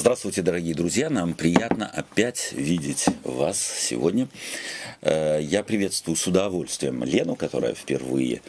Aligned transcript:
Здравствуйте, 0.00 0.40
дорогие 0.40 0.74
друзья. 0.74 1.10
Нам 1.10 1.34
приятно 1.34 1.86
опять 1.86 2.52
видеть 2.52 3.04
вас 3.22 3.60
сегодня. 3.60 4.28
Э, 5.02 5.38
я 5.42 5.62
приветствую 5.62 6.16
с 6.16 6.26
удовольствием 6.26 7.04
Лену, 7.04 7.36
которая 7.36 7.74
впервые 7.74 8.40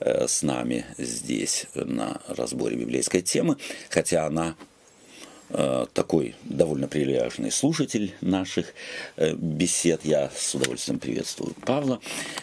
э, 0.00 0.28
с 0.28 0.42
нами 0.42 0.84
здесь 0.98 1.64
на 1.74 2.20
разборе 2.28 2.76
библейской 2.76 3.22
темы, 3.22 3.56
хотя 3.88 4.26
она 4.26 4.54
э, 5.48 5.86
такой 5.94 6.34
довольно 6.44 6.88
прилежный 6.88 7.52
слушатель 7.52 8.12
наших 8.20 8.74
бесед. 9.16 10.04
Я 10.04 10.30
с 10.36 10.54
удовольствием 10.54 10.98
приветствую 10.98 11.54
Павла. 11.64 12.00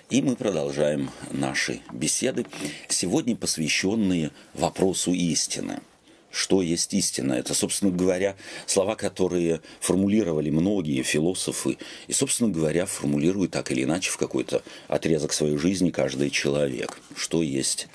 И 0.10 0.24
мы 0.24 0.36
продолжаем 0.36 1.12
наши 1.30 1.82
беседы, 1.94 2.48
сегодня 2.90 3.36
посвященные 3.36 4.32
вопросу 4.56 5.14
истины– 5.14 5.82
что 6.36 6.62
есть 6.62 6.94
истина. 6.94 7.34
Это, 7.34 7.54
собственно 7.54 7.92
говоря, 7.92 8.36
слова, 8.66 8.96
которые 8.96 9.62
формулировали 9.80 10.50
многие 10.50 11.02
философы, 11.02 11.78
и, 12.08 12.14
собственно 12.14 12.52
говоря, 12.52 12.86
формулирует 12.86 13.52
так 13.52 13.72
или 13.72 13.84
иначе 13.84 14.12
в 14.12 14.18
какой-то 14.18 14.62
отрезок 14.90 15.32
своей 15.32 15.58
жизни 15.58 15.92
каждый 15.92 16.30
человек. 16.30 17.00
Что 17.16 17.42
есть 17.42 17.88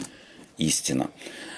истина. 0.57 1.11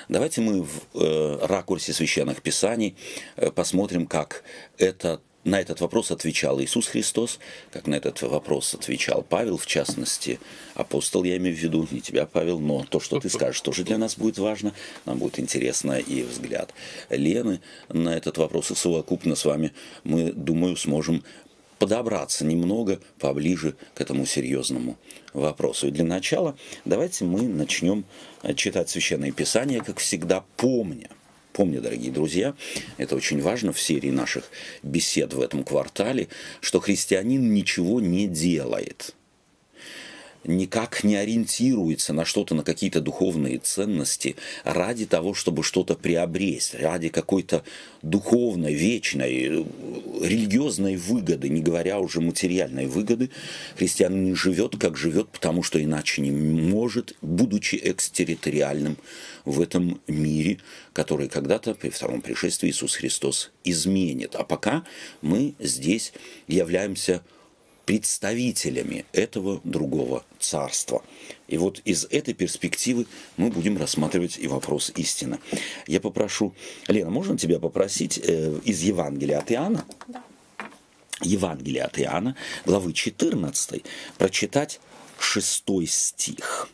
Давайте 0.09 0.41
мы 0.41 0.63
в 0.63 0.71
э, 0.95 1.47
ракурсе 1.47 1.93
священных 1.93 2.43
писаний 2.43 2.97
э, 3.37 3.51
посмотрим, 3.53 4.07
как 4.07 4.43
это 4.77 5.21
на 5.45 5.61
этот 5.61 5.81
вопрос 5.81 6.11
отвечал 6.11 6.61
Иисус 6.61 6.87
Христос, 6.87 7.39
как 7.73 7.87
на 7.87 7.97
этот 7.97 8.23
вопрос 8.23 8.75
отвечал 8.75 9.23
Павел, 9.29 9.57
в 9.57 9.67
частности, 9.67 10.39
апостол, 10.75 11.25
я 11.25 11.37
имею 11.37 11.57
в 11.57 11.59
виду, 11.59 11.87
не 11.91 12.01
тебя, 12.01 12.27
Павел, 12.27 12.61
но 12.61 12.85
то, 12.85 13.01
что 13.01 13.19
ты 13.19 13.29
скажешь, 13.29 13.61
тоже 13.61 13.83
для 13.83 13.99
нас 13.99 14.17
будет 14.17 14.39
важно, 14.39 14.73
нам 15.05 15.19
будет 15.19 15.41
интересно 15.41 15.99
и 15.99 16.23
взгляд 16.23 16.73
Лены 17.11 17.61
на 17.89 18.17
этот 18.17 18.39
вопрос, 18.39 18.71
и 18.71 18.75
совокупно 18.75 19.35
с 19.35 19.45
вами 19.45 19.73
мы, 20.05 20.33
думаю, 20.33 20.77
сможем 20.77 21.25
подобраться 21.81 22.45
немного 22.45 23.01
поближе 23.19 23.75
к 23.95 24.01
этому 24.01 24.25
серьезному 24.25 24.97
вопросу. 25.33 25.89
И 25.89 25.91
для 25.91 26.05
начала 26.05 26.57
давайте 26.85 27.25
мы 27.25 27.43
начнем 27.43 28.05
читать 28.55 28.89
Священное 28.89 29.33
Писание, 29.33 29.81
как 29.81 29.99
всегда, 29.99 30.45
помня– 30.57 31.11
Помни, 31.53 31.79
дорогие 31.79 32.11
друзья, 32.11 32.55
это 32.97 33.15
очень 33.15 33.41
важно 33.41 33.73
в 33.73 33.81
серии 33.81 34.11
наших 34.11 34.51
бесед 34.83 35.35
в 35.35 35.41
этом 35.41 35.65
квартале, 35.65 36.29
что 36.61 36.81
христианин 36.81 37.53
ничего 37.53 38.01
не 38.01 38.27
делает– 38.27 39.15
никак 40.45 41.05
не 41.05 41.17
ориентируется 41.17 42.13
на 42.13 42.25
что-то, 42.25 42.55
на 42.55 42.63
какие-то 42.63 43.01
духовные 43.01 43.59
ценности 43.59 44.37
ради 44.65 45.07
того, 45.07 45.35
чтобы 45.35 45.63
что-то 45.63 45.95
приобрести, 45.95 46.77
ради 46.79 47.09
какой-то 47.09 47.65
духовной, 48.03 48.75
вечной, 48.75 49.65
религиозной 50.21 50.97
выгоды, 50.97 51.49
не 51.49 51.61
говоря 51.61 51.99
уже 51.99 52.21
материальной 52.21 52.87
выгоды, 52.87 53.31
христианин 53.77 54.35
живет, 54.35 54.77
как 54.79 54.97
живет, 54.97 55.29
потому 55.29 55.63
что 55.63 55.83
иначе 55.83 56.23
не 56.23 56.31
может, 56.31 57.17
будучи 57.23 57.81
экстерриториальным 57.83 58.97
в 59.45 59.61
этом 59.61 60.01
мире, 60.07 60.59
который 60.93 61.29
когда-то 61.29 61.75
при 61.75 61.91
втором 61.91 62.21
пришествии 62.23 62.71
Иисус 62.71 62.95
Христос 62.95 63.51
изменит. 63.65 64.35
А 64.35 64.45
пока 64.45 64.85
мы 65.21 65.55
здесь 65.59 66.13
являемся 66.47 67.23
представителями 67.85 69.05
этого 69.13 69.61
другого 69.65 70.25
царства. 70.39 71.05
И 71.49 71.59
вот 71.59 71.81
из 71.85 72.07
этой 72.07 72.35
перспективы 72.35 73.07
мы 73.37 73.51
будем 73.51 73.77
рассматривать 73.77 74.39
и 74.39 74.47
вопрос 74.47 74.93
истины. 74.97 75.39
Я 75.87 76.01
попрошу, 76.01 76.55
Лена, 76.89 77.11
можно 77.11 77.37
тебя 77.37 77.59
попросить 77.59 78.19
э, 78.23 78.59
из 78.65 78.83
Евангелия 78.83 79.39
от 79.39 79.51
Иоанна? 79.51 79.85
Да. 80.09 80.23
Евангелие 81.21 81.85
от 81.85 81.99
Иоанна, 81.99 82.37
главы 82.65 82.93
14, 82.93 83.85
прочитать 84.19 84.81
шестой 85.19 85.87
стих. 85.87 86.69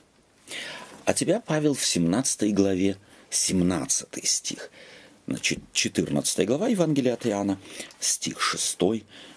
А 1.05 1.15
тебя, 1.15 1.41
Павел, 1.41 1.75
в 1.75 1.85
17 1.85 2.55
главе 2.55 2.97
17 3.31 4.27
стих. 4.27 4.71
Значит, 5.27 5.59
14 5.73 6.47
глава 6.47 6.69
Евангелия 6.69 7.15
от 7.15 7.27
Иоанна, 7.27 7.59
стих 8.01 8.41
6 8.41 8.79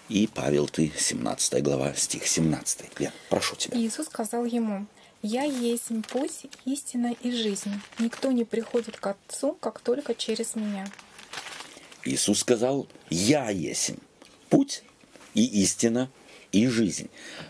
и 0.08 0.26
Павел, 0.26 0.68
ты, 0.68 0.92
17 0.96 1.62
глава, 1.62 1.94
стих 1.94 2.26
17. 2.26 3.00
Лен, 3.00 3.12
прошу 3.28 3.56
тебя. 3.56 3.78
Иисус 3.78 4.06
сказал 4.06 4.44
ему, 4.44 4.86
«Я 5.22 5.44
есть 5.44 5.88
путь, 6.08 6.46
истина 6.64 7.14
и 7.22 7.30
жизнь. 7.30 7.72
Никто 7.98 8.32
не 8.32 8.44
приходит 8.44 8.96
к 8.98 9.06
Отцу, 9.06 9.56
как 9.60 9.80
только 9.80 10.14
через 10.14 10.54
Меня». 10.54 10.90
Иисус 12.04 12.40
сказал, 12.40 12.86
«Я 13.10 13.50
есть 13.50 13.92
путь 14.50 14.82
и 15.34 15.62
истина 15.62 16.10
и 16.52 16.68
жизнь. 16.68 17.08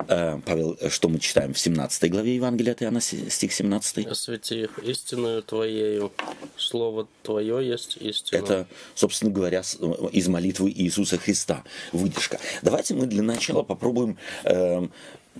Э, 0.09 0.41
Павел, 0.45 0.79
что 0.89 1.09
мы 1.09 1.19
читаем 1.19 1.53
в 1.53 1.59
17 1.59 2.11
главе 2.11 2.37
Евангелия 2.37 2.73
от 2.73 2.83
Иоанна, 2.83 3.01
стих 3.01 3.53
17? 3.53 4.07
«Освети 4.07 4.63
их 4.63 4.79
истинную 4.79 5.43
Твоею, 5.43 6.13
Слово 6.57 7.09
Твое 7.23 7.69
есть 7.69 7.97
истина». 8.01 8.39
Это, 8.39 8.67
собственно 8.95 9.31
говоря, 9.31 9.63
из 10.13 10.29
молитвы 10.29 10.71
Иисуса 10.71 11.19
Христа, 11.19 11.65
выдержка. 11.93 12.39
Давайте 12.63 12.95
мы 12.95 13.07
для 13.07 13.23
начала 13.23 13.63
попробуем 13.63 14.17
э, 14.45 14.87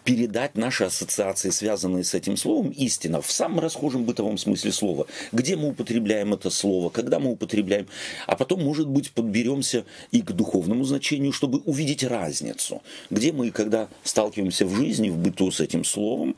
передать 0.05 0.57
наши 0.57 0.85
ассоциации, 0.85 1.51
связанные 1.51 2.05
с 2.05 2.15
этим 2.15 2.37
словом, 2.37 2.71
истина 2.71 3.21
в 3.21 3.31
самом 3.31 3.61
расхожем 3.61 4.05
бытовом 4.05 4.39
смысле 4.39 4.73
слова. 4.73 5.07
Где 5.33 5.57
мы 5.57 5.69
употребляем 5.69 6.35
это 6.35 6.51
слово, 6.51 6.91
когда 6.91 7.19
мы 7.19 7.33
употребляем, 7.33 7.87
а 8.27 8.37
потом, 8.37 8.63
может 8.63 8.89
быть, 8.89 9.13
подберемся 9.13 9.85
и 10.11 10.23
к 10.23 10.33
духовному 10.33 10.85
значению, 10.85 11.33
чтобы 11.33 11.59
увидеть 11.61 12.05
разницу. 12.05 12.83
Где 13.11 13.33
мы, 13.33 13.51
когда 13.51 13.89
сталкиваемся 14.03 14.67
в 14.67 14.75
жизни, 14.75 15.11
в 15.11 15.19
быту 15.19 15.51
с 15.51 15.61
этим 15.61 15.85
словом, 15.85 16.37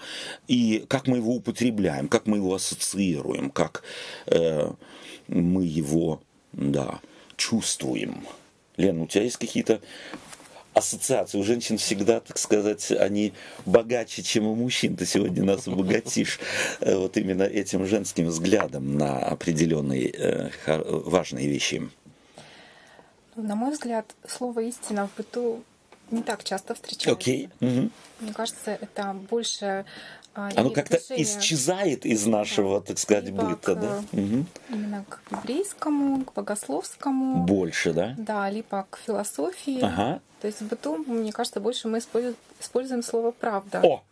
и 0.48 0.84
как 0.88 1.06
мы 1.06 1.18
его 1.18 1.34
употребляем, 1.34 2.08
как 2.08 2.26
мы 2.26 2.38
его 2.38 2.54
ассоциируем, 2.54 3.50
как 3.50 3.82
э, 4.26 4.70
мы 5.28 5.64
его, 5.64 6.20
да, 6.52 7.00
чувствуем. 7.36 8.26
Лен, 8.76 9.00
у 9.00 9.06
тебя 9.06 9.22
есть 9.24 9.36
какие-то 9.36 9.80
ассоциации. 10.74 11.38
У 11.38 11.44
женщин 11.44 11.78
всегда, 11.78 12.20
так 12.20 12.38
сказать, 12.38 12.90
они 12.90 13.32
богаче, 13.64 14.22
чем 14.22 14.46
у 14.46 14.54
мужчин. 14.54 14.96
Ты 14.96 15.06
сегодня 15.06 15.44
нас 15.44 15.66
обогатишь 15.66 16.38
э, 16.80 16.96
вот 16.96 17.16
именно 17.16 17.44
этим 17.44 17.86
женским 17.86 18.26
взглядом 18.26 18.98
на 18.98 19.18
определенные 19.18 20.10
э, 20.10 20.50
важные 20.66 21.48
вещи. 21.48 21.88
На 23.36 23.54
мой 23.56 23.72
взгляд, 23.72 24.14
слово 24.28 24.60
истина 24.60 25.08
в 25.08 25.16
быту 25.16 25.62
не 26.10 26.22
так 26.22 26.44
часто 26.44 26.74
встречается. 26.74 27.30
Okay. 27.30 27.50
Угу. 27.60 27.90
Мне 28.20 28.32
кажется, 28.32 28.78
это 28.80 29.14
больше 29.28 29.84
а, 30.34 30.50
Оно 30.56 30.70
как-то 30.70 30.98
исчезает 31.10 32.04
из 32.04 32.26
нашего, 32.26 32.80
так 32.80 32.98
сказать, 32.98 33.26
Либо 33.26 33.44
быта, 33.44 33.74
к, 33.74 33.80
да? 33.80 34.02
Угу. 34.12 34.46
Именно 34.70 35.04
к 35.08 35.20
библейскому, 35.30 36.24
к 36.24 36.32
богословскому. 36.34 37.44
Больше, 37.44 37.92
да? 37.92 38.14
Да, 38.18 38.50
либо 38.50 38.86
к 38.90 38.98
философии. 38.98 39.80
Ага. 39.80 40.20
То 40.40 40.48
есть 40.48 40.60
в 40.60 40.68
быту, 40.68 40.96
мне 40.96 41.32
кажется, 41.32 41.60
больше 41.60 41.88
мы 41.88 41.98
используем 42.60 43.02
слово 43.02 43.30
правда. 43.30 43.80
О! 43.82 44.02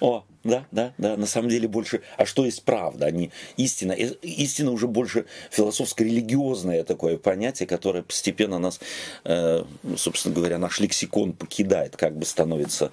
О, 0.00 0.24
да, 0.44 0.66
да, 0.72 0.92
да, 0.98 1.16
на 1.16 1.26
самом 1.26 1.48
деле 1.48 1.68
больше, 1.68 2.02
а 2.16 2.26
что 2.26 2.44
есть 2.44 2.64
правда, 2.64 3.06
а 3.06 3.10
не 3.10 3.30
истина? 3.56 3.92
Истина 3.92 4.70
уже 4.70 4.88
больше 4.88 5.26
философско-религиозное 5.50 6.84
такое 6.84 7.16
понятие, 7.16 7.66
которое 7.66 8.02
постепенно 8.02 8.58
нас, 8.58 8.80
э, 9.24 9.64
собственно 9.96 10.34
говоря, 10.34 10.58
наш 10.58 10.80
лексикон 10.80 11.32
покидает, 11.32 11.96
как 11.96 12.16
бы 12.16 12.24
становится 12.24 12.90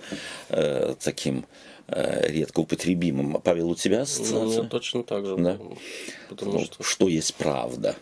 э, 0.50 0.95
таким 1.00 1.45
Э, 1.91 2.28
редко 2.28 2.59
употребимым. 2.59 3.41
Павел, 3.41 3.72
у 3.72 3.75
тебя 3.75 4.01
ассоциация? 4.01 4.63
Ну, 4.63 4.69
точно 4.69 5.03
так 5.03 5.25
же. 5.25 5.38
Да? 5.38 5.57
Потому 6.29 6.51
ну, 6.51 6.66
что... 6.66 6.84
что 6.84 7.07
есть 7.07 7.34
правда? 7.34 7.95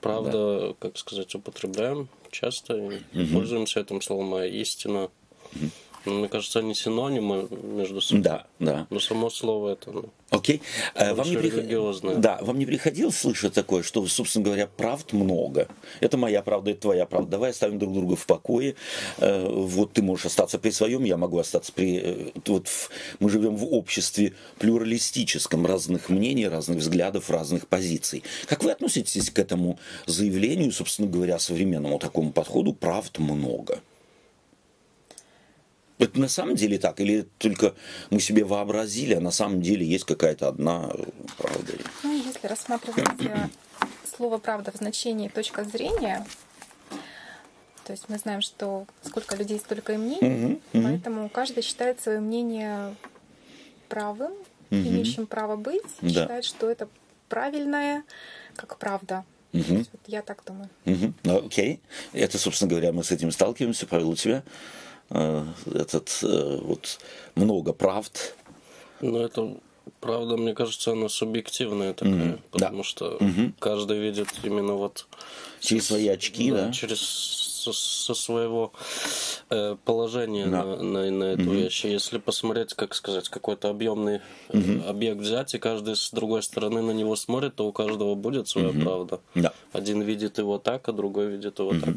Правда, 0.00 0.68
да. 0.68 0.74
как 0.80 0.98
сказать, 0.98 1.32
употребляем 1.34 2.08
часто, 2.32 2.74
угу. 2.74 2.96
пользуемся 3.32 3.80
этим 3.80 4.02
словом, 4.02 4.34
а 4.34 4.46
истина... 4.46 5.10
Угу 5.54 5.70
мне 6.04 6.28
кажется, 6.28 6.60
они 6.60 6.74
синонимы 6.74 7.48
между 7.50 8.00
собой. 8.00 8.22
Да, 8.22 8.46
да. 8.58 8.86
Но 8.90 9.00
само 9.00 9.30
слово 9.30 9.70
это 9.70 9.90
ну, 9.92 10.10
Окей. 10.30 10.62
Okay. 10.94 11.14
Вам 11.14 11.28
не 11.28 11.36
приход... 11.36 12.20
Да, 12.20 12.38
вам 12.40 12.58
не 12.58 12.66
приходилось 12.66 13.16
слышать 13.16 13.52
такое, 13.52 13.82
что, 13.82 14.06
собственно 14.06 14.44
говоря, 14.44 14.68
правд 14.68 15.12
много. 15.12 15.66
Это 15.98 16.16
моя 16.16 16.42
правда, 16.42 16.70
это 16.70 16.82
твоя 16.82 17.04
правда. 17.04 17.32
Давай 17.32 17.50
оставим 17.50 17.78
друг 17.78 17.92
друга 17.92 18.14
в 18.14 18.26
покое. 18.26 18.76
Э, 19.18 19.46
вот 19.48 19.92
ты 19.92 20.02
можешь 20.02 20.26
остаться 20.26 20.58
при 20.58 20.70
своем, 20.70 21.02
я 21.02 21.16
могу 21.16 21.38
остаться 21.38 21.72
при... 21.72 22.00
Э, 22.02 22.30
вот 22.46 22.68
мы 23.18 23.28
живем 23.28 23.56
в 23.56 23.64
обществе 23.74 24.34
плюралистическом, 24.58 25.66
разных 25.66 26.08
мнений, 26.08 26.46
разных 26.46 26.78
взглядов, 26.78 27.28
разных 27.28 27.66
позиций. 27.66 28.22
Как 28.46 28.62
вы 28.62 28.70
относитесь 28.70 29.30
к 29.30 29.38
этому 29.38 29.80
заявлению, 30.06 30.70
собственно 30.70 31.08
говоря, 31.08 31.40
современному 31.40 31.98
такому 31.98 32.32
подходу? 32.32 32.72
Правд 32.72 33.18
много. 33.18 33.80
Это 36.00 36.18
на 36.18 36.28
самом 36.28 36.56
деле 36.56 36.78
так? 36.78 36.98
Или 37.00 37.28
только 37.38 37.74
мы 38.08 38.20
себе 38.20 38.42
вообразили, 38.44 39.14
а 39.14 39.20
на 39.20 39.30
самом 39.30 39.60
деле 39.60 39.86
есть 39.86 40.04
какая-то 40.06 40.48
одна 40.48 40.90
правда? 41.36 41.72
Ну, 42.02 42.16
если 42.16 42.46
рассматривать 42.46 43.04
э, 43.20 43.48
слово 44.16 44.38
«правда» 44.38 44.72
в 44.72 44.76
значении 44.76 45.28
«точка 45.28 45.62
зрения», 45.64 46.26
То 47.84 47.92
есть 47.92 48.08
мы 48.08 48.18
знаем, 48.18 48.40
что 48.40 48.86
сколько 49.02 49.36
людей, 49.36 49.58
столько 49.58 49.92
и 49.92 49.96
мнений, 49.96 50.60
мгм. 50.72 50.84
поэтому 50.84 51.28
каждый 51.28 51.62
считает 51.62 52.00
свое 52.00 52.20
мнение 52.20 52.94
правым, 53.88 54.32
Мгм. 54.70 54.88
имеющим 54.88 55.26
право 55.26 55.56
быть, 55.56 55.82
Да. 56.00 56.08
считает, 56.08 56.44
что 56.44 56.70
это 56.70 56.88
правильное, 57.28 58.04
как 58.56 58.78
правда. 58.78 59.24
Есть 59.52 59.90
вот 59.92 60.00
я 60.06 60.22
так 60.22 60.44
думаю. 60.46 60.68
Мгм. 60.84 61.14
Ну, 61.24 61.46
окей. 61.46 61.80
Это, 62.12 62.38
собственно 62.38 62.70
говоря, 62.70 62.92
мы 62.92 63.02
с 63.02 63.10
этим 63.10 63.32
сталкиваемся. 63.32 63.86
Павел, 63.86 64.10
у 64.10 64.16
тебя 64.16 64.44
этот 65.10 66.18
э, 66.22 66.58
вот 66.62 66.98
много 67.34 67.72
правд. 67.72 68.34
Но 69.00 69.20
это 69.20 69.56
правда, 70.00 70.36
мне 70.36 70.54
кажется, 70.54 70.92
она 70.92 71.08
субъективная 71.08 71.94
такая, 71.94 72.14
Мгм. 72.14 72.40
потому 72.50 72.78
Да. 72.78 72.84
что 72.84 73.16
Мгм. 73.20 73.54
каждый 73.58 73.98
видит 73.98 74.28
именно 74.42 74.74
вот 74.74 75.06
Через 75.60 75.86
свои 75.86 76.08
очки, 76.08 76.50
да? 76.52 76.70
через 76.72 77.00
со, 77.60 77.72
со 77.72 78.14
своего 78.14 78.72
э, 79.50 79.76
положения 79.84 80.46
Да. 80.46 80.64
на, 80.64 80.76
на, 80.82 81.10
на 81.10 81.24
эту 81.24 81.50
вещь. 81.50 81.84
И 81.84 81.90
Если 81.90 82.18
посмотреть, 82.18 82.74
как 82.74 82.94
сказать, 82.94 83.28
какой-то 83.28 83.68
объемный 83.68 84.20
э, 84.48 84.80
объект 84.88 85.20
взять, 85.20 85.54
и 85.54 85.58
каждый 85.58 85.94
с 85.96 86.10
другой 86.10 86.42
стороны 86.42 86.82
на 86.82 86.92
него 86.92 87.16
смотрит, 87.16 87.54
то 87.56 87.66
у 87.66 87.72
каждого 87.72 88.14
будет 88.14 88.48
своя 88.48 88.70
правда. 88.70 89.20
Да. 89.34 89.52
Один 89.72 90.02
видит 90.02 90.38
его 90.38 90.58
так, 90.58 90.88
а 90.88 90.92
другой 90.92 91.26
видит 91.28 91.58
его 91.58 91.72
так. 91.72 91.94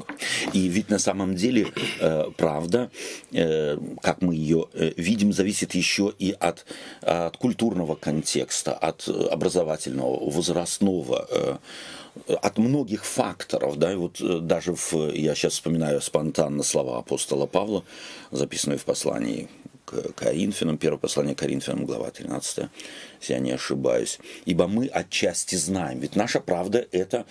И 0.54 0.68
ведь 0.68 0.90
на 0.90 1.00
самом 1.00 1.36
деле 1.36 1.68
э, 2.00 2.26
правда, 2.38 2.90
э, 3.32 3.78
как 4.02 4.22
мы 4.22 4.36
ее 4.36 4.68
э, 4.74 4.92
видим, 4.98 5.34
зависит 5.34 5.76
еще 5.76 6.14
и 6.20 6.36
от, 6.40 6.66
от 7.02 7.38
культурного 7.38 7.96
контекста, 7.96 8.74
от 8.74 9.08
э, 9.08 9.28
образовательного, 9.32 10.30
возрастного, 10.30 11.28
э, 11.30 11.58
от 12.28 12.58
многих 12.58 13.06
факторов, 13.06 13.78
да, 13.78 13.92
и 13.92 13.96
вот 13.96 14.22
э, 14.22 14.40
даже 14.40 14.74
в, 14.76 14.94
я 15.14 15.36
сейчас 15.36 15.54
вспоминаю 15.54 16.02
спонтанно 16.02 16.64
слова 16.64 17.00
апостола 17.00 17.46
Павла, 17.46 17.84
записанные 18.32 18.78
в 18.78 18.86
послании 18.86 19.50
к 19.94 20.14
Коринфянам, 20.16 20.78
первое 20.78 20.98
послание 20.98 21.36
Коринфянам, 21.36 21.86
глава 21.86 22.10
13, 22.12 22.70
если 23.22 23.34
я 23.34 23.40
не 23.40 23.52
ошибаюсь. 23.52 24.20
Ибо 24.46 24.68
мы 24.68 24.88
отчасти 24.88 25.56
знаем. 25.56 26.00
Ведь 26.00 26.16
наша 26.16 26.40
правда– 26.40 26.86
это 26.92 27.26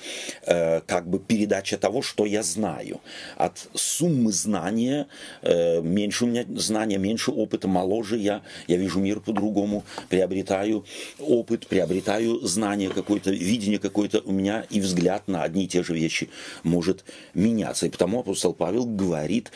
э, 0.47 0.81
как 0.87 1.09
бы 1.09 1.19
передача 1.19 1.77
того, 1.77 2.03
что 2.03 2.27
я 2.27 2.43
знаю. 2.43 3.01
От 3.37 3.69
суммы 3.75 4.33
знания, 4.33 5.09
э, 5.43 5.81
меньше 5.83 6.25
у 6.25 6.29
меня 6.29 6.45
знания, 6.57 6.99
меньше 6.99 7.31
опыта, 7.31 7.69
моложе 7.69 8.17
я, 8.17 8.43
я 8.69 8.77
вижу 8.77 9.01
мир 9.01 9.21
по-другому, 9.21 9.85
приобретаю 10.09 10.85
опыт, 11.19 11.67
приобретаю 11.67 12.41
знание 12.47 12.91
какое-то, 12.91 13.31
видение 13.31 13.79
какое-то 13.79 14.21
у 14.21 14.33
меня, 14.33 14.65
и 14.71 14.81
взгляд 14.81 15.29
на 15.29 15.43
одни 15.43 15.65
и 15.65 15.69
те 15.69 15.83
же 15.83 15.95
вещи 15.95 16.31
может 16.63 17.05
меняться. 17.35 17.87
И 17.87 17.91
потому 17.91 18.21
апостол 18.21 18.55
Павел 18.55 18.87
говорит, 18.87 19.51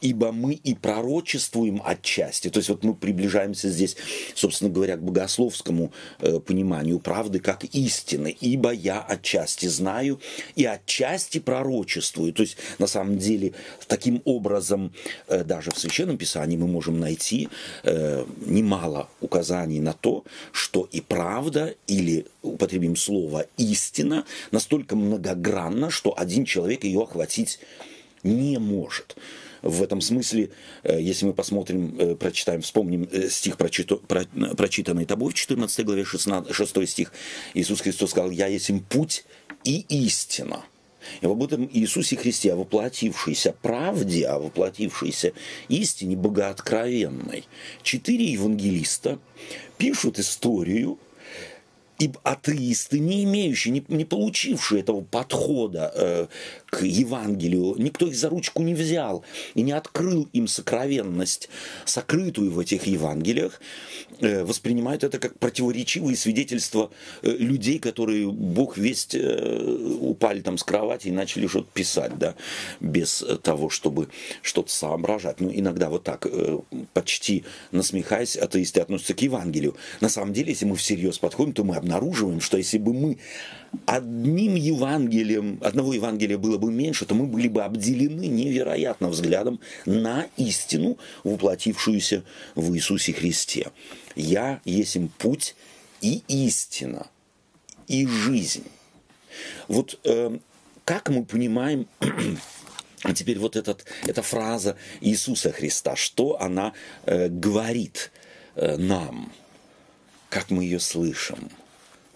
ибо 0.00 0.32
мы 0.32 0.54
и 0.54 0.74
пророчествуем 0.74 1.82
отчасти. 1.84 2.48
То 2.48 2.58
есть 2.58 2.68
вот 2.68 2.84
мы 2.84 2.94
приближаемся 2.94 3.68
здесь, 3.68 3.96
собственно 4.34 4.70
говоря, 4.70 4.96
к 4.96 5.02
богословскому 5.02 5.92
э, 6.20 6.40
пониманию 6.40 6.98
правды 6.98 7.40
как 7.40 7.64
истины. 7.64 8.36
Ибо 8.40 8.72
я 8.72 9.00
отчасти 9.00 9.66
знаю 9.66 10.20
и 10.56 10.64
отчасти 10.64 11.38
пророчествую. 11.38 12.32
То 12.32 12.42
есть 12.42 12.56
на 12.78 12.86
самом 12.86 13.18
деле 13.18 13.52
таким 13.86 14.22
образом 14.24 14.92
э, 15.28 15.44
даже 15.44 15.70
в 15.70 15.78
Священном 15.78 16.16
Писании 16.16 16.56
мы 16.56 16.66
можем 16.66 17.00
найти 17.00 17.48
э, 17.82 18.24
немало 18.46 19.08
указаний 19.20 19.80
на 19.80 19.92
то, 19.92 20.24
что 20.52 20.88
и 20.90 21.00
правда, 21.00 21.74
или 21.86 22.26
употребим 22.42 22.96
слово 22.96 23.46
истина, 23.56 24.24
настолько 24.50 24.96
многогранна, 24.96 25.90
что 25.90 26.14
один 26.16 26.44
человек 26.44 26.84
ее 26.84 27.02
охватить 27.02 27.60
не 28.22 28.58
может. 28.58 29.16
В 29.62 29.82
этом 29.82 30.00
смысле, 30.00 30.50
э, 30.82 31.00
если 31.00 31.26
мы 31.26 31.32
посмотрим, 31.32 31.96
э, 31.98 32.14
прочитаем, 32.14 32.62
вспомним 32.62 33.08
э, 33.10 33.28
стих, 33.28 33.56
прочито- 33.56 34.00
про- 34.06 34.26
прочитанный 34.56 35.04
тобой 35.04 35.32
в 35.32 35.34
14 35.34 35.84
главе 35.84 36.04
16, 36.04 36.54
6 36.54 36.86
стих, 36.86 37.12
Иисус 37.54 37.80
Христос 37.80 38.10
сказал, 38.10 38.30
«Я 38.30 38.46
есть 38.46 38.70
им 38.70 38.80
путь 38.80 39.24
и 39.64 39.84
истина». 39.88 40.64
И 41.20 41.26
об 41.26 41.42
этом 41.42 41.68
Иисусе 41.72 42.16
Христе, 42.16 42.52
о 42.52 42.56
воплотившейся 42.56 43.54
правде, 43.62 44.26
о 44.26 44.38
воплотившейся 44.38 45.32
истине 45.68 46.16
богооткровенной. 46.16 47.44
Четыре 47.82 48.26
евангелиста 48.26 49.18
пишут 49.78 50.18
историю 50.18 50.98
и 51.98 52.10
атеисты, 52.22 52.98
не 52.98 53.24
имеющие, 53.24 53.72
не, 53.72 53.84
не 53.88 54.04
получившие 54.06 54.80
этого 54.80 55.02
подхода 55.02 55.92
э, 55.94 56.26
к 56.70 56.82
Евангелию, 56.82 57.74
никто 57.78 58.06
их 58.06 58.14
за 58.14 58.28
ручку 58.28 58.62
не 58.62 58.74
взял 58.74 59.24
и 59.54 59.62
не 59.62 59.72
открыл 59.72 60.28
им 60.32 60.46
сокровенность, 60.46 61.48
сокрытую 61.84 62.52
в 62.52 62.58
этих 62.60 62.86
Евангелиях, 62.86 63.60
э, 64.20 64.44
воспринимают 64.44 65.02
это 65.02 65.18
как 65.18 65.38
противоречивые 65.38 66.16
свидетельства 66.16 66.90
э, 67.22 67.30
людей, 67.30 67.80
которые, 67.80 68.30
бог 68.30 68.78
весть, 68.78 69.16
э, 69.16 69.96
упали 70.00 70.40
там 70.40 70.58
с 70.58 70.62
кровати 70.62 71.08
и 71.08 71.12
начали 71.12 71.48
что-то 71.48 71.68
писать, 71.74 72.16
да, 72.18 72.36
без 72.78 73.24
того, 73.42 73.68
чтобы 73.68 74.08
что-то 74.42 74.70
соображать. 74.70 75.40
Ну, 75.40 75.50
иногда 75.52 75.90
вот 75.90 76.04
так, 76.04 76.26
почти 76.92 77.44
насмехаясь, 77.72 78.36
атеисты 78.36 78.80
относятся 78.80 79.14
к 79.14 79.22
Евангелию. 79.22 79.76
На 80.00 80.08
самом 80.08 80.32
деле, 80.32 80.50
если 80.50 80.66
мы 80.66 80.76
всерьез 80.76 81.18
подходим, 81.18 81.52
то 81.52 81.64
мы 81.64 81.76
обнаруживаем, 81.76 82.40
что 82.40 82.56
если 82.56 82.78
бы 82.78 82.94
мы 82.94 83.18
одним 83.86 84.54
Евангелием, 84.54 85.58
одного 85.62 85.94
Евангелия 85.94 86.38
было 86.38 86.58
бы 86.58 86.70
меньше, 86.70 87.06
то 87.06 87.14
мы 87.14 87.26
были 87.26 87.48
бы 87.48 87.62
обделены 87.62 88.26
невероятным 88.26 89.10
взглядом 89.10 89.60
на 89.86 90.26
истину, 90.36 90.98
воплотившуюся 91.24 92.24
в 92.54 92.74
Иисусе 92.74 93.12
Христе. 93.12 93.70
«Я 94.16 94.60
есть 94.64 94.96
им 94.96 95.08
путь 95.08 95.54
и 96.00 96.22
истина, 96.28 97.06
и 97.86 98.06
жизнь». 98.06 98.66
Вот 99.68 99.98
э, 100.04 100.38
как 100.84 101.08
мы 101.08 101.24
понимаем 101.24 101.86
а 103.02 103.14
теперь 103.14 103.38
вот 103.38 103.56
этот, 103.56 103.84
эта 104.06 104.22
фраза 104.22 104.76
Иисуса 105.00 105.52
Христа, 105.52 105.96
что 105.96 106.40
она 106.40 106.72
э, 107.06 107.28
говорит 107.28 108.10
э, 108.56 108.76
нам, 108.76 109.32
как 110.28 110.50
мы 110.50 110.64
ее 110.64 110.80
слышим? 110.80 111.50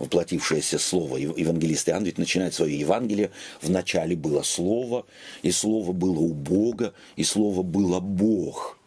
Воплотившееся 0.05 0.79
слово. 0.79 1.17
Ев- 1.17 1.37
Евангелист 1.39 1.89
Иоанн 1.89 2.05
ведь 2.05 2.19
начинает 2.19 2.55
свое 2.55 2.79
Евангелие. 2.79 3.31
В 3.61 3.71
начале 3.71 4.15
было 4.17 4.43
Слово, 4.43 5.07
и 5.43 5.51
Слово 5.51 5.93
было 5.93 6.19
у 6.21 6.33
Бога, 6.35 6.95
и 7.17 7.25
Слово 7.25 7.63
было 7.63 8.01
Бог. 8.01 8.79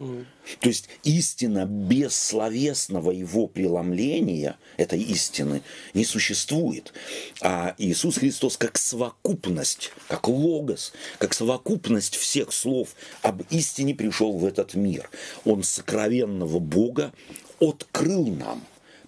То 0.62 0.70
есть 0.70 0.88
истина 1.03 1.65
без 1.65 2.15
словесного 2.15 3.12
его 3.12 3.48
преломления, 3.48 4.58
этой 4.77 5.01
истины, 5.01 5.62
не 5.94 6.06
существует. 6.06 6.94
А 7.41 7.74
Иисус 7.77 8.18
Христос 8.18 8.58
как 8.58 8.77
совокупность, 8.77 9.91
как 10.08 10.27
логос, 10.27 10.94
как 11.18 11.34
совокупность 11.34 12.15
всех 12.15 12.53
слов 12.53 12.89
об 13.24 13.41
истине 13.50 13.96
пришел 13.96 14.38
в 14.38 14.46
этот 14.46 14.75
мир. 14.75 15.10
Он 15.46 15.63
сокровенного 15.63 16.60
Бога 16.60 17.12
открыл 17.60 18.27
нам, 18.27 18.63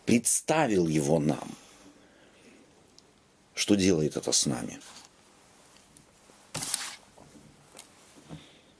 представил 0.06 0.88
его 0.88 1.20
нам. 1.20 1.56
Что 3.60 3.76
делает 3.76 4.16
это 4.16 4.32
с 4.32 4.46
нами? 4.46 4.80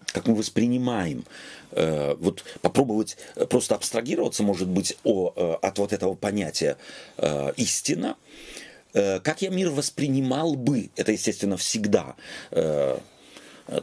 Как 0.06 0.26
мы 0.26 0.36
воспринимаем, 0.36 1.26
э, 1.72 2.16
вот 2.16 2.46
попробовать 2.62 3.18
э, 3.36 3.46
просто 3.46 3.76
абстрагироваться, 3.76 4.42
может 4.42 4.70
быть, 4.70 4.98
о, 5.04 5.34
э, 5.36 5.58
от 5.62 5.80
вот 5.80 5.92
этого 5.92 6.16
понятия 6.16 6.78
истина, 7.58 8.16
как 8.94 9.42
я 9.42 9.50
мир 9.50 9.70
воспринимал 9.70 10.56
бы, 10.56 10.90
это, 10.96 11.12
естественно, 11.12 11.58
всегда 11.58 12.16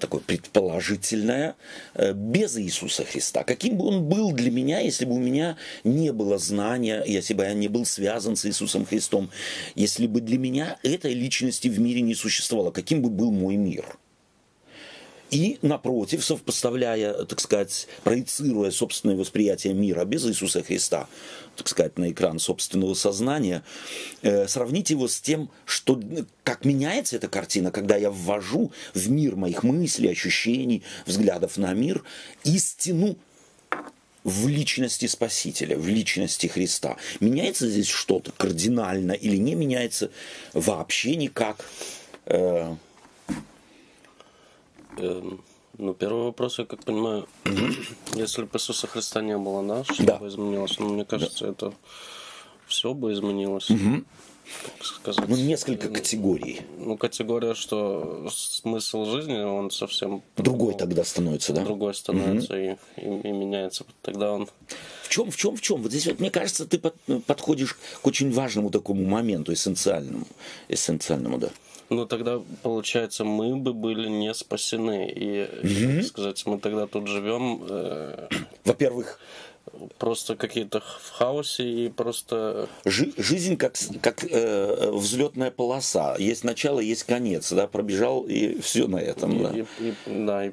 такое 0.00 0.21
предположительное, 0.21 1.55
э, 1.95 2.12
без 2.12 2.57
Иисуса 2.59 3.05
Христа. 3.05 3.45
Каким 3.45 3.76
бы 3.76 3.87
он 3.87 4.05
был 4.05 4.33
для 4.33 4.50
меня, 4.50 4.81
если 4.81 5.05
бы 5.05 5.14
у 5.14 5.19
меня 5.19 5.57
не 5.85 6.12
было 6.12 6.38
знания, 6.38 7.02
если 7.07 7.35
бы 7.35 7.45
я 7.45 7.55
не 7.55 7.69
был 7.69 7.85
связан 7.85 8.37
с 8.37 8.47
Иисусом 8.47 8.85
Христом, 8.85 9.31
если 9.75 10.07
бы 10.07 10.21
для 10.21 10.38
меня 10.38 10.78
этой 10.83 11.14
личности 11.14 11.69
в 11.69 11.78
мире 11.78 12.00
не 12.00 12.14
существовало, 12.14 12.71
каким 12.71 13.02
бы 13.02 13.11
был 13.11 13.31
мой 13.31 13.57
мир? 13.57 13.99
И, 15.30 15.59
напротив, 15.62 16.25
совпоставляя, 16.25 17.25
так 17.25 17.40
сказать, 17.40 17.88
проецируя 18.04 18.71
собственное 18.71 19.16
восприятие 19.16 19.75
мира 19.75 20.04
без 20.04 20.25
Иисуса 20.26 20.62
Христа, 20.62 21.09
так 21.56 21.68
сказать, 21.68 21.99
на 21.99 22.11
экран 22.12 22.38
собственного 22.38 22.95
сознания, 22.95 23.64
э, 24.23 24.47
сравнить 24.47 24.90
его 24.90 25.09
с 25.09 25.21
тем, 25.21 25.50
что, 25.64 26.00
как 26.45 26.64
меняется 26.64 27.16
эта 27.16 27.28
картина, 27.28 27.73
когда 27.73 27.97
я 27.97 28.11
ввожу 28.11 28.71
в 28.95 29.11
мир 29.11 29.35
моих 29.37 29.64
мыслей, 29.64 30.11
ощущений, 30.11 30.83
взглядов 31.06 31.56
на 31.56 31.73
мир 31.73 32.04
истину 32.45 33.16
в 34.23 34.49
личности 34.49 35.06
Спасителя, 35.06 35.76
в 35.76 35.88
личности 35.88 36.47
Христа. 36.47 36.97
Меняется 37.21 37.68
здесь 37.68 37.88
что-то 37.88 38.33
кардинально 38.33 39.12
или 39.12 39.37
не 39.37 39.54
меняется 39.54 40.11
вообще 40.52 41.16
никак? 41.16 41.64
Э, 42.26 42.75
Ну, 44.98 45.92
первый 45.94 46.24
вопрос, 46.24 46.58
я 46.58 46.64
как 46.64 46.84
понимаю, 46.84 47.26
если 48.14 48.42
бы 48.44 48.50
Иисуса 48.56 48.86
Христа 48.86 49.20
не 49.20 49.36
было, 49.36 49.62
да, 49.66 49.84
что 49.84 50.02
Да. 50.04 50.16
бы 50.16 50.28
изменилось? 50.28 50.78
Ну, 50.78 50.88
мне 50.94 51.04
кажется, 51.04 51.46
это 51.46 51.74
все 52.66 52.94
бы 52.94 53.12
изменилось. 53.12 53.68
Так 53.68 54.84
сказать. 54.86 55.28
Ну, 55.28 55.36
несколько 55.36 55.88
категорий. 55.88 56.60
Ну, 56.78 56.96
категория, 56.96 57.54
что 57.54 58.28
смысл 58.30 59.04
жизни, 59.06 59.36
он 59.38 59.70
совсем 59.72 60.22
Другой 60.36 60.72
по-другому- 60.74 60.78
тогда 60.78 61.04
становится, 61.04 61.52
да? 61.52 61.64
другой 61.64 61.94
становится 61.94 62.56
и, 62.56 62.76
и- 62.96 63.00
и 63.02 63.32
меняется. 63.32 63.84
Тогда 64.02 64.32
он 64.32 64.48
В 65.02 65.08
чем, 65.08 65.30
в 65.32 65.36
чем, 65.36 65.56
в 65.56 65.60
чем? 65.60 65.82
Вот 65.82 65.90
здесь 65.90 66.06
вот, 66.06 66.20
мне 66.20 66.30
кажется, 66.30 66.64
ты 66.64 66.78
под- 66.78 66.94
подходишь 67.26 67.76
к 68.02 68.06
очень 68.06 68.32
важному 68.32 68.70
такому 68.70 69.04
моменту, 69.04 69.52
эссенциальному. 69.52 70.26
Эссенциальному, 70.68 71.38
да. 71.38 71.50
Ну, 71.88 72.07
тогда, 72.07 72.40
получается, 72.62 73.25
мы 73.25 73.57
бы 73.57 73.73
были 73.73 74.09
не 74.09 74.35
спасены. 74.35 75.09
И, 75.14 75.47
так 75.97 76.05
сказать, 76.07 76.45
мы 76.47 76.59
тогда 76.59 76.87
тут 76.87 77.07
живем 77.07 77.62
э, 77.69 78.28
Во-первых, 78.64 79.21
просто 79.99 80.37
какие-то 80.37 80.81
в 80.81 81.11
хаосе 81.11 81.64
и 81.64 81.88
просто... 81.88 82.69
жи- 82.85 83.12
жизнь 83.16 83.57
как, 83.57 83.75
как 84.00 84.25
э, 84.25 84.90
взлетная 84.93 85.50
полоса. 85.50 86.16
Есть 86.19 86.45
начало, 86.45 86.81
есть 86.81 87.05
конец. 87.05 87.52
Да? 87.52 87.66
Пробежал, 87.66 88.23
и 88.25 88.61
все 88.61 88.88
на 88.88 88.97
этом. 88.99 89.43
Да. 89.43 89.50
И, 89.50 89.64
и- 89.81 89.95
да, 90.26 90.47
и, 90.47 90.52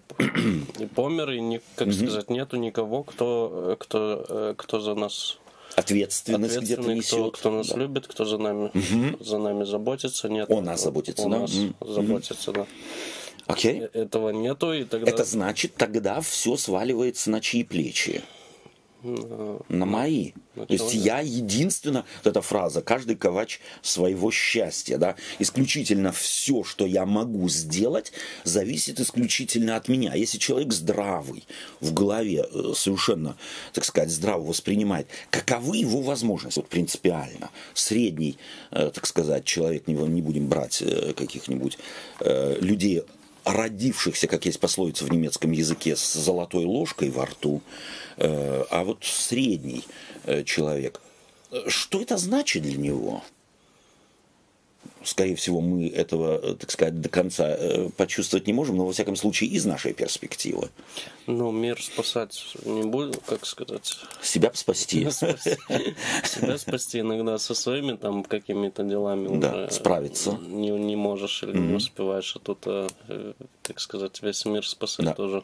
и 0.79 0.85
помер, 0.85 1.31
и, 1.31 1.39
не, 1.41 1.61
как 1.75 1.93
сказать, 1.93 2.29
нету 2.29 2.57
никого, 2.57 3.03
кто, 3.03 3.71
э, 3.71 3.75
кто, 3.79 4.25
э, 4.29 4.53
кто 4.57 4.79
за 4.79 4.93
нас 4.95 5.39
Ответственность 5.75 6.57
где-то 6.59 6.81
ответственный, 6.81 7.01
кто, 7.01 7.17
несет. 7.17 7.37
кто 7.37 7.51
нас 7.51 7.67
да. 7.69 7.77
любит, 7.77 8.07
кто 8.07 8.25
за 8.25 8.37
нами, 8.37 8.71
за 9.23 9.37
нами 9.37 9.63
заботится. 9.63 10.29
Нет, 10.29 10.49
О 10.51 10.61
нас 10.61 10.83
заботится, 10.83 11.25
О 11.25 11.29
да? 11.29 11.39
нас 11.39 11.53
Мгм. 11.53 11.75
заботится, 11.81 12.51
да. 12.51 12.67
Окей? 13.47 13.81
Э- 13.81 13.89
Этого 13.93 14.29
нету, 14.29 14.71
и 14.73 14.83
тогда... 14.83 15.09
Это 15.09 15.23
значит, 15.23 15.75
тогда 15.75 16.21
все 16.21 16.55
сваливается 16.57 17.29
на 17.31 17.41
чьи 17.41 17.63
плечи? 17.63 18.21
На 19.03 19.85
мои. 19.85 20.31
на 20.55 20.65
То 20.65 20.73
есть 20.73 20.93
я 20.93 21.19
единственно, 21.19 22.05
вот 22.23 22.29
эта 22.29 22.41
фраза, 22.41 22.81
каждый 22.81 23.15
ковач 23.15 23.59
своего 23.81 24.31
счастья, 24.31 24.97
да, 24.97 25.15
исключительно 25.39 26.11
все, 26.11 26.63
что 26.63 26.85
я 26.85 27.05
могу 27.05 27.49
сделать, 27.49 28.13
зависит 28.45 28.99
исключительно 28.99 29.75
от 29.75 29.89
меня. 29.89 30.13
Если 30.13 30.37
человек 30.37 30.71
здравый, 30.71 31.45
в 31.81 31.93
голове 31.93 32.45
э, 32.49 32.73
совершенно, 32.75 33.35
так 33.73 33.83
сказать, 33.83 34.09
здраво 34.09 34.43
воспринимает, 34.43 35.07
каковы 35.29 35.77
его 35.77 36.01
возможности, 36.01 36.59
вот 36.59 36.69
принципиально, 36.69 37.49
средний, 37.73 38.37
э, 38.71 38.89
так 38.93 39.05
сказать, 39.05 39.43
человек, 39.43 39.87
не, 39.87 39.95
будем 40.21 40.47
брать 40.47 40.81
э, 40.81 41.13
каких-нибудь 41.13 41.77
людей, 42.61 43.03
родившихся, 43.45 44.27
как 44.27 44.45
есть 44.45 44.59
пословица 44.59 45.05
в 45.05 45.11
немецком 45.11 45.51
языке, 45.51 45.95
с 45.95 46.13
золотой 46.13 46.65
ложкой 46.65 47.09
во 47.09 47.25
рту, 47.25 47.61
э, 48.17 48.63
а 48.69 48.83
вот 48.83 49.03
средний 49.03 49.83
э, 50.25 50.43
человек, 50.43 51.01
что 51.67 52.01
это 52.01 52.17
значит 52.17 52.63
для 52.63 52.77
него? 52.77 53.23
Скорее 55.03 55.35
всего, 55.35 55.59
мы 55.59 55.89
этого, 55.89 56.39
э, 56.41 56.55
так 56.55 56.71
сказать, 56.71 57.01
до 57.01 57.09
конца 57.09 57.49
э, 57.49 57.89
почувствовать 57.97 58.47
не 58.47 58.53
можем, 58.53 58.77
но, 58.77 58.85
во 58.85 58.93
всяком 58.93 59.15
случае, 59.17 59.49
из 59.49 59.65
нашей 59.65 59.93
перспективы. 59.93 60.69
Ну, 61.27 61.51
мир 61.51 61.81
спасать 61.81 62.55
не 62.65 62.83
буду, 62.83 63.19
как 63.25 63.45
сказать. 63.45 63.97
Себя 64.21 64.51
спасти. 64.53 65.09
Себя 65.09 66.57
спасти 66.57 66.99
иногда 66.99 67.37
со 67.37 67.53
своими 67.53 67.97
там 67.97 68.23
какими-то 68.23 68.83
делами 68.83 69.39
Да, 69.39 69.69
справиться. 69.69 70.39
Не, 70.47 70.69
не 70.69 70.95
можешь 70.95 71.43
или 71.43 71.57
не 71.57 71.75
успеваешь, 71.75 72.35
а 72.35 72.39
тут, 72.39 72.59
э, 72.65 72.87
так 73.61 73.79
сказать, 73.79 74.21
весь 74.21 74.45
мир 74.45 74.65
спасать 74.65 75.15
тоже 75.15 75.43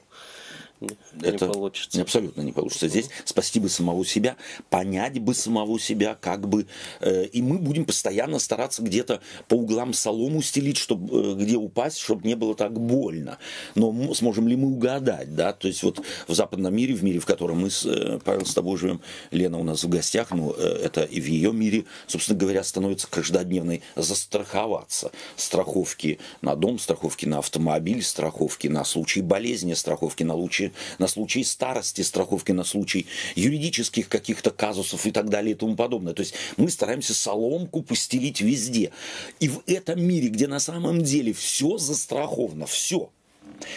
не, 0.81 0.89
не 1.13 1.27
Это 1.27 1.47
получится. 1.47 2.01
Абсолютно 2.01 2.41
не 2.41 2.51
получится. 2.51 2.87
Здесь 2.87 3.09
спасти 3.25 3.59
бы 3.59 3.69
самого 3.69 4.05
себя, 4.05 4.37
понять 4.69 5.19
бы 5.19 5.33
самого 5.33 5.79
себя, 5.79 6.17
как 6.19 6.47
бы. 6.47 6.67
э, 7.01 7.25
и 7.25 7.41
мы 7.41 7.57
будем 7.57 7.85
постоянно 7.85 8.39
стараться 8.39 8.81
где-то 8.81 9.21
по 9.47 9.55
углам 9.55 9.93
солому 9.93 10.41
стелить, 10.41 10.77
чтобы 10.77 11.35
где 11.35 11.57
упасть, 11.57 11.97
чтобы 11.97 12.27
не 12.27 12.35
было 12.35 12.55
так 12.55 12.79
больно. 12.79 13.37
Но 13.75 14.13
сможем 14.13 14.47
ли 14.47 14.55
мы 14.55 14.69
угадать, 14.69 15.35
да? 15.35 15.53
То 15.53 15.67
есть 15.67 15.83
вот 15.83 16.01
в 16.27 16.33
западном 16.33 16.73
мире, 16.73 16.93
в 16.93 17.03
мире, 17.03 17.19
в 17.19 17.25
котором 17.25 17.61
мы, 17.61 17.69
с, 17.69 17.85
э, 17.85 18.19
Павел, 18.23 18.45
с 18.45 18.53
тобой 18.53 18.77
живем, 18.77 19.01
Лена 19.31 19.59
у 19.59 19.63
нас 19.63 19.83
в 19.83 19.89
гостях, 19.89 20.31
ну, 20.31 20.53
э, 20.57 20.79
это 20.83 21.03
и 21.03 21.19
в 21.19 21.25
ее 21.25 21.51
мире, 21.51 21.85
собственно 22.07 22.39
говоря, 22.39 22.63
становится 22.63 23.07
каждодневной 23.09 23.81
застраховаться. 23.95 25.11
Страховки 25.35 26.19
на 26.41 26.55
дом, 26.55 26.79
страховки 26.79 27.25
на 27.25 27.39
автомобиль, 27.39 28.01
страховки 28.01 28.67
на 28.67 28.83
случай 28.85 29.21
болезни, 29.21 29.73
страховки 29.73 30.23
на, 30.23 30.35
лучи, 30.35 30.68
на 30.97 31.07
случай 31.07 31.43
старости, 31.43 32.01
страховки 32.01 32.51
на 32.51 32.63
случай 32.63 33.07
юридических 33.35 34.09
каких-то 34.09 34.51
казусов 34.51 35.05
и 35.05 35.11
так 35.11 35.29
далее 35.29 35.53
и 35.53 35.55
тому 35.55 35.75
подобное. 35.75 36.13
То 36.13 36.21
есть 36.21 36.33
мы 36.57 36.69
стараемся 36.69 37.13
соломку 37.13 37.81
постелить 37.81 38.41
везде. 38.41 38.91
И 39.39 39.49
в 39.49 39.61
этом 39.67 40.01
мире, 40.01 40.29
где 40.29 40.47
на 40.47 40.59
самом 40.59 41.03
деле 41.03 41.33
все 41.33 41.77
застраховано, 41.77 42.65
все, 42.65 43.09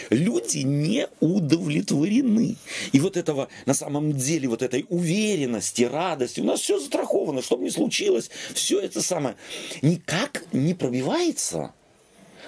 люди 0.09 0.59
не 0.59 1.07
удовлетворены. 1.19 2.55
И 2.91 2.99
вот 2.99 3.17
этого, 3.17 3.49
на 3.65 3.73
самом 3.73 4.13
деле, 4.13 4.47
вот 4.47 4.61
этой 4.61 4.85
уверенности, 4.89 5.83
радости, 5.83 6.39
у 6.39 6.45
нас 6.45 6.61
все 6.61 6.79
застраховано, 6.79 7.41
что 7.41 7.57
бы 7.57 7.63
ни 7.63 7.69
случилось, 7.69 8.29
все 8.53 8.79
это 8.79 9.01
самое, 9.01 9.35
никак 9.81 10.45
не 10.51 10.73
пробивается. 10.73 11.73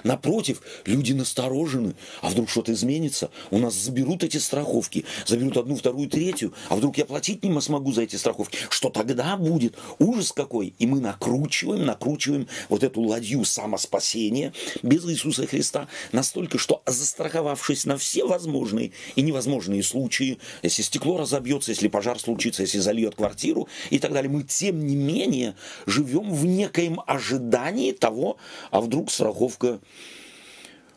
Напротив, 0.06 0.62
люди 0.86 1.14
насторожены. 1.14 1.96
А 2.22 2.30
вдруг 2.30 2.48
что-то 2.48 2.72
изменится? 2.72 3.32
У 3.50 3.58
нас 3.58 3.74
заберут 3.74 4.24
эти 4.24 4.38
страховки. 4.38 5.04
Заберут 5.26 5.58
одну, 5.58 5.76
вторую, 5.76 6.08
третью. 6.08 6.54
А 6.70 6.76
вдруг 6.76 7.00
я 7.00 7.06
платить 7.06 7.44
не 7.44 7.60
смогу 7.60 7.92
за 7.92 8.04
эти 8.04 8.16
страховки? 8.16 8.60
Что 8.70 8.92
тогда 8.92 9.36
будет? 9.36 9.76
Ужас 9.98 10.32
какой. 10.32 10.76
И 10.78 10.86
мы 10.86 11.00
накручиваем, 11.00 11.86
накручиваем 11.86 12.48
вот 12.70 12.84
эту 12.84 13.02
ладью 13.02 13.44
самоспасения 13.46 14.54
без 14.84 15.04
Иисуса 15.06 15.48
Христа 15.48 15.88
настолько, 16.12 16.60
что 16.60 16.84
застраховавшись 16.86 17.86
на 17.86 17.98
все 17.98 18.28
возможные 18.28 18.92
и 19.16 19.24
невозможные 19.24 19.82
случаи, 19.82 20.38
если 20.62 20.84
стекло 20.84 21.18
разобьется, 21.18 21.72
если 21.72 21.88
пожар 21.88 22.20
случится, 22.20 22.62
если 22.62 22.78
зальет 22.78 23.16
квартиру 23.16 23.68
и 23.90 23.98
так 23.98 24.14
далее, 24.14 24.30
мы 24.30 24.44
тем 24.44 24.86
не 24.86 24.96
менее 24.96 25.56
живем 25.88 26.32
в 26.32 26.46
некоем 26.46 27.02
ожидании 27.08 27.92
того, 27.92 28.38
а 28.70 28.82
вдруг 28.82 29.10
страховка 29.10 29.80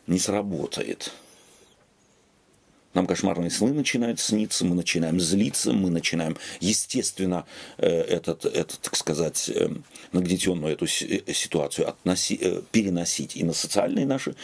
не 0.09 0.19
сработает. 0.19 1.12
Нам 2.95 3.07
кошмарные 3.07 3.50
сны 3.50 3.73
начинают 3.73 4.18
сниться, 4.18 4.64
мы 4.64 4.75
начинаем 4.75 5.21
злиться, 5.21 5.73
мы 5.73 5.90
начинаем, 5.90 6.38
естественно, 6.61 7.45
э, 7.76 7.87
этот, 7.87 8.47
этот 8.47 8.80
так 8.80 8.97
сказать, 8.97 9.50
э, 9.54 9.68
нагнетенную 10.12 10.73
эту 10.73 10.87
э, 10.87 11.33
ситуацию 11.35 11.87
относи- 11.87 12.64
переносить 12.73 13.37
и 13.37 13.45
на 13.45 13.52
социальные 13.52 14.07
наши 14.07 14.35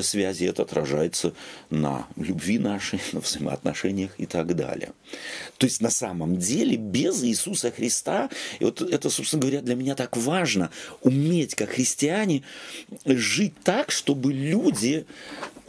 связи, 0.00 0.44
это 0.44 0.62
отражается 0.62 1.34
на 1.68 2.06
любви 2.16 2.58
нашей, 2.58 3.00
на 3.12 3.20
взаимоотношениях 3.20 4.12
и 4.16 4.24
так 4.24 4.56
далее. 4.56 4.92
То 5.58 5.66
есть 5.66 5.82
на 5.82 5.90
самом 5.90 6.38
деле 6.38 6.78
без 6.78 7.22
Иисуса 7.22 7.70
Христа, 7.70 8.30
и 8.60 8.64
вот 8.64 8.80
это, 8.80 9.10
собственно 9.10 9.42
говоря, 9.42 9.60
для 9.60 9.74
меня 9.74 9.94
так 9.94 10.16
важно, 10.16 10.70
уметь 11.02 11.54
как 11.54 11.70
христиане 11.70 12.44
жить 13.04 13.54
так, 13.62 13.90
чтобы 13.90 14.32
люди 14.32 15.04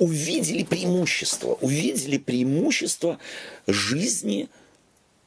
увидели 0.02 0.64
преимущество, 0.64 1.54
увидели 1.62 2.18
преимущество 2.18 3.20
жизни 3.68 4.50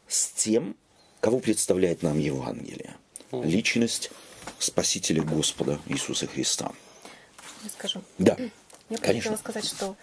с 0.08 0.26
тем, 0.32 0.74
кого 1.20 1.38
представляет 1.38 2.02
нам 2.02 2.18
Евангелие. 2.18 2.96
Личность 3.30 4.10
Спасителя 4.58 5.22
Господа 5.22 5.78
Иисуса 5.86 6.26
Христа. 6.26 6.72
Я 7.62 7.70
скажу. 7.70 8.02
Да, 8.18 8.36
Я 8.90 8.98
конечно. 8.98 9.30
хотела 9.30 9.36
сказать, 9.36 9.64
что 9.64 9.96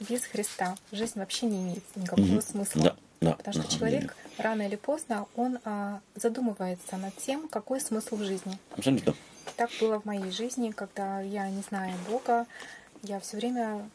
без 0.00 0.22
Христа 0.24 0.76
жизнь 0.92 1.18
вообще 1.18 1.46
не 1.46 1.56
имеет 1.62 1.96
никакого 1.96 2.26
Мгм. 2.26 2.42
смысла. 2.42 2.82
Да, 2.82 2.96
да, 3.22 3.32
Потому 3.32 3.62
что 3.64 3.74
человек 3.78 4.00
деле. 4.02 4.12
рано 4.36 4.62
или 4.68 4.76
поздно 4.76 5.26
он 5.34 5.58
а, 5.64 6.00
задумывается 6.14 6.98
над 6.98 7.16
тем, 7.16 7.48
какой 7.48 7.80
смысл 7.80 8.16
в 8.16 8.24
жизни. 8.24 8.58
Абсолютно. 8.76 9.14
Так 9.56 9.70
было 9.80 9.98
в 9.98 10.04
моей 10.04 10.30
жизни, 10.30 10.72
когда 10.72 11.22
я, 11.22 11.48
не 11.48 11.62
зная 11.62 11.94
Бога, 12.06 12.46
я 13.02 13.18
все 13.20 13.38
время 13.38 13.88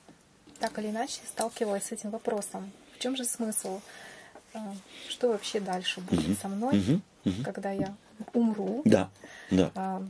так 0.59 0.77
или 0.79 0.89
иначе 0.89 1.19
сталкивалась 1.27 1.83
с 1.85 1.91
этим 1.91 2.09
вопросом. 2.11 2.71
В 2.95 2.99
чем 2.99 3.15
же 3.15 3.25
смысл? 3.25 3.81
А, 4.53 4.73
Что 5.09 5.29
вообще 5.29 5.59
дальше 5.59 6.01
будет 6.01 6.39
со 6.39 6.47
мной, 6.47 6.75
мгм, 6.77 7.01
мгм. 7.25 7.43
когда 7.43 7.71
я 7.71 7.95
умру? 8.33 8.81
Да, 8.85 9.09
да. 9.51 9.71
А, 9.75 10.03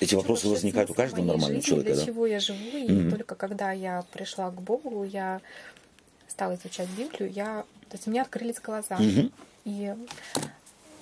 Эти 0.00 0.14
вопросы 0.16 0.48
возникают 0.48 0.90
у 0.90 0.94
каждого 0.94 1.24
нормального 1.24 1.54
жизни, 1.62 1.68
человека. 1.68 1.92
Для 1.92 2.00
Да? 2.00 2.06
чего 2.06 2.26
я 2.26 2.40
живу? 2.40 2.76
И 2.76 2.90
Мгм. 2.90 3.10
только 3.10 3.34
когда 3.36 3.70
я 3.72 4.02
пришла 4.12 4.50
к 4.50 4.60
Богу, 4.60 5.04
я 5.04 5.40
стала 6.26 6.56
изучать 6.56 6.88
Библию, 6.90 7.30
я, 7.30 7.64
то 7.88 7.94
есть 7.96 8.08
у 8.08 8.10
меня 8.10 8.22
открылись 8.22 8.60
глаза. 8.60 8.98
Мгм. 8.98 9.30
И 9.64 9.94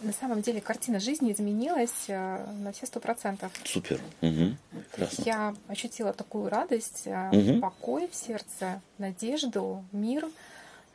на 0.02 0.12
самом 0.12 0.42
деле 0.42 0.60
картина 0.60 1.00
жизни 1.00 1.32
изменилась 1.32 2.04
э, 2.08 2.46
на 2.60 2.72
все 2.72 2.86
сто 2.86 3.00
процентов. 3.00 3.52
Супер. 3.64 4.00
Прекрасно. 4.20 5.22
Я 5.24 5.54
ощутила 5.68 6.12
такую 6.12 6.48
радость, 6.48 7.06
Мгм. 7.06 7.60
покой 7.60 8.08
в 8.10 8.14
сердце, 8.14 8.80
надежду, 8.98 9.84
мир. 9.92 10.26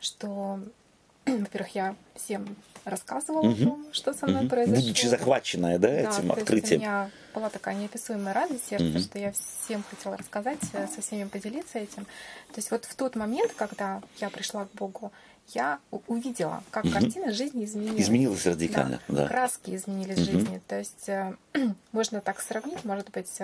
что, 0.00 0.60
во-первых, 1.26 1.74
я 1.74 1.96
всем 2.14 2.56
рассказывала 2.84 3.50
о 3.50 3.54
том, 3.54 3.86
что 3.92 4.14
со 4.14 4.26
мной 4.26 4.48
произошло. 4.48 4.80
Будучи 4.80 5.06
захваченная, 5.06 5.78
да, 5.78 5.88
Да, 5.88 5.94
этим 6.10 6.30
открытием. 6.32 6.80
у 6.80 6.84
меня 6.84 7.10
была 7.34 7.50
такая 7.50 7.74
неописуемая 7.74 8.32
радость 8.32 8.64
в 8.64 8.68
сердце, 8.68 8.98
что 9.00 9.18
я 9.18 9.32
всем 9.32 9.82
хотела 9.90 10.16
рассказать, 10.16 10.60
э, 10.72 10.86
со 10.86 11.00
всеми 11.02 11.24
поделиться 11.24 11.78
этим. 11.80 12.04
То 12.04 12.56
есть 12.58 12.70
вот 12.70 12.84
в 12.84 12.94
тот 12.94 13.16
момент, 13.16 13.52
когда 13.54 14.00
я 14.20 14.30
пришла 14.30 14.66
к 14.66 14.72
Богу, 14.72 15.10
я 15.54 15.78
увидела, 16.06 16.62
как 16.70 16.90
картина 16.90 17.32
жизни 17.32 17.64
изменилась. 17.64 18.00
Изменилась 18.02 18.46
радикально, 18.46 19.00
да. 19.08 19.26
Краски 19.28 19.74
изменились 19.74 20.18
в 20.18 20.24
жизни. 20.24 20.60
То 20.66 20.78
есть 20.78 21.08
э, 21.08 21.34
можно 21.92 22.20
так 22.20 22.40
сравнить, 22.40 22.84
может 22.84 23.10
быть, 23.10 23.40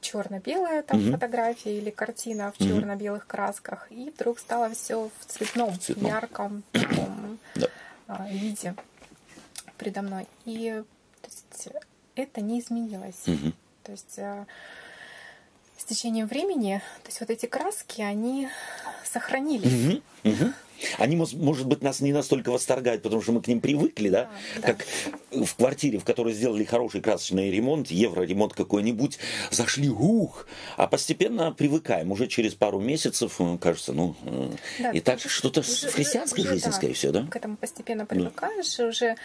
черно-белая 0.00 0.82
там 0.82 1.12
фотография 1.12 1.78
или 1.78 1.90
картина 1.90 2.52
в 2.52 2.58
черно-белых 2.58 3.26
красках, 3.26 3.86
и 3.90 4.10
вдруг 4.10 4.38
стало 4.38 4.70
все 4.70 5.10
в 5.20 5.26
цветном, 5.26 5.78
цветном. 5.78 6.10
ярком 6.10 6.62
таком 6.72 7.38
Да. 7.54 7.66
а, 8.08 8.28
виде 8.28 8.74
предо 9.78 10.02
мной. 10.02 10.26
И 10.44 10.82
то 11.20 11.28
есть, 11.28 11.68
это 12.14 12.40
не 12.40 12.60
изменилось. 12.60 13.24
То 13.84 13.92
есть 13.92 14.18
с 15.82 15.84
течением 15.84 16.28
времени, 16.28 16.80
то 17.02 17.08
есть 17.08 17.18
вот 17.18 17.30
эти 17.30 17.46
краски, 17.46 18.02
они 18.02 18.48
сохранились. 19.04 19.72
Мгм, 19.72 20.02
мгм. 20.22 20.54
Они, 20.98 21.16
может 21.16 21.66
быть, 21.66 21.82
нас 21.82 22.00
не 22.00 22.12
настолько 22.12 22.50
восторгают, 22.50 23.02
потому 23.02 23.22
что 23.22 23.32
мы 23.32 23.42
к 23.42 23.46
ним 23.46 23.60
привыкли, 23.60 24.08
да? 24.08 24.30
Да, 24.56 24.60
да. 24.60 24.66
Как 24.68 24.86
в 25.46 25.54
квартире, 25.56 25.98
в 25.98 26.04
которой 26.04 26.34
сделали 26.34 26.64
хороший 26.64 27.00
красочный 27.00 27.50
ремонт, 27.50 27.90
евроремонт 27.90 28.52
какой-нибудь, 28.52 29.18
зашли, 29.50 29.88
ух, 29.88 30.46
а 30.76 30.86
постепенно 30.86 31.52
привыкаем. 31.52 32.10
Уже 32.10 32.26
через 32.26 32.54
пару 32.54 32.80
месяцев, 32.80 33.36
э, 33.40 33.58
кажется, 33.60 33.92
ну, 33.92 34.16
э, 34.24 34.50
Да, 34.80 34.90
и 34.90 35.00
так 35.00 35.20
что-то 35.20 35.62
в 35.62 35.66
христианской 35.66 36.44
жизни, 36.44 36.66
да, 36.66 36.72
скорее 36.72 36.94
всего, 36.94 37.12
да? 37.12 37.26
К 37.26 37.36
этому 37.36 37.56
постепенно 37.56 38.06
привыкаешь, 38.06 38.78
и 38.78 38.82
уже 38.82 39.16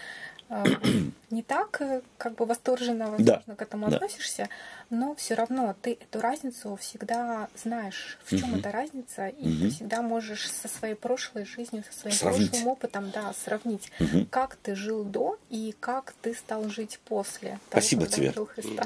не 1.30 1.44
так 1.44 1.82
э, 1.82 2.02
как 2.18 2.36
бы 2.36 2.46
восторженно, 2.46 3.12
возможно, 3.12 3.56
к 3.56 3.62
этому 3.62 3.90
да. 3.90 3.98
относишься, 3.98 4.48
но 4.90 5.14
все 5.16 5.34
равно 5.34 5.76
ты 5.82 5.98
эту 6.00 6.22
разницу 6.22 6.78
всегда 6.78 7.50
знаешь, 7.56 8.18
в 8.24 8.38
чем 8.38 8.56
эта 8.56 8.72
разница, 8.72 9.28
и 9.28 9.44
ты 9.44 9.70
всегда 9.70 10.02
можешь 10.02 10.50
со 10.50 10.70
своей 10.70 10.96
прошлой 10.96 11.46
жизнью, 11.46 11.84
со 11.92 12.00
своим 12.00 12.16
Сравнить. 12.16 12.52
прошлым 12.52 12.68
опытом, 12.70 13.12
да, 13.14 13.34
сравнить, 13.34 13.92
как 14.30 14.56
ты 14.56 14.76
жил 14.76 15.04
до 15.04 15.38
и 15.50 15.76
как 15.80 16.14
ты 16.22 16.34
стал 16.34 16.70
жить 16.70 17.00
после 17.06 17.50
того, 17.50 17.60
Спасибо 17.70 18.08
тебе. 18.08 18.34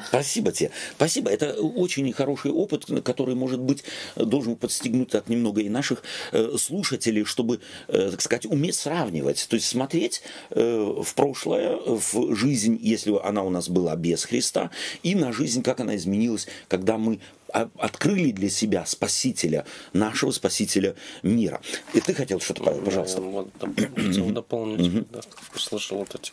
Спасибо 0.08 0.51
тебе. 0.51 0.72
Спасибо. 0.96 1.30
Это 1.30 1.53
очень 1.53 2.12
хороший 2.12 2.51
опыт, 2.51 2.86
который, 3.03 3.36
может 3.36 3.60
быть, 3.60 3.84
должен 4.15 4.56
подстегнуть 4.56 5.12
так 5.12 5.30
немного 5.30 5.62
и 5.62 5.70
наших 5.70 6.01
э, 6.32 6.58
слушателей, 6.58 7.24
чтобы, 7.24 7.62
э, 7.88 8.10
так 8.12 8.22
сказать, 8.22 8.48
уметь 8.48 8.75
сравнивать. 8.75 9.48
То 9.48 9.56
есть 9.56 9.68
смотреть 9.68 10.24
в 10.50 11.13
прошлое, 11.15 11.50
в 11.86 12.36
жизнь, 12.36 12.77
если 12.81 13.17
она 13.24 13.43
у 13.43 13.50
нас 13.50 13.70
была 13.70 13.96
без 13.96 14.24
Христа, 14.25 14.72
и 15.03 15.15
на 15.15 15.31
жизнь, 15.31 15.63
как 15.63 15.79
она 15.79 15.96
изменилась, 15.96 16.48
когда 16.67 16.98
мы 16.98 17.20
открыли 17.51 18.31
для 18.31 18.50
себя 18.50 18.86
Спасителя, 18.86 19.65
нашего 19.93 20.31
Спасителя 20.31 20.96
мира. 21.22 21.62
И 21.93 22.00
ты 22.00 22.13
хотел 22.13 22.39
что-то, 22.39 22.63
пожалуйста. 22.63 23.22
Я 23.22 23.27
вот 23.27 23.50
хотел 23.96 24.29
дополнить, 24.31 25.10
да, 25.12 25.20
услышал 25.53 25.98
вот 25.98 26.15
эти 26.15 26.31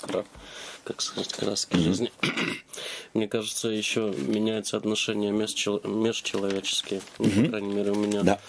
как 0.84 1.02
сказать, 1.02 1.32
краски 1.34 1.76
жизни. 1.76 2.10
Мне 3.14 3.28
кажется, 3.28 3.68
еще 3.68 4.14
меняется 4.16 4.78
отношение 4.78 5.32
межчел- 5.32 5.86
межчеловеческие, 5.86 7.02
ну, 7.18 7.28
по 7.28 7.50
крайней 7.50 7.74
мере, 7.74 7.90
у 7.90 7.96
меня. 7.96 8.22
Да. 8.22 8.40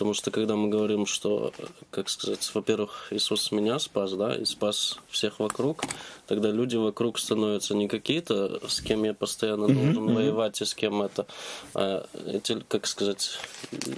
Потому 0.00 0.14
что 0.14 0.30
когда 0.30 0.56
мы 0.56 0.70
говорим, 0.70 1.04
что, 1.04 1.52
как 1.90 2.08
сказать, 2.08 2.50
во-первых, 2.54 3.08
Иисус 3.10 3.52
меня 3.52 3.78
спас, 3.78 4.12
да, 4.14 4.34
и 4.34 4.46
спас 4.46 4.98
всех 5.10 5.40
вокруг, 5.40 5.84
тогда 6.26 6.50
люди 6.50 6.76
вокруг 6.76 7.18
становятся 7.18 7.74
не 7.74 7.86
какие-то, 7.86 8.66
с 8.66 8.80
кем 8.80 9.04
я 9.04 9.12
постоянно 9.12 9.68
должен 9.68 10.14
воевать 10.14 10.62
и 10.62 10.64
с 10.64 10.74
кем 10.74 11.02
это, 11.02 11.26
а 11.74 12.06
эти, 12.26 12.60
как 12.66 12.86
сказать, 12.86 13.32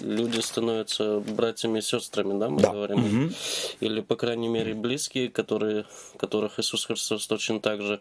люди 0.03 0.41
становятся 0.41 1.21
братьями 1.21 1.79
и 1.79 1.83
сестрами, 1.83 2.37
да, 2.37 2.49
мы 2.49 2.61
Да. 2.61 2.73
говорим, 2.73 3.33
или, 3.79 4.01
по 4.01 4.17
крайней 4.17 4.49
мере, 4.49 4.75
близкие, 4.75 5.29
которые, 5.29 5.85
которых 6.17 6.59
Иисус 6.59 6.85
Христос 6.87 7.29
точно 7.29 7.61
так 7.61 7.81
же 7.81 8.01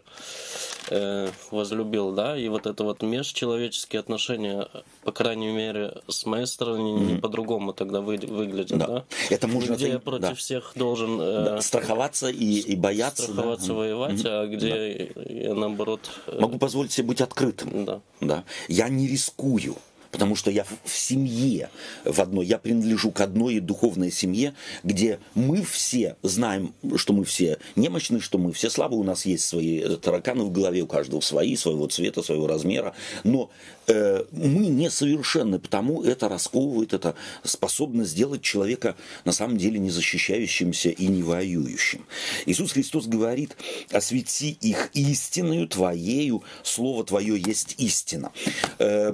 э, 0.88 1.30
возлюбил, 1.52 2.10
да, 2.10 2.36
и 2.36 2.48
вот 2.48 2.66
это 2.66 2.82
вот 2.82 3.02
межчеловеческие 3.02 4.00
отношения, 4.00 4.66
по 5.04 5.12
крайней 5.12 5.52
мере, 5.52 6.02
с 6.08 6.26
моей 6.26 6.46
стороны, 6.46 6.90
не 7.12 7.20
по-другому 7.20 7.72
тогда 7.72 7.91
вы, 8.00 8.16
выглядят, 8.16 8.78
Да. 8.78 8.86
да. 8.86 9.04
Это 9.30 9.46
можно 9.48 9.74
где 9.74 9.84
я 9.84 9.90
оценить, 9.96 10.04
против 10.04 10.28
да. 10.28 10.34
всех 10.34 10.72
должен 10.76 11.20
э, 11.20 11.44
Да, 11.44 11.60
страховаться 11.60 12.28
и, 12.28 12.58
и 12.60 12.76
бояться. 12.76 13.26
да. 13.26 13.32
страховаться, 13.32 13.74
воевать, 13.74 14.20
а 14.24 14.46
где 14.46 15.12
я, 15.28 15.54
наоборот... 15.54 16.00
э, 16.26 16.38
Могу 16.40 16.58
позволить 16.58 16.92
себе 16.92 17.08
быть 17.08 17.20
открытым. 17.20 17.84
Да. 17.84 18.00
Да. 18.20 18.44
Я 18.68 18.88
не 18.88 19.06
рискую. 19.08 19.76
Потому 20.12 20.36
что 20.36 20.50
я 20.50 20.64
в 20.84 20.96
семье 20.96 21.70
в 22.04 22.20
одной, 22.20 22.46
я 22.46 22.58
принадлежу 22.58 23.10
к 23.10 23.20
одной 23.22 23.58
духовной 23.60 24.12
семье, 24.12 24.54
где 24.84 25.18
мы 25.34 25.62
все 25.62 26.16
знаем, 26.22 26.74
что 26.96 27.14
мы 27.14 27.24
все 27.24 27.58
немощны, 27.76 28.20
что 28.20 28.38
мы 28.38 28.52
все 28.52 28.68
слабы, 28.70 28.96
у 28.96 29.04
нас 29.04 29.26
есть 29.26 29.44
свои 29.44 29.80
э, 29.80 29.96
тараканы 29.96 30.44
в 30.44 30.52
голове, 30.52 30.82
у 30.82 30.86
каждого 30.86 31.20
свои, 31.20 31.56
своего 31.56 31.86
цвета, 31.86 32.22
своего 32.22 32.46
размера, 32.46 32.94
но 33.24 33.50
э, 33.86 34.24
мы 34.32 34.66
несовершенны, 34.66 35.58
потому 35.58 36.02
это 36.02 36.28
расковывает, 36.28 36.92
это 36.92 37.14
способно 37.42 38.04
сделать 38.04 38.42
человека 38.42 38.96
на 39.24 39.32
самом 39.32 39.56
деле 39.56 39.78
не 39.78 39.90
защищающимся 39.90 40.90
и 40.90 41.06
не 41.06 41.22
воюющим. 41.22 42.04
Иисус 42.44 42.72
Христос 42.72 43.06
говорит, 43.06 43.56
освети 43.90 44.58
их 44.60 44.90
истиною 44.92 45.66
твоею, 45.68 46.42
слово 46.62 47.02
твое 47.04 47.40
есть 47.40 47.76
истина. 47.78 48.30
Э, 48.78 49.12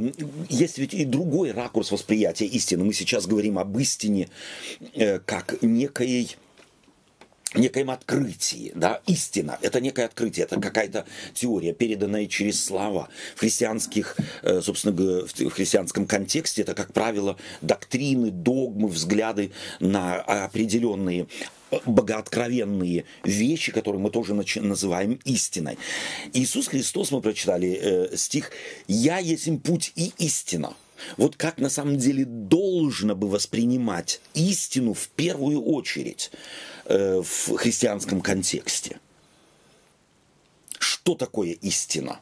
Есть 0.49 0.79
ведь 0.79 0.88
и 0.95 1.05
другой 1.05 1.53
ракурс 1.53 1.91
восприятия 1.91 2.47
истины. 2.47 2.85
Мы 2.85 2.93
сейчас 2.93 3.27
говорим 3.27 3.59
об 3.59 3.79
истине 3.79 4.29
э, 4.95 5.19
как 5.21 5.63
некой 5.63 6.37
некоем 7.55 7.91
открытии, 7.91 8.73
да, 8.75 9.01
истина, 9.07 9.59
это 9.63 9.81
некое 9.81 10.05
открытие, 10.07 10.45
это 10.45 10.61
какая-то 10.61 11.07
теория, 11.33 11.73
переданная 11.73 12.27
через 12.27 12.63
слова. 12.63 13.09
В 13.37 13.41
христианских, 13.41 14.17
э, 14.43 14.61
собственно 14.61 14.95
в 14.95 15.51
христианском 15.51 16.07
контексте 16.07 16.63
это, 16.63 16.75
как 16.75 16.93
правило, 16.93 17.39
доктрины, 17.63 18.31
догмы, 18.31 18.89
взгляды 18.89 19.53
на 19.81 20.17
определенные 20.21 21.27
богооткровенные 21.85 23.05
вещи, 23.25 23.73
которые 23.73 24.01
мы 24.01 24.11
тоже 24.11 24.35
называем 24.35 25.21
истиной. 25.25 25.79
Иисус 26.33 26.69
Христос, 26.69 27.11
мы 27.11 27.21
прочитали 27.21 27.79
э, 27.81 28.17
стих, 28.17 28.51
«Я 28.87 29.19
есть 29.19 29.47
им 29.47 29.59
путь 29.59 29.93
и 29.97 30.13
истина». 30.19 30.75
Вот 31.17 31.37
как 31.37 31.59
на 31.59 31.69
самом 31.69 31.97
деле 31.97 32.25
должно 32.25 33.15
бы 33.15 33.29
воспринимать 33.29 34.21
истину 34.35 34.95
в 34.95 35.09
первую 35.09 35.63
очередь 35.63 36.31
э, 36.87 37.23
в 37.23 37.57
христианском 37.57 38.21
контексте. 38.21 38.99
Что 40.79 41.15
такое 41.15 41.53
истина? 41.53 42.21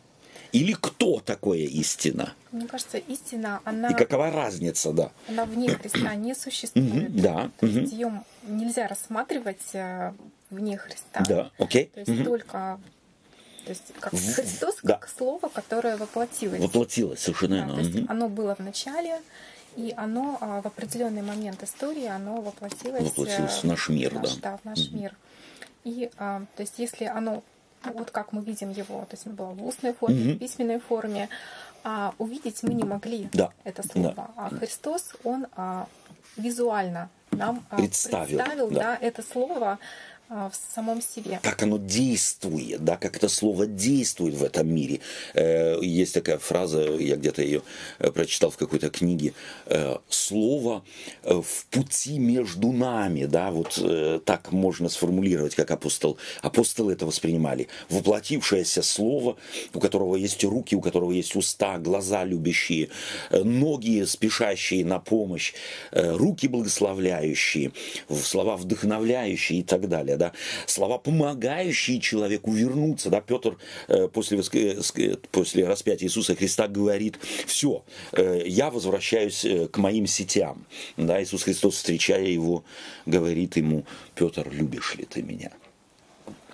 Или 0.52 0.72
кто 0.72 1.20
такое 1.20 1.59
истина? 1.61 2.32
Мне 2.52 2.66
кажется, 2.66 2.98
истина, 2.98 3.61
она, 3.64 3.90
И 3.90 3.94
какова 3.94 4.30
разница, 4.30 4.92
да? 4.92 5.11
она 5.28 5.44
вне 5.44 5.68
Христа 5.70 6.14
не 6.14 6.35
существует. 6.35 7.11
Мгм, 7.11 7.20
да, 7.20 7.50
То 7.59 7.66
есть 7.66 7.92
мгм. 7.92 7.98
ее 8.00 8.24
нельзя 8.44 8.87
рассматривать 8.88 9.62
э, 9.74 10.12
вне 10.50 10.76
Христа. 10.78 11.24
Да, 11.28 11.50
окей. 11.59 11.87
То 11.94 12.00
есть 12.00 12.12
Мгм. 12.12 12.24
только 12.24 12.80
то 13.64 13.70
есть 13.70 13.92
как 13.98 14.12
Христос, 14.12 14.76
да. 14.85 14.94
как 14.94 15.09
слово, 15.09 15.48
которое 15.48 15.96
воплотилось. 15.96 16.61
Воплотилось, 16.61 17.18
совершенно 17.20 17.56
Да, 17.56 17.64
верно. 17.66 17.74
то 17.74 17.80
есть 17.80 17.94
Мгм. 17.96 18.06
оно 18.11 18.28
было 18.28 18.54
в 18.54 18.61
начале, 18.61 19.20
и 19.76 19.92
оно 19.96 20.38
а, 20.40 20.62
в 20.62 20.66
определенный 20.66 21.22
момент 21.22 21.62
истории 21.64 22.06
оно 22.06 22.40
воплотилось, 22.40 23.02
Воплотилось 23.02 23.59
э, 23.59 23.61
в 23.62 23.64
наш 23.64 23.88
мир, 23.88 24.14
наш- 24.14 24.37
да. 24.37 24.56
в 24.59 24.64
наш 24.64 24.90
мир. 24.92 25.14
И 25.85 26.11
а, 26.16 26.44
то 26.56 26.62
есть 26.62 26.74
если 26.78 27.04
оно, 27.06 27.42
вот 27.92 28.11
как 28.11 28.33
мы 28.33 28.42
видим 28.42 28.70
его, 28.70 29.01
то 29.03 29.09
есть 29.12 29.27
оно 29.27 29.35
было 29.35 29.51
в 29.51 29.66
устной 29.66 29.92
форме, 29.94 30.16
Мгм. 30.20 30.33
в 30.35 30.38
письменной 30.38 30.81
форме, 30.81 31.29
а 31.85 32.14
увидеть 32.18 32.62
мы 32.62 32.75
не 32.75 32.85
могли 32.85 33.29
Да. 33.33 33.51
это 33.64 33.83
слово. 33.87 34.31
А 34.37 34.51
Христос, 34.51 35.14
он 35.25 35.46
а, 35.57 35.87
визуально 36.37 37.09
нам 37.31 37.64
а, 37.70 37.77
Представил, 37.77 38.70
да. 38.70 38.81
да, 38.81 38.99
это 39.01 39.22
слово 39.22 39.79
в 40.29 40.53
самом 40.75 41.01
себе. 41.01 41.39
Как 41.43 41.62
оно 41.62 41.79
действует, 41.79 42.85
да, 42.85 42.97
как 42.97 43.17
это 43.17 43.29
слово 43.29 43.67
действует 43.67 44.35
в 44.35 44.43
этом 44.43 44.69
мире. 44.69 45.01
Э, 45.35 45.79
есть 45.81 46.15
такая 46.15 46.39
фраза, 46.39 46.83
я 46.97 47.17
где-то 47.17 47.43
ее 47.43 47.62
э, 47.99 48.11
прочитал 48.11 48.51
в 48.51 48.57
какой-то 48.57 48.91
книге. 48.91 49.35
Э, 49.67 49.99
слово 50.09 50.85
в 51.23 51.67
пути 51.71 52.19
между 52.19 52.73
нами, 52.73 53.27
да, 53.27 53.51
вот 53.51 53.79
так 54.25 54.53
можно 54.53 54.89
сформулировать, 54.89 55.55
как 55.55 55.71
апостол. 55.71 56.19
Апостолы 56.43 56.93
это 56.93 57.07
воспринимали. 57.07 57.69
Воплотившееся 57.89 58.83
слово, 58.83 59.37
у 59.75 59.81
которого 59.81 60.17
есть 60.17 60.43
руки, 60.45 60.75
у 60.75 60.81
которого 60.81 61.12
есть 61.12 61.37
уста, 61.37 61.79
глаза 61.79 62.25
любящие, 62.25 62.89
ноги 63.31 64.05
спешащие 64.05 64.85
на 64.85 64.99
помощь, 64.99 65.55
руки 65.93 66.49
благословляющие, 66.49 67.73
слова 68.23 68.57
вдохновляющие 68.57 69.61
и 69.61 69.62
так 69.62 69.89
далее 69.89 70.15
да, 70.16 70.33
слова, 70.66 70.98
помогающие 70.98 72.00
человеку 72.00 72.52
вернуться, 72.52 73.11
да, 73.11 73.20
Петр 73.20 73.57
э, 73.88 74.09
после, 74.09 74.40
э, 74.52 75.16
после 75.31 75.66
распятия 75.66 76.07
Иисуса 76.07 76.35
Христа 76.35 76.68
говорит, 76.68 77.18
все, 77.46 77.85
э, 78.12 78.42
я 78.46 78.70
возвращаюсь 78.70 79.46
к 79.70 79.76
моим 79.79 80.07
сетям, 80.07 80.66
да, 80.96 81.22
Иисус 81.22 81.42
Христос, 81.42 81.76
встречая 81.76 82.26
его, 82.26 82.64
говорит 83.07 83.57
ему, 83.57 83.85
Петр, 84.14 84.48
любишь 84.50 84.94
ли 84.94 85.05
ты 85.05 85.22
меня? 85.22 85.52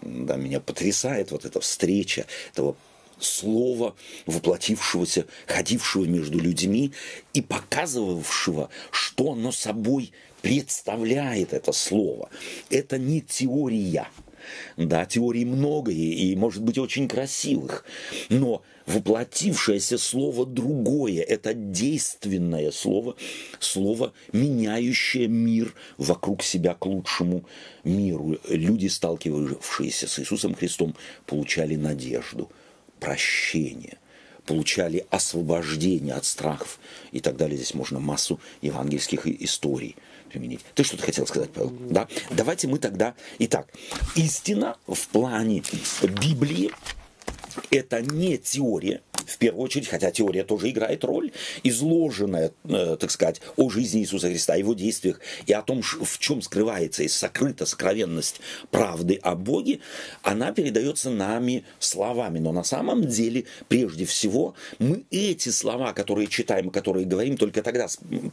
Да, 0.02 0.36
меня 0.36 0.60
потрясает 0.60 1.30
вот 1.30 1.44
эта 1.44 1.60
встреча 1.60 2.26
этого 2.50 2.76
слова, 3.24 3.94
воплотившегося, 4.26 5.26
ходившего 5.46 6.04
между 6.04 6.38
людьми 6.38 6.92
и 7.32 7.40
показывавшего, 7.40 8.68
что 8.90 9.32
оно 9.32 9.52
собой 9.52 10.12
представляет 10.42 11.52
это 11.52 11.72
слово. 11.72 12.28
Это 12.68 12.98
не 12.98 13.20
теория. 13.20 14.08
Да, 14.76 15.06
теорий 15.06 15.44
много 15.44 15.92
и, 15.92 16.32
и, 16.32 16.36
может 16.36 16.62
быть, 16.62 16.76
очень 16.76 17.08
красивых. 17.08 17.84
Но 18.28 18.62
воплотившееся 18.86 19.98
слово 19.98 20.44
другое. 20.44 21.22
Это 21.22 21.54
действенное 21.54 22.72
слово, 22.72 23.14
слово, 23.60 24.12
меняющее 24.32 25.28
мир 25.28 25.74
вокруг 25.96 26.42
себя 26.42 26.74
к 26.74 26.84
лучшему 26.86 27.44
миру. 27.84 28.36
Люди, 28.48 28.88
сталкивавшиеся 28.88 30.08
с 30.08 30.18
Иисусом 30.18 30.54
Христом, 30.54 30.96
получали 31.24 31.76
надежду, 31.76 32.50
прощение 32.98 33.98
получали 34.44 35.06
освобождение 35.10 36.14
от 36.14 36.24
страхов 36.24 36.80
и 37.12 37.20
так 37.20 37.36
далее. 37.36 37.56
Здесь 37.56 37.74
можно 37.74 38.00
массу 38.00 38.40
евангельских 38.60 39.26
историй 39.26 39.94
применить. 40.32 40.60
Ты 40.74 40.84
что-то 40.84 41.04
хотел 41.04 41.26
сказать, 41.26 41.50
Павел? 41.52 41.70
Да? 41.90 42.08
Давайте 42.30 42.68
мы 42.68 42.78
тогда... 42.78 43.14
Итак, 43.38 43.68
истина 44.14 44.76
в 44.86 45.08
плане 45.08 45.62
Библии– 46.02 46.70
это 47.70 48.00
не 48.02 48.38
теория, 48.38 49.00
в 49.26 49.38
первую 49.38 49.64
очередь, 49.64 49.88
хотя 49.88 50.10
теория 50.10 50.44
тоже 50.44 50.70
играет 50.70 51.04
роль, 51.04 51.32
изложенная, 51.62 52.52
э, 52.64 52.96
так 52.98 53.10
сказать, 53.10 53.40
о 53.56 53.70
жизни 53.70 54.00
Иисуса 54.02 54.28
Христа, 54.28 54.54
его 54.54 54.74
действиях 54.74 55.20
и 55.46 55.52
о 55.52 55.62
том, 55.62 55.82
в 55.82 56.18
чем 56.18 56.42
скрывается 56.42 57.02
и 57.02 57.08
сокрыта 57.08 57.66
сокровенность 57.66 58.40
правды 58.70 59.18
о 59.22 59.34
Боге, 59.34 59.80
она 60.22 60.52
передается 60.52 61.10
нами 61.10 61.64
словами. 61.78 62.38
Но 62.38 62.52
на 62.52 62.64
самом 62.64 63.06
деле, 63.06 63.44
прежде 63.68 64.04
всего, 64.04 64.54
мы 64.78 65.04
эти 65.10 65.48
слова, 65.50 65.92
которые 65.92 66.28
читаем, 66.28 66.70
которые 66.70 67.06
говорим, 67.06 67.36
только 67.36 67.62
тогда 67.62 67.86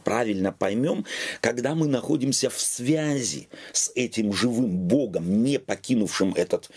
правильно 0.04 0.52
поймем, 0.52 1.04
когда 1.40 1.74
мы 1.74 1.86
находимся 1.86 2.50
в 2.50 2.60
связи 2.60 3.48
с 3.72 3.90
этим 3.94 4.32
живым 4.32 4.70
Богом, 4.70 5.42
не 5.42 5.58
покинувшим 5.58 6.34
этот 6.34 6.70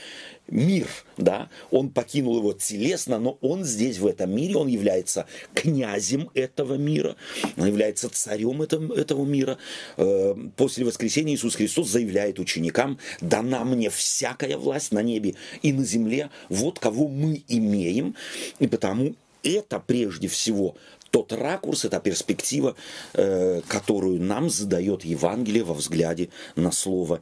мир, 0.48 0.88
да, 1.18 1.50
он 1.72 1.90
покинул 1.90 2.38
его 2.38 2.54
телесно, 2.54 3.20
но 3.20 3.38
он 3.42 3.64
здесь, 3.64 3.98
в 3.98 4.08
этом 4.08 4.36
мире, 4.36 4.56
он 4.56 4.68
является 4.68 5.26
князем 5.54 6.30
этого 6.34 6.76
мира, 6.76 7.16
он 7.58 7.68
является 7.68 8.10
царем 8.10 8.62
этого, 8.62 8.94
этого 8.98 9.26
мира. 9.26 9.58
Э, 9.98 10.36
после 10.56 10.86
воскресения 10.86 11.36
Иисус 11.36 11.56
Христос 11.56 11.90
заявляет 11.90 12.40
ученикам, 12.40 13.00
дана 13.22 13.64
мне 13.64 13.90
всякая 13.90 14.58
власть 14.58 14.92
на 14.92 15.02
небе 15.02 15.36
и 15.62 15.72
на 15.72 15.86
земле, 15.86 16.30
вот 16.50 16.80
кого 16.80 17.08
мы 17.08 17.44
имеем, 17.48 18.16
и 18.60 18.68
потому 18.68 19.16
это 19.44 19.80
прежде 19.80 20.28
всего 20.28 20.76
тот 21.14 21.32
ракурс, 21.32 21.86
эта 21.86 22.00
перспектива, 22.00 22.76
э, 23.14 23.62
которую 23.68 24.20
нам 24.20 24.50
задает 24.50 25.06
Евангелие 25.06 25.64
во 25.64 25.76
взгляде 25.76 26.30
на 26.56 26.72
слово 26.72 27.22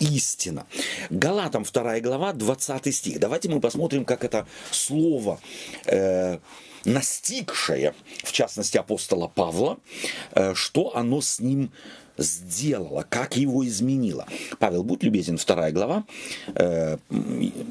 истина. 0.00 0.66
Галатам 1.08 1.62
2 1.62 2.00
глава, 2.00 2.32
20 2.32 2.92
стих. 2.92 3.20
Давайте 3.20 3.48
мы 3.48 3.60
посмотрим, 3.60 4.04
как 4.04 4.24
это 4.24 4.44
слово 4.72 5.38
э, 5.86 6.38
настигшее, 6.84 7.94
в 8.24 8.32
частности, 8.32 8.76
апостола 8.76 9.28
Павла, 9.28 9.78
э, 10.32 10.54
что 10.54 10.96
оно 10.96 11.20
с 11.20 11.38
ним 11.38 11.70
сделало, 12.16 13.06
как 13.08 13.36
его 13.36 13.64
изменило. 13.64 14.26
Павел, 14.58 14.82
будь 14.82 15.04
любезен, 15.04 15.36
2 15.36 15.70
глава, 15.70 16.04
э, 16.56 16.98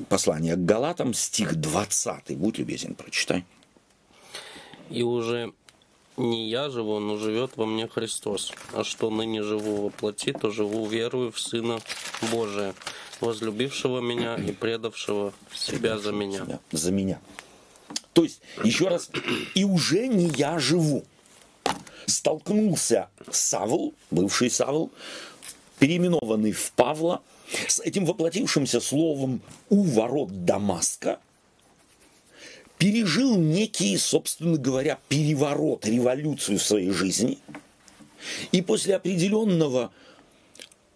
послание 0.07 0.55
к 0.55 0.63
Галатам, 0.63 1.13
стих 1.13 1.57
20. 1.57 2.37
Будь 2.37 2.57
любезен, 2.57 2.95
прочитай. 2.95 3.43
И 4.89 5.03
уже 5.03 5.53
не 6.17 6.49
я 6.49 6.69
живу, 6.69 6.99
но 6.99 7.17
живет 7.17 7.51
во 7.55 7.65
мне 7.65 7.87
Христос. 7.87 8.51
А 8.73 8.83
что 8.83 9.09
ныне 9.09 9.43
живу 9.43 9.83
во 9.83 9.89
плоти, 9.89 10.33
то 10.33 10.49
живу 10.49 10.85
верую 10.87 11.31
в 11.31 11.39
Сына 11.39 11.79
Божия, 12.31 12.73
возлюбившего 13.21 13.99
меня 13.99 14.35
и 14.35 14.51
предавшего 14.51 15.33
себя 15.53 15.97
за 15.97 16.11
меня. 16.11 16.59
За 16.71 16.91
меня. 16.91 17.19
То 18.13 18.23
есть, 18.23 18.41
еще 18.63 18.87
раз, 18.87 19.11
и 19.53 19.63
уже 19.63 20.07
не 20.07 20.25
я 20.29 20.57
живу. 20.57 21.05
Столкнулся 22.07 23.09
Савл, 23.29 23.93
бывший 24.09 24.49
Савл, 24.49 24.91
переименованный 25.77 26.51
в 26.51 26.71
Павла, 26.71 27.21
с 27.67 27.79
этим 27.79 28.05
воплотившимся 28.05 28.81
словом 28.81 29.41
у 29.69 29.83
ворот 29.83 30.45
Дамаска, 30.45 31.19
пережил 32.77 33.37
некий, 33.37 33.97
собственно 33.97 34.57
говоря, 34.57 34.99
переворот, 35.09 35.85
революцию 35.85 36.59
в 36.59 36.63
своей 36.63 36.91
жизни. 36.91 37.39
И 38.51 38.61
после 38.61 38.95
определенного 38.95 39.91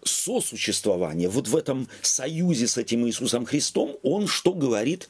сосуществования, 0.04 1.30
вот 1.30 1.48
в 1.48 1.56
этом 1.56 1.88
союзе 2.02 2.67
с 2.67 2.78
этим 2.78 3.08
Иисусом 3.08 3.46
Христом, 3.46 3.98
он 4.04 4.28
что 4.28 4.54
говорит? 4.54 5.10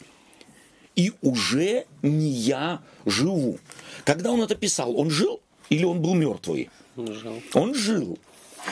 И 0.95 1.13
уже 1.21 1.85
не 2.01 2.29
я 2.29 2.81
живу. 3.05 3.59
Когда 4.03 4.31
он 4.31 4.41
это 4.41 4.55
писал, 4.55 4.97
он 4.97 5.09
жил 5.09 5.41
или 5.69 5.85
он 5.85 6.01
был 6.01 6.15
мертвый? 6.15 6.69
Жил. 6.97 7.41
Он 7.53 7.73
жил. 7.73 8.19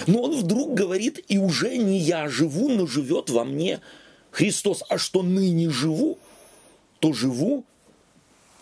Но 0.06 0.24
он 0.24 0.36
вдруг 0.36 0.74
говорит, 0.74 1.24
и 1.30 1.38
уже 1.38 1.78
не 1.78 1.98
я 1.98 2.28
живу, 2.28 2.70
но 2.70 2.86
живет 2.86 3.30
во 3.30 3.46
мне 3.46 3.80
Христос. 4.32 4.84
А 4.90 4.98
что 4.98 5.24
ныне 5.24 5.70
живу, 5.70 6.20
то 7.00 7.14
живу 7.14 7.66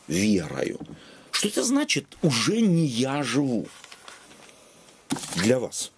верою. 0.07 0.79
Что 1.31 1.47
это 1.47 1.63
значит? 1.63 2.17
Уже 2.21 2.61
не 2.61 2.85
я 2.85 3.23
живу. 3.23 3.67
Для 5.35 5.59
вас. 5.59 5.91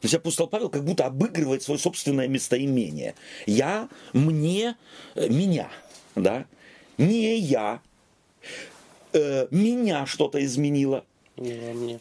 То 0.00 0.08
есть 0.08 0.14
апостол 0.14 0.46
Павел 0.46 0.68
как 0.68 0.84
будто 0.84 1.06
обыгрывает 1.06 1.62
свое 1.62 1.80
собственное 1.80 2.28
местоимение. 2.28 3.14
Я, 3.46 3.88
мне, 4.12 4.76
э, 5.14 5.28
меня. 5.28 5.70
Да? 6.14 6.46
Не 6.98 7.38
я. 7.38 7.80
Э, 9.12 9.48
меня 9.50 10.06
что-то 10.06 10.44
изменило. 10.44 11.04
Не 11.36 11.54
во 11.54 11.72
мне. 11.72 12.00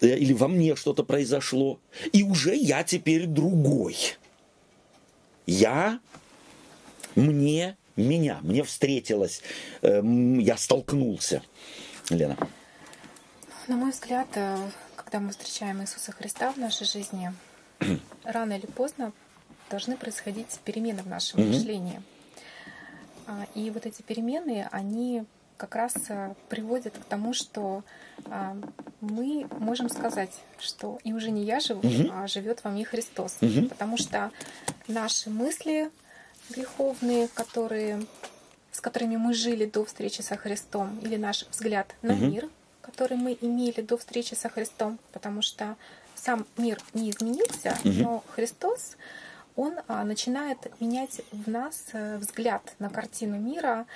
Э, 0.00 0.18
или 0.18 0.32
во 0.32 0.48
мне 0.48 0.74
что-то 0.76 1.04
произошло. 1.04 1.78
И 2.12 2.22
уже 2.22 2.56
я 2.56 2.82
теперь 2.82 3.26
другой. 3.26 3.96
Я, 5.46 6.00
мне, 7.14 7.76
меня, 7.96 8.38
мне 8.42 8.62
встретилось, 8.62 9.42
э, 9.82 10.02
я 10.40 10.56
столкнулся. 10.56 11.42
Лена. 12.10 12.36
На 13.66 13.76
мой 13.76 13.92
взгляд, 13.92 14.28
э, 14.34 14.58
когда 14.96 15.20
мы 15.20 15.30
встречаем 15.30 15.80
Иисуса 15.82 16.12
Христа 16.12 16.52
в 16.52 16.58
нашей 16.58 16.86
жизни, 16.86 17.32
рано 18.24 18.52
или 18.54 18.66
поздно 18.66 19.12
должны 19.70 19.96
происходить 19.96 20.58
перемены 20.64 21.02
в 21.02 21.08
нашем 21.08 21.40
mm-hmm. 21.40 21.48
мышлении. 21.48 22.02
А, 23.26 23.46
и 23.54 23.70
вот 23.70 23.86
эти 23.86 24.02
перемены, 24.02 24.68
они 24.70 25.24
как 25.56 25.76
раз 25.76 25.94
э, 26.08 26.34
приводят 26.48 26.94
к 26.98 27.04
тому, 27.04 27.32
что 27.32 27.84
а, 28.26 28.56
мы 29.00 29.46
можем 29.58 29.88
сказать, 29.88 30.32
что 30.58 30.98
и 31.04 31.12
уже 31.12 31.30
не 31.30 31.44
я 31.44 31.60
живу, 31.60 31.80
mm-hmm. 31.80 32.10
а 32.12 32.26
живет 32.26 32.62
во 32.64 32.70
мне 32.70 32.84
Христос. 32.84 33.38
Mm-hmm. 33.40 33.68
Потому 33.68 33.96
что 33.96 34.30
наши 34.88 35.30
мысли, 35.30 35.90
греховные, 36.50 37.28
которые, 37.28 38.06
с 38.72 38.80
которыми 38.80 39.16
мы 39.16 39.34
жили 39.34 39.66
до 39.66 39.84
встречи 39.84 40.20
со 40.20 40.36
Христом, 40.36 40.98
или 41.00 41.16
наш 41.16 41.46
взгляд 41.50 41.94
на 42.02 42.14
угу. 42.14 42.24
мир, 42.26 42.48
который 42.82 43.16
мы 43.16 43.36
имели 43.40 43.80
до 43.80 43.96
встречи 43.96 44.34
со 44.34 44.48
Христом, 44.48 44.98
потому 45.12 45.42
что 45.42 45.76
сам 46.14 46.46
мир 46.56 46.80
не 46.92 47.10
изменился, 47.10 47.76
но 47.84 48.24
Христос, 48.28 48.96
он 49.56 49.74
а, 49.86 50.04
начинает 50.04 50.58
менять 50.80 51.20
в 51.30 51.48
нас 51.48 51.86
э, 51.92 52.16
взгляд 52.18 52.74
на 52.78 52.90
картину 52.90 53.38
мира, 53.38 53.86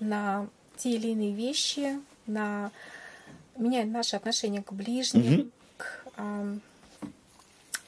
на 0.00 0.48
те 0.76 0.90
или 0.90 1.08
иные 1.08 1.32
вещи, 1.34 2.00
на 2.26 2.72
меняет 3.56 3.88
наше 3.88 4.16
отношение 4.16 4.62
к 4.62 4.72
ближним, 4.72 5.52
к, 5.76 6.04
а, 6.16 6.56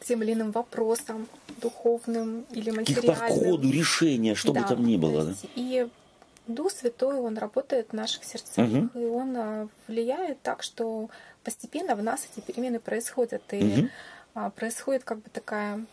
тем 0.07 0.23
или 0.23 0.33
иным 0.35 0.53
вопросам 0.53 1.27
духовным 1.61 2.47
или 2.51 2.71
К 2.71 2.73
их 2.73 2.77
материальным. 2.77 3.16
подходу, 3.29 3.71
решения, 3.71 4.35
что 4.35 4.53
бы 4.53 4.61
Да, 4.61 4.66
там 4.69 4.85
ни 4.85 4.97
было. 4.97 5.25
да. 5.25 5.35
И 5.57 5.88
Дух 6.47 6.71
Святой, 6.71 7.16
он 7.16 7.37
работает 7.38 7.88
в 7.90 7.92
наших 7.92 8.25
сердцах, 8.25 8.69
Мгм. 8.69 8.90
и 8.95 9.05
он 9.05 9.37
а, 9.37 9.69
влияет 9.88 10.40
так, 10.42 10.62
что 10.62 11.11
постепенно 11.42 11.97
в 11.97 12.03
нас 12.03 12.29
эти 12.31 12.40
перемены 12.45 12.79
происходят, 12.79 13.42
и 13.53 13.88
а, 14.35 14.51
происходит 14.51 15.03
как 15.03 15.19
бы 15.19 15.31
такая 15.31 15.85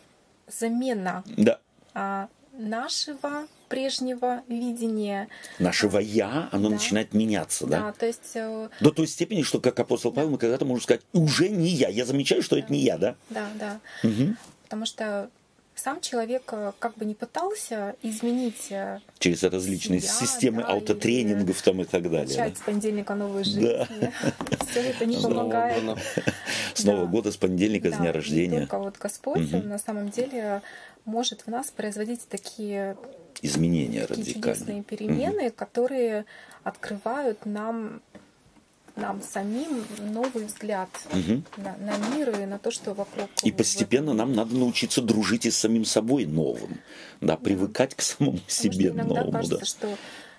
замена 0.46 1.24
Да. 1.36 1.58
а, 1.94 2.28
нашего 2.52 3.48
прежнего 3.68 4.42
видения. 4.48 5.28
Нашего 5.58 5.98
«я», 5.98 6.48
оно 6.52 6.68
Да. 6.68 6.74
начинает 6.76 7.14
меняться, 7.14 7.66
да? 7.66 7.80
Да, 7.80 7.92
то 7.92 8.06
есть 8.06 8.32
э, 8.34 8.68
До 8.80 8.90
той 8.90 9.06
степени, 9.06 9.42
что, 9.42 9.60
как 9.60 9.78
апостол 9.80 10.12
Павел, 10.12 10.30
мы 10.30 10.38
когда-то 10.38 10.64
можем 10.64 10.82
сказать, 10.82 11.02
уже 11.12 11.48
не 11.48 11.68
я. 11.68 11.88
Я 11.88 12.04
замечаю, 12.04 12.42
что 12.42 12.56
это 12.56 12.72
не 12.72 12.80
я, 12.80 12.98
да? 12.98 13.16
Да, 13.30 13.46
да. 13.58 13.80
Мгм. 14.02 14.36
Потому 14.64 14.86
что 14.86 15.30
сам 15.76 16.00
человек 16.00 16.44
э, 16.52 16.72
как 16.78 16.96
бы 16.96 17.04
не 17.04 17.14
пытался 17.14 17.96
изменить, 18.02 18.70
э, 18.70 19.00
Через 19.18 19.42
различные 19.42 20.00
Себя, 20.00 20.12
системы 20.12 20.62
да, 20.62 20.68
аутотренингов 20.68 21.60
там 21.62 21.80
и 21.82 21.84
так 21.84 22.02
далее. 22.04 22.28
начать 22.28 22.54
да. 22.54 22.58
с 22.60 22.62
понедельника 22.62 23.14
новую 23.16 23.44
жизнь. 23.44 23.62
Да. 23.62 23.88
Все 24.70 24.80
это 24.82 25.04
не 25.04 25.16
С 25.16 25.22
Нового 25.22 25.38
помогает. 25.40 25.84
года. 25.84 26.00
С 26.74 26.84
Нового 26.84 27.06
Да. 27.06 27.10
года, 27.12 27.32
с 27.32 27.36
понедельника, 27.36 27.88
с 27.88 27.92
Да, 27.92 27.96
дня 27.98 28.06
не 28.06 28.12
рождения. 28.12 28.58
только 28.60 28.78
вот 28.78 28.98
Господь. 28.98 29.52
Он 29.52 29.68
на 29.68 29.78
самом 29.78 30.10
деле 30.10 30.62
может 31.04 31.42
в 31.42 31.48
нас 31.48 31.70
производить 31.72 32.26
такие, 32.28 32.96
Изменения 33.44 34.06
такие 34.06 34.20
радикальные. 34.34 34.54
чудесные 34.54 34.82
перемены, 34.82 35.50
которые 35.50 36.24
открывают 36.62 37.44
нам 37.46 38.00
нам 38.96 39.20
самим 39.22 39.84
новый 39.98 40.44
взгляд 40.44 40.88
Мгм. 41.12 41.44
на, 41.56 41.76
на 41.78 41.96
мир 42.14 42.30
и 42.40 42.46
на 42.46 42.60
то, 42.60 42.70
что 42.70 42.94
вокруг. 42.94 43.28
И 43.42 43.50
постепенно 43.50 44.10
этом. 44.10 44.16
нам 44.18 44.34
надо 44.34 44.54
научиться 44.54 45.02
дружить 45.02 45.46
и 45.46 45.50
с 45.50 45.56
самим 45.56 45.84
собой 45.84 46.26
новым. 46.26 46.78
Да, 47.20 47.36
привыкать 47.36 47.96
к 47.96 48.02
самому 48.02 48.38
Потому 48.38 48.50
себе 48.50 48.88
иногда 48.90 49.14
новому. 49.14 49.32
кажется, 49.32 49.58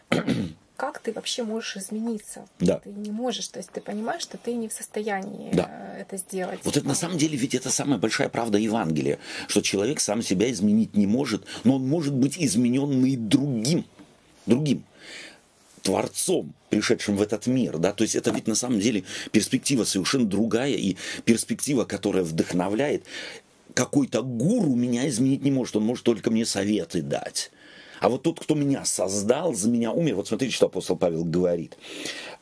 Да. 0.10 0.18
что 0.18 0.26
как 0.78 1.00
ты 1.00 1.12
вообще 1.14 1.44
можешь 1.44 1.78
измениться? 1.78 2.46
Да. 2.60 2.80
Ты 2.80 2.90
не 2.90 3.12
можешь, 3.12 3.48
то 3.48 3.60
есть 3.60 3.72
ты 3.72 3.82
понимаешь, 3.82 4.22
что 4.22 4.38
ты 4.38 4.54
не 4.54 4.68
в 4.68 4.74
состоянии 4.74 5.52
Да. 5.54 5.70
э, 5.70 6.02
это 6.02 6.18
сделать. 6.18 6.60
Вот 6.64 6.78
это 6.78 6.88
на 6.88 6.96
самом 6.96 7.18
деле 7.18 7.38
ведь 7.38 7.56
это 7.56 7.70
самая 7.70 7.98
большая 7.98 8.30
правда 8.30 8.58
Евангелия, 8.58 9.20
что 9.48 9.62
человек 9.62 10.00
сам 10.00 10.22
себя 10.22 10.52
изменить 10.52 10.96
не 10.96 11.08
может, 11.08 11.44
но 11.64 11.76
он 11.76 11.88
может 11.88 12.14
быть 12.14 12.38
измененный 12.38 13.16
другим, 13.16 13.86
другим 14.46 14.84
творцом, 15.82 16.54
пришедшим 16.70 17.16
в 17.16 17.22
этот 17.22 17.46
мир, 17.48 17.78
да, 17.78 17.94
то 17.94 18.04
есть 18.04 18.16
это 18.16 18.32
ведь 18.32 18.48
на 18.48 18.56
самом 18.56 18.80
деле 18.80 19.04
перспектива 19.32 19.84
совершенно 19.84 20.26
другая 20.26 20.74
и 20.74 20.98
перспектива, 21.24 21.86
которая 21.86 22.24
вдохновляет. 22.24 23.04
Какой-то 23.76 24.24
гуру 24.24 24.74
меня 24.74 25.08
изменить 25.10 25.44
не 25.44 25.52
может, 25.52 25.76
он 25.76 25.84
может 25.84 26.04
только 26.04 26.32
мне 26.32 26.46
советы 26.46 27.02
дать. 27.02 27.52
А 28.06 28.10
вот 28.10 28.22
тот, 28.22 28.40
кто 28.40 28.54
меня 28.54 28.86
создал, 28.86 29.56
за 29.56 29.68
меня 29.68 29.92
умер, 29.92 30.18
вот 30.18 30.28
смотрите, 30.28 30.54
что 30.54 30.68
апостол 30.68 30.96
Павел 30.96 31.24
говорит. 31.24 31.76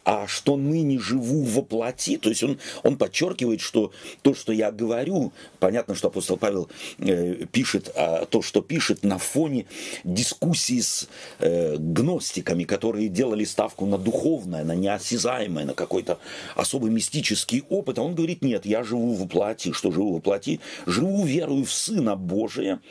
А 0.04 0.28
что 0.28 0.58
ныне 0.58 1.00
живу 1.00 1.44
во 1.44 1.62
плоти, 1.62 2.18
то 2.18 2.28
есть 2.28 2.44
он, 2.44 2.60
он 2.84 2.98
подчеркивает, 2.98 3.62
что 3.62 3.94
то, 4.24 4.34
что 4.34 4.52
я 4.52 4.74
говорю, 4.74 5.32
понятно, 5.60 5.96
что 5.96 6.10
апостол 6.10 6.36
Павел 6.36 6.70
э, 6.98 7.46
пишет 7.50 7.94
а, 7.96 8.26
то, 8.26 8.42
что 8.42 8.62
пишет 8.62 9.04
на 9.04 9.18
фоне 9.18 9.66
дискуссии 10.04 10.82
с 10.82 11.08
э, 11.40 11.78
гностиками, 11.78 12.66
которые 12.66 13.08
делали 13.08 13.46
ставку 13.46 13.86
на 13.86 13.98
духовное, 13.98 14.66
на 14.66 14.76
неосязаемое, 14.76 15.64
на 15.64 15.74
какой-то 15.74 16.20
особый 16.58 16.92
мистический 16.92 17.64
опыт. 17.70 18.00
А 18.00 18.02
он 18.02 18.16
говорит, 18.16 18.42
нет, 18.42 18.66
я 18.66 18.84
живу 18.84 19.14
во 19.14 19.28
плоти. 19.28 19.72
Что 19.72 19.92
живу 19.94 20.16
во 20.16 20.20
плоти? 20.20 20.60
Живу 20.86 21.24
верою 21.24 21.64
в 21.64 21.72
Сына 21.72 22.18
Божия. 22.18 22.82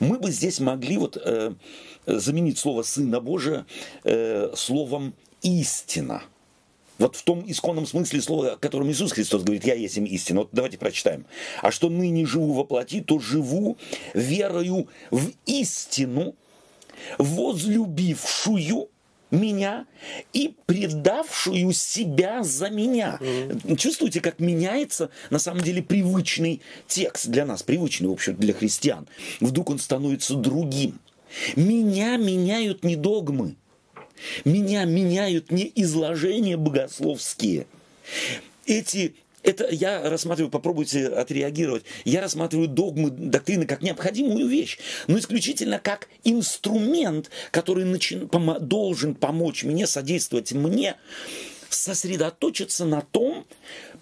Мы 0.00 0.18
бы 0.18 0.30
здесь 0.30 0.60
могли 0.60 0.98
вот 0.98 1.16
э, 1.16 1.52
заменить 2.06 2.58
слово 2.58 2.82
Сына 2.82 3.20
Божия 3.20 3.66
э, 4.04 4.52
словом 4.54 5.14
истина. 5.42 6.22
Вот 6.98 7.14
в 7.16 7.22
том 7.24 7.44
исконном 7.46 7.86
смысле 7.86 8.22
слова, 8.22 8.52
о 8.52 8.56
котором 8.56 8.90
Иисус 8.90 9.12
Христос 9.12 9.42
говорит, 9.42 9.64
я 9.64 9.74
есть 9.74 9.98
им 9.98 10.04
истина. 10.04 10.40
Вот 10.40 10.50
давайте 10.52 10.78
прочитаем. 10.78 11.26
А 11.60 11.70
что 11.70 11.90
ныне 11.90 12.24
живу 12.24 12.54
во 12.54 12.64
плоти, 12.64 13.02
то 13.02 13.18
живу 13.18 13.76
верою 14.14 14.88
в 15.10 15.30
истину, 15.44 16.34
возлюбившую 17.18 18.88
меня 19.30 19.86
и 20.32 20.54
предавшую 20.66 21.72
себя 21.72 22.42
за 22.42 22.70
меня. 22.70 23.18
Чувствуете, 23.76 24.20
как 24.20 24.38
меняется 24.40 25.10
на 25.30 25.38
самом 25.38 25.62
деле 25.62 25.82
привычный 25.82 26.62
текст 26.86 27.26
для 27.26 27.44
нас, 27.44 27.62
привычный, 27.62 28.08
в 28.08 28.12
общем, 28.12 28.36
для 28.36 28.54
христиан. 28.54 29.06
Вдруг 29.40 29.70
он 29.70 29.78
становится 29.78 30.34
другим. 30.34 30.98
Меня 31.56 32.16
меняют 32.16 32.84
не 32.84 32.96
догмы, 32.96 33.56
меня 34.44 34.84
меняют 34.84 35.50
не 35.50 35.70
изложения 35.74 36.56
богословские. 36.56 37.66
Эти 38.66 39.14
это 39.42 39.68
я 39.70 40.10
рассматриваю, 40.10 40.50
попробуйте 40.50 41.06
отреагировать, 41.06 41.84
я 42.04 42.20
рассматриваю 42.20 42.66
догмы, 42.66 43.10
доктрины 43.10 43.64
как 43.64 43.80
необходимую 43.80 44.48
вещь, 44.48 44.78
но 45.06 45.18
исключительно 45.18 45.78
как 45.78 46.08
инструмент, 46.24 47.30
который 47.52 47.84
начи- 47.84 48.26
помо- 48.26 48.58
должен 48.58 49.14
помочь 49.14 49.62
мне, 49.62 49.86
содействовать 49.86 50.50
мне 50.52 50.96
сосредоточиться 51.68 52.84
на 52.84 53.02
том, 53.02 53.46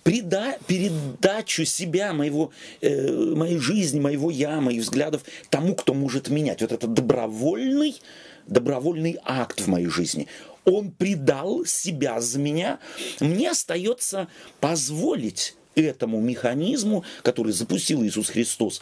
преда- 0.04 0.58
передачу 0.66 1.64
себя, 1.64 2.12
моего, 2.12 2.52
э, 2.80 3.34
моей 3.34 3.58
жизни, 3.58 3.98
моего 3.98 4.30
я, 4.30 4.60
моих 4.60 4.82
взглядов 4.82 5.22
тому, 5.50 5.74
кто 5.74 5.94
может 5.94 6.28
менять. 6.28 6.60
Вот 6.60 6.72
это 6.72 6.86
добровольный, 6.86 8.00
добровольный 8.46 9.18
акт 9.24 9.60
в 9.60 9.66
моей 9.66 9.88
жизни. 9.88 10.28
Он 10.64 10.90
предал 10.90 11.64
себя 11.64 12.20
за 12.20 12.38
меня. 12.38 12.78
Мне 13.20 13.50
остается 13.50 14.28
позволить 14.60 15.56
этому 15.74 16.20
механизму, 16.20 17.04
который 17.22 17.52
запустил 17.52 18.04
Иисус 18.04 18.28
Христос, 18.28 18.80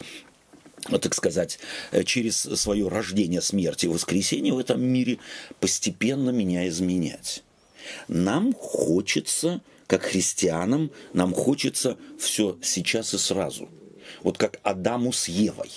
ну, 0.89 0.99
так 0.99 1.15
сказать, 1.15 1.59
э, 1.93 2.03
через 2.05 2.37
свое 2.37 2.89
рождение, 2.89 3.41
смерть 3.41 3.85
и 3.85 3.89
воскресение 3.89 4.53
в 4.53 4.59
этом 4.59 4.83
мире, 4.83 5.19
постепенно 5.61 6.31
меня 6.31 6.69
изменять. 6.69 7.45
Нам 8.09 8.53
хочется, 8.53 9.61
как 9.93 10.05
христианам, 10.05 10.91
нам 11.13 11.35
хочется 11.35 11.99
все 12.19 12.57
сейчас 12.63 13.13
и 13.13 13.19
сразу. 13.19 13.69
Вот 14.23 14.39
как 14.39 14.59
Адаму 14.63 15.13
с 15.13 15.29
Евой. 15.29 15.71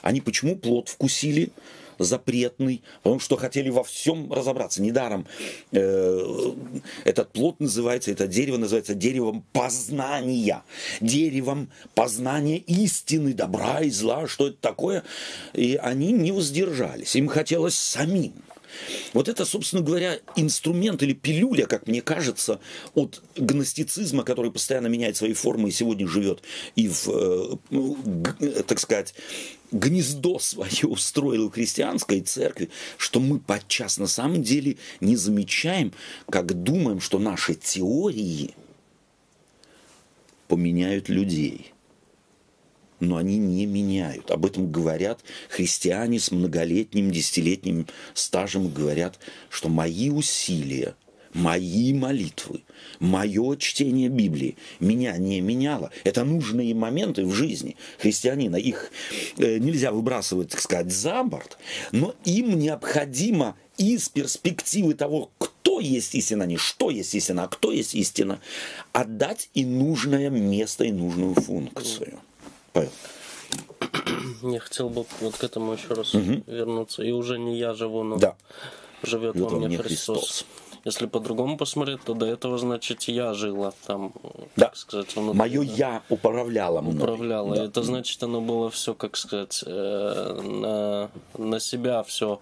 Они 0.00 0.20
почему 0.20 0.56
плод 0.56 0.88
вкусили? 0.88 1.50
запретный, 1.98 2.84
потому 3.02 3.18
что 3.18 3.36
хотели 3.36 3.70
во 3.70 3.82
всем 3.82 4.32
разобраться. 4.32 4.80
Недаром 4.80 5.26
э, 5.72 6.52
этот 7.02 7.32
плод 7.32 7.58
называется, 7.58 8.12
это 8.12 8.28
дерево 8.28 8.56
называется 8.56 8.94
деревом 8.94 9.44
познания, 9.52 10.62
деревом 11.00 11.68
познания 11.96 12.58
истины, 12.58 13.32
добра 13.32 13.80
и 13.80 13.90
зла, 13.90 14.28
что 14.28 14.46
это 14.46 14.58
такое. 14.60 15.02
И 15.54 15.74
они 15.74 16.12
не 16.12 16.30
воздержались, 16.30 17.16
им 17.16 17.26
хотелось 17.26 17.74
самим. 17.74 18.34
Вот 19.12 19.28
это, 19.28 19.44
собственно 19.44 19.82
говоря, 19.82 20.18
инструмент 20.36 21.02
или 21.02 21.12
пилюля, 21.12 21.66
как 21.66 21.86
мне 21.86 22.02
кажется, 22.02 22.60
от 22.94 23.22
гностицизма, 23.36 24.24
который 24.24 24.50
постоянно 24.50 24.88
меняет 24.88 25.16
свои 25.16 25.32
формы 25.32 25.68
и 25.68 25.72
сегодня 25.72 26.06
живет 26.06 26.42
и 26.76 26.88
в, 26.88 27.08
э, 27.08 27.56
ну, 27.70 27.96
так 28.66 28.78
сказать, 28.80 29.14
гнездо 29.72 30.38
свое 30.38 30.70
устроил 30.84 31.50
христианской 31.50 32.20
церкви, 32.20 32.70
что 32.96 33.20
мы 33.20 33.38
подчас 33.38 33.98
на 33.98 34.06
самом 34.06 34.42
деле 34.42 34.76
не 35.00 35.16
замечаем, 35.16 35.92
как 36.30 36.62
думаем, 36.62 37.00
что 37.00 37.18
наши 37.18 37.54
теории 37.54 38.54
поменяют 40.48 41.08
людей 41.08 41.72
но 43.00 43.16
они 43.16 43.38
не 43.38 43.66
меняют. 43.66 44.30
Об 44.30 44.46
этом 44.46 44.70
говорят 44.70 45.20
христиане 45.48 46.20
с 46.20 46.30
многолетним, 46.30 47.10
десятилетним 47.10 47.86
стажем, 48.14 48.72
говорят, 48.72 49.18
что 49.50 49.68
мои 49.68 50.10
усилия, 50.10 50.94
мои 51.34 51.92
молитвы, 51.92 52.62
мое 53.00 53.56
чтение 53.56 54.08
Библии 54.08 54.56
меня 54.80 55.16
не 55.16 55.40
меняло. 55.40 55.90
Это 56.04 56.24
нужные 56.24 56.74
моменты 56.74 57.24
в 57.24 57.32
жизни 57.32 57.76
христианина. 57.98 58.56
Их 58.56 58.90
э, 59.36 59.58
нельзя 59.58 59.92
выбрасывать, 59.92 60.50
так 60.50 60.60
сказать, 60.60 60.92
за 60.92 61.22
борт, 61.22 61.58
но 61.92 62.14
им 62.24 62.58
необходимо 62.58 63.56
из 63.76 64.08
перспективы 64.08 64.94
того, 64.94 65.30
кто 65.38 65.80
есть 65.80 66.14
истина, 66.14 66.42
не 66.44 66.56
что 66.56 66.90
есть 66.90 67.14
истина, 67.14 67.44
а 67.44 67.48
кто 67.48 67.72
есть 67.72 67.94
истина, 67.94 68.40
отдать 68.92 69.50
и 69.54 69.64
нужное 69.64 70.30
место, 70.30 70.84
и 70.84 70.92
нужную 70.92 71.34
функцию. 71.34 72.18
Павел. 72.78 72.90
Я 74.52 74.60
хотел 74.60 74.88
бы 74.90 75.04
вот 75.20 75.36
к 75.36 75.44
этому 75.44 75.72
еще 75.72 75.88
раз 75.94 76.14
вернуться. 76.14 77.02
И 77.02 77.10
уже 77.12 77.38
не 77.38 77.58
я 77.58 77.74
живу, 77.74 78.02
но 78.04 78.16
Да. 78.18 78.36
живет 79.02 79.36
во 79.38 79.50
мне 79.50 79.78
Христос. 79.78 80.18
Христос. 80.18 80.46
Если 80.84 81.06
по-другому 81.06 81.56
посмотреть, 81.56 82.02
то 82.04 82.14
до 82.14 82.24
этого, 82.26 82.56
значит, 82.56 83.02
я 83.04 83.34
жила 83.34 83.72
там, 83.86 84.12
Да. 84.56 84.66
так 84.66 84.76
сказать, 84.76 85.14
внутри, 85.16 85.38
Мое 85.38 85.60
да, 85.64 85.72
я 85.72 86.02
управляло 86.08 86.80
мной. 86.80 86.94
управляло. 86.96 87.56
Да. 87.56 87.64
Это 87.64 87.82
значит, 87.82 88.22
оно 88.22 88.40
было 88.40 88.70
все, 88.70 88.94
как 88.94 89.16
сказать, 89.16 89.62
э, 89.66 90.40
на, 90.42 91.10
на 91.36 91.60
себя 91.60 92.02
все 92.04 92.40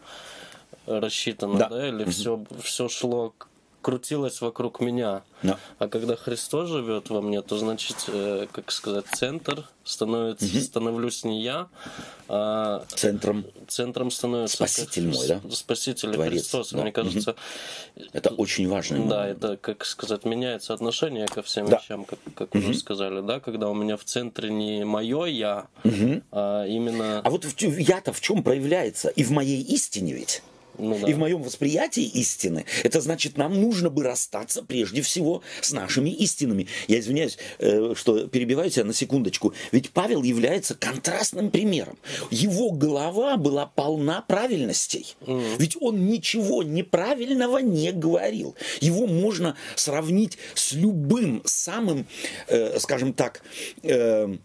рассчитано, 0.87 1.59
Да. 1.59 1.68
да, 1.70 1.88
или 1.88 2.05
все, 2.05 2.44
все 2.62 2.88
шло, 2.88 3.33
крутилось 3.87 4.40
вокруг 4.40 4.81
меня. 4.81 5.22
Да. 5.44 5.61
А 5.79 5.87
когда 5.87 6.16
Христос 6.16 6.68
живет 6.68 7.09
во 7.09 7.20
мне, 7.22 7.40
то 7.40 7.57
значит, 7.57 7.96
э, 8.09 8.49
как 8.51 8.72
сказать, 8.72 9.05
центр 9.14 9.62
становится, 9.85 10.61
становлюсь 10.61 11.22
не 11.22 11.40
я, 11.40 11.68
а 12.29 12.85
Центром 12.88 13.44
центром 13.68 14.11
становится 14.11 14.57
Спаситель 14.57 15.07
мой, 15.07 15.29
да? 15.29 15.40
Спаситель 15.53 16.14
Творец, 16.14 16.33
Христос. 16.33 16.72
да. 16.72 16.83
Мне 16.83 16.90
кажется, 16.90 17.37
это 18.12 18.31
очень 18.31 18.68
важно. 18.68 19.07
да, 19.07 19.29
это, 19.29 19.57
как 19.57 19.85
сказать, 19.85 20.25
меняется 20.25 20.75
отношение 20.75 21.27
ко 21.29 21.42
всем 21.42 21.68
Да. 21.68 21.79
вещам, 21.79 22.05
как, 22.07 22.18
как 22.35 22.57
уже 22.57 22.75
сказали, 22.75 23.20
да, 23.20 23.38
когда 23.38 23.68
у 23.68 23.75
меня 23.75 23.96
в 23.96 24.03
центре 24.03 24.51
не 24.51 24.85
мое 24.85 25.27
я, 25.27 25.68
а 26.33 26.64
именно, 26.66 27.20
А 27.20 27.31
вот 27.31 27.44
я-то 27.61 28.12
в 28.12 28.20
чем 28.20 28.42
проявляется? 28.42 29.11
И 29.11 29.22
в 29.22 29.31
моей 29.31 29.62
истине 29.62 30.12
ведь. 30.14 30.42
Ну 30.79 30.99
да, 30.99 31.09
И 31.09 31.15
в 31.15 31.19
моем 31.19 31.43
восприятии 31.43 32.05
истины, 32.05 32.65
это 32.83 33.01
значит, 33.01 33.37
нам 33.37 33.61
нужно 33.61 33.91
бы 33.91 34.03
расстаться 34.03 34.62
прежде 34.62 35.03
всего 35.03 35.43
с 35.61 35.73
нашими 35.73 36.11
истинами. 36.11 36.67
Я 36.89 37.01
извиняюсь, 37.01 37.39
э, 37.59 37.95
что 37.97 38.27
перебиваю 38.27 38.71
тебя 38.71 38.85
на 38.85 38.95
секундочку. 38.95 39.55
Ведь 39.73 39.91
Павел 39.91 40.23
является 40.23 40.75
контрастным 40.75 41.51
примером. 41.51 41.99
Его 42.31 42.71
голова 42.71 43.37
была 43.37 43.67
полна 43.67 44.23
правильностей. 44.23 45.17
Ведь 45.27 45.77
он 45.81 46.07
ничего 46.07 46.62
неправильного 46.62 47.59
не 47.59 47.93
говорил. 47.93 48.55
Его 48.81 49.07
можно 49.07 49.57
сравнить 49.75 50.39
с 50.55 50.73
любым 50.73 51.43
самым, 51.45 52.07
э, 52.49 52.79
скажем 52.79 53.12
так, 53.12 53.43
э, 53.83 54.37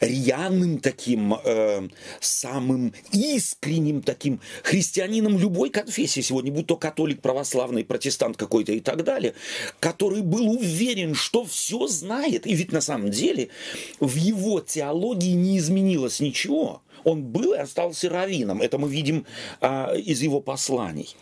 рьяным 0.00 0.78
таким, 0.78 1.34
э, 1.34 1.88
самым 2.20 2.92
искренним 3.12 4.02
таким 4.02 4.40
христианином 4.62 5.38
любой 5.38 5.70
конфессии 5.70 6.20
сегодня, 6.20 6.52
будь 6.52 6.66
то 6.66 6.76
католик, 6.76 7.20
православный, 7.20 7.84
протестант 7.84 8.36
какой-то 8.36 8.72
и 8.72 8.80
так 8.80 9.04
далее, 9.04 9.34
который 9.80 10.22
был 10.22 10.50
уверен, 10.50 11.14
что 11.14 11.44
все 11.44 11.86
знает. 11.86 12.46
И 12.46 12.54
ведь 12.54 12.72
на 12.72 12.80
самом 12.80 13.10
деле 13.10 13.48
в 14.00 14.16
его 14.16 14.60
теологии 14.60 15.32
не 15.32 15.58
изменилось 15.58 16.20
ничего. 16.20 16.82
Он 17.04 17.22
был 17.22 17.52
и 17.52 17.58
остался 17.58 18.08
раввином. 18.08 18.62
Это 18.62 18.78
мы 18.78 18.88
видим 18.88 19.26
а, 19.60 19.94
из 19.94 20.22
его 20.22 20.40
посланий. 20.40 21.14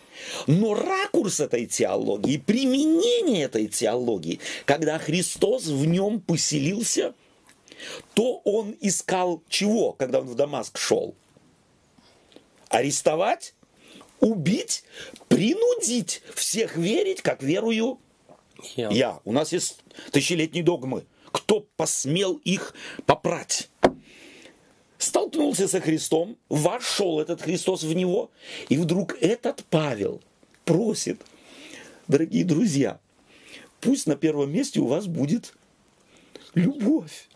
Но 0.47 0.75
ракурс 0.75 1.41
этой 1.41 1.67
теологии, 1.67 2.37
применение 2.37 3.45
этой 3.45 3.67
теологии, 3.67 4.39
когда 4.65 4.99
Христос 4.99 5.67
в 5.67 5.85
нем 5.87 6.21
поселился, 6.21 7.15
то 8.15 8.39
он 8.45 8.77
искал 8.81 9.43
чего, 9.49 9.93
когда 9.93 10.21
он 10.21 10.27
в 10.27 10.35
Дамаск 10.35 10.79
шел? 10.79 11.15
Арестовать, 12.69 13.55
убить, 14.21 14.85
принудить 15.29 16.23
всех 16.35 16.77
верить, 16.77 17.23
как 17.23 17.43
верую 17.43 17.99
я. 18.77 18.91
я. 18.91 19.21
У 19.25 19.33
нас 19.33 19.53
есть 19.53 19.81
тысячелетние 20.11 20.63
догмы. 20.63 21.05
Кто 21.31 21.61
посмел 21.77 22.35
их 22.45 22.75
попрать? 23.07 23.69
Столкнулся 24.99 25.67
со 25.67 25.81
Христом, 25.81 26.37
вошел 26.49 27.21
этот 27.21 27.43
Христос 27.43 27.83
в 27.83 27.93
него, 27.93 28.31
и 28.69 28.77
вдруг 28.77 29.17
этот 29.21 29.65
Павел 29.69 30.23
просит, 30.65 31.21
дорогие 32.07 32.45
друзья, 32.45 33.01
пусть 33.81 34.07
на 34.07 34.15
первом 34.15 34.53
месте 34.53 34.79
у 34.79 34.87
вас 34.87 35.09
будет 35.09 35.55
любовь. 36.55 37.29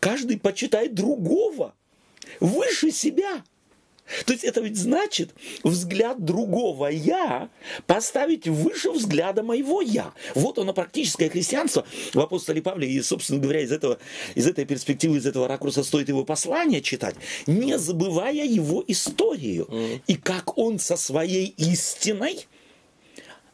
Каждый 0.00 0.38
почитает 0.38 0.94
другого 0.94 1.74
выше 2.40 2.90
себя. 2.90 3.42
То 4.24 4.32
есть 4.32 4.42
это 4.42 4.62
ведь 4.62 4.78
значит 4.78 5.34
взгляд 5.62 6.24
другого 6.24 6.86
«я» 6.86 7.50
поставить 7.86 8.48
выше 8.48 8.90
взгляда 8.90 9.42
моего 9.42 9.82
«я». 9.82 10.14
Вот 10.34 10.58
оно 10.58 10.72
практическое 10.72 11.28
христианство 11.28 11.84
в 12.14 12.20
апостоле 12.20 12.62
Павле. 12.62 12.88
И, 12.88 13.02
собственно 13.02 13.38
говоря, 13.38 13.60
из, 13.60 13.70
этого, 13.70 13.98
из 14.34 14.46
этой 14.46 14.64
перспективы, 14.64 15.18
из 15.18 15.26
этого 15.26 15.46
ракурса 15.46 15.84
стоит 15.84 16.08
его 16.08 16.24
послание 16.24 16.80
читать, 16.80 17.16
не 17.46 17.78
забывая 17.78 18.46
его 18.46 18.82
историю. 18.88 19.68
И 20.06 20.14
как 20.14 20.56
он 20.56 20.78
со 20.78 20.96
своей 20.96 21.52
истиной 21.58 22.46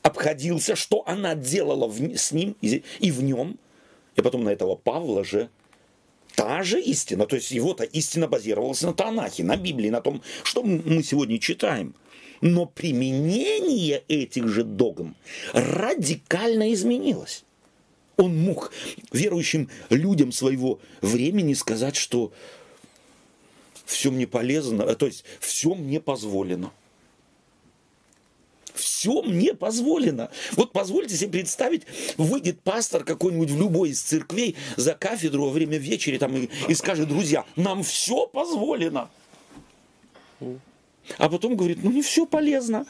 обходился, 0.02 0.76
что 0.76 1.02
она 1.06 1.34
делала 1.34 1.88
в- 1.88 2.16
с 2.16 2.30
ним 2.30 2.56
и, 2.60 2.84
и 3.00 3.10
в 3.10 3.22
нем. 3.24 3.58
И 4.16 4.22
потом 4.22 4.44
на 4.44 4.50
этого 4.50 4.76
Павла 4.76 5.24
же 5.24 5.50
та 6.34 6.62
же 6.62 6.80
истина, 6.80 7.26
то 7.26 7.36
есть 7.36 7.50
его-то 7.50 7.84
истина 7.84 8.26
базировалась 8.26 8.82
на 8.82 8.92
Танахе, 8.92 9.44
на 9.44 9.56
Библии, 9.56 9.90
на 9.90 10.00
том, 10.00 10.22
что 10.42 10.62
мы 10.62 11.02
сегодня 11.02 11.38
читаем. 11.38 11.94
Но 12.40 12.66
применение 12.66 14.02
этих 14.08 14.48
же 14.48 14.64
догм 14.64 15.14
радикально 15.52 16.72
изменилось. 16.72 17.44
Он 18.16 18.36
мог 18.36 18.72
верующим 19.12 19.70
людям 19.90 20.32
своего 20.32 20.80
времени 21.00 21.54
сказать, 21.54 21.96
что 21.96 22.32
все 23.84 24.10
мне 24.10 24.26
полезно, 24.26 24.94
то 24.94 25.06
есть 25.06 25.24
все 25.40 25.74
мне 25.74 26.00
позволено. 26.00 26.72
Все 28.84 29.22
мне 29.22 29.54
позволено. 29.54 30.30
Вот 30.52 30.72
позвольте 30.72 31.16
себе 31.16 31.30
представить, 31.30 31.84
выйдет 32.18 32.60
пастор 32.60 33.02
какой-нибудь 33.02 33.50
в 33.50 33.58
любой 33.58 33.90
из 33.90 34.00
церквей 34.02 34.56
за 34.76 34.92
кафедру 34.92 35.46
во 35.46 35.50
время 35.50 35.78
вечери 35.78 36.18
там, 36.18 36.36
и, 36.36 36.50
и 36.68 36.74
скажет, 36.74 37.08
друзья, 37.08 37.46
нам 37.56 37.82
все 37.82 38.26
позволено. 38.26 39.08
А 41.16 41.30
потом 41.30 41.56
говорит, 41.56 41.78
ну 41.82 41.92
не 41.92 42.02
все 42.02 42.26
полезно. 42.26 42.84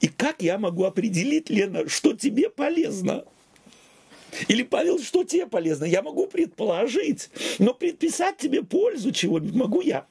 И 0.00 0.08
как 0.08 0.42
я 0.42 0.58
могу 0.58 0.82
определить, 0.82 1.50
Лена, 1.50 1.88
что 1.88 2.12
тебе 2.12 2.50
полезно? 2.50 3.24
Или, 4.48 4.64
Павел, 4.64 4.98
что 4.98 5.22
тебе 5.22 5.46
полезно? 5.46 5.84
Я 5.84 6.02
могу 6.02 6.26
предположить, 6.26 7.30
но 7.60 7.74
предписать 7.74 8.38
тебе 8.38 8.64
пользу 8.64 9.12
чего-нибудь 9.12 9.54
могу 9.54 9.80
я. 9.82 10.04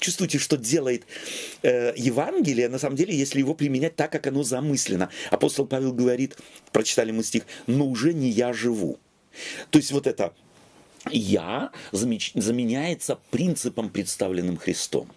Чувствуете, 0.00 0.38
что 0.38 0.56
делает 0.56 1.04
э, 1.62 1.92
Евангелие, 1.94 2.70
на 2.70 2.78
самом 2.78 2.96
деле, 2.96 3.14
если 3.14 3.38
его 3.38 3.54
применять 3.54 3.96
так, 3.96 4.10
как 4.10 4.26
оно 4.26 4.42
замыслено. 4.42 5.10
Апостол 5.30 5.66
Павел 5.66 5.92
говорит, 5.92 6.38
прочитали 6.72 7.12
мы 7.12 7.22
стих, 7.22 7.44
но 7.66 7.86
уже 7.86 8.14
не 8.14 8.30
я 8.30 8.54
живу. 8.54 8.98
То 9.70 9.78
есть 9.78 9.92
вот 9.92 10.06
это 10.06 10.32
я 11.10 11.70
заменяется 11.92 13.18
принципом, 13.30 13.90
представленным 13.90 14.56
Христом. 14.56 15.10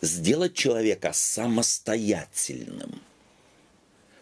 Сделать 0.00 0.54
человека 0.54 1.10
самостоятельным 1.12 3.00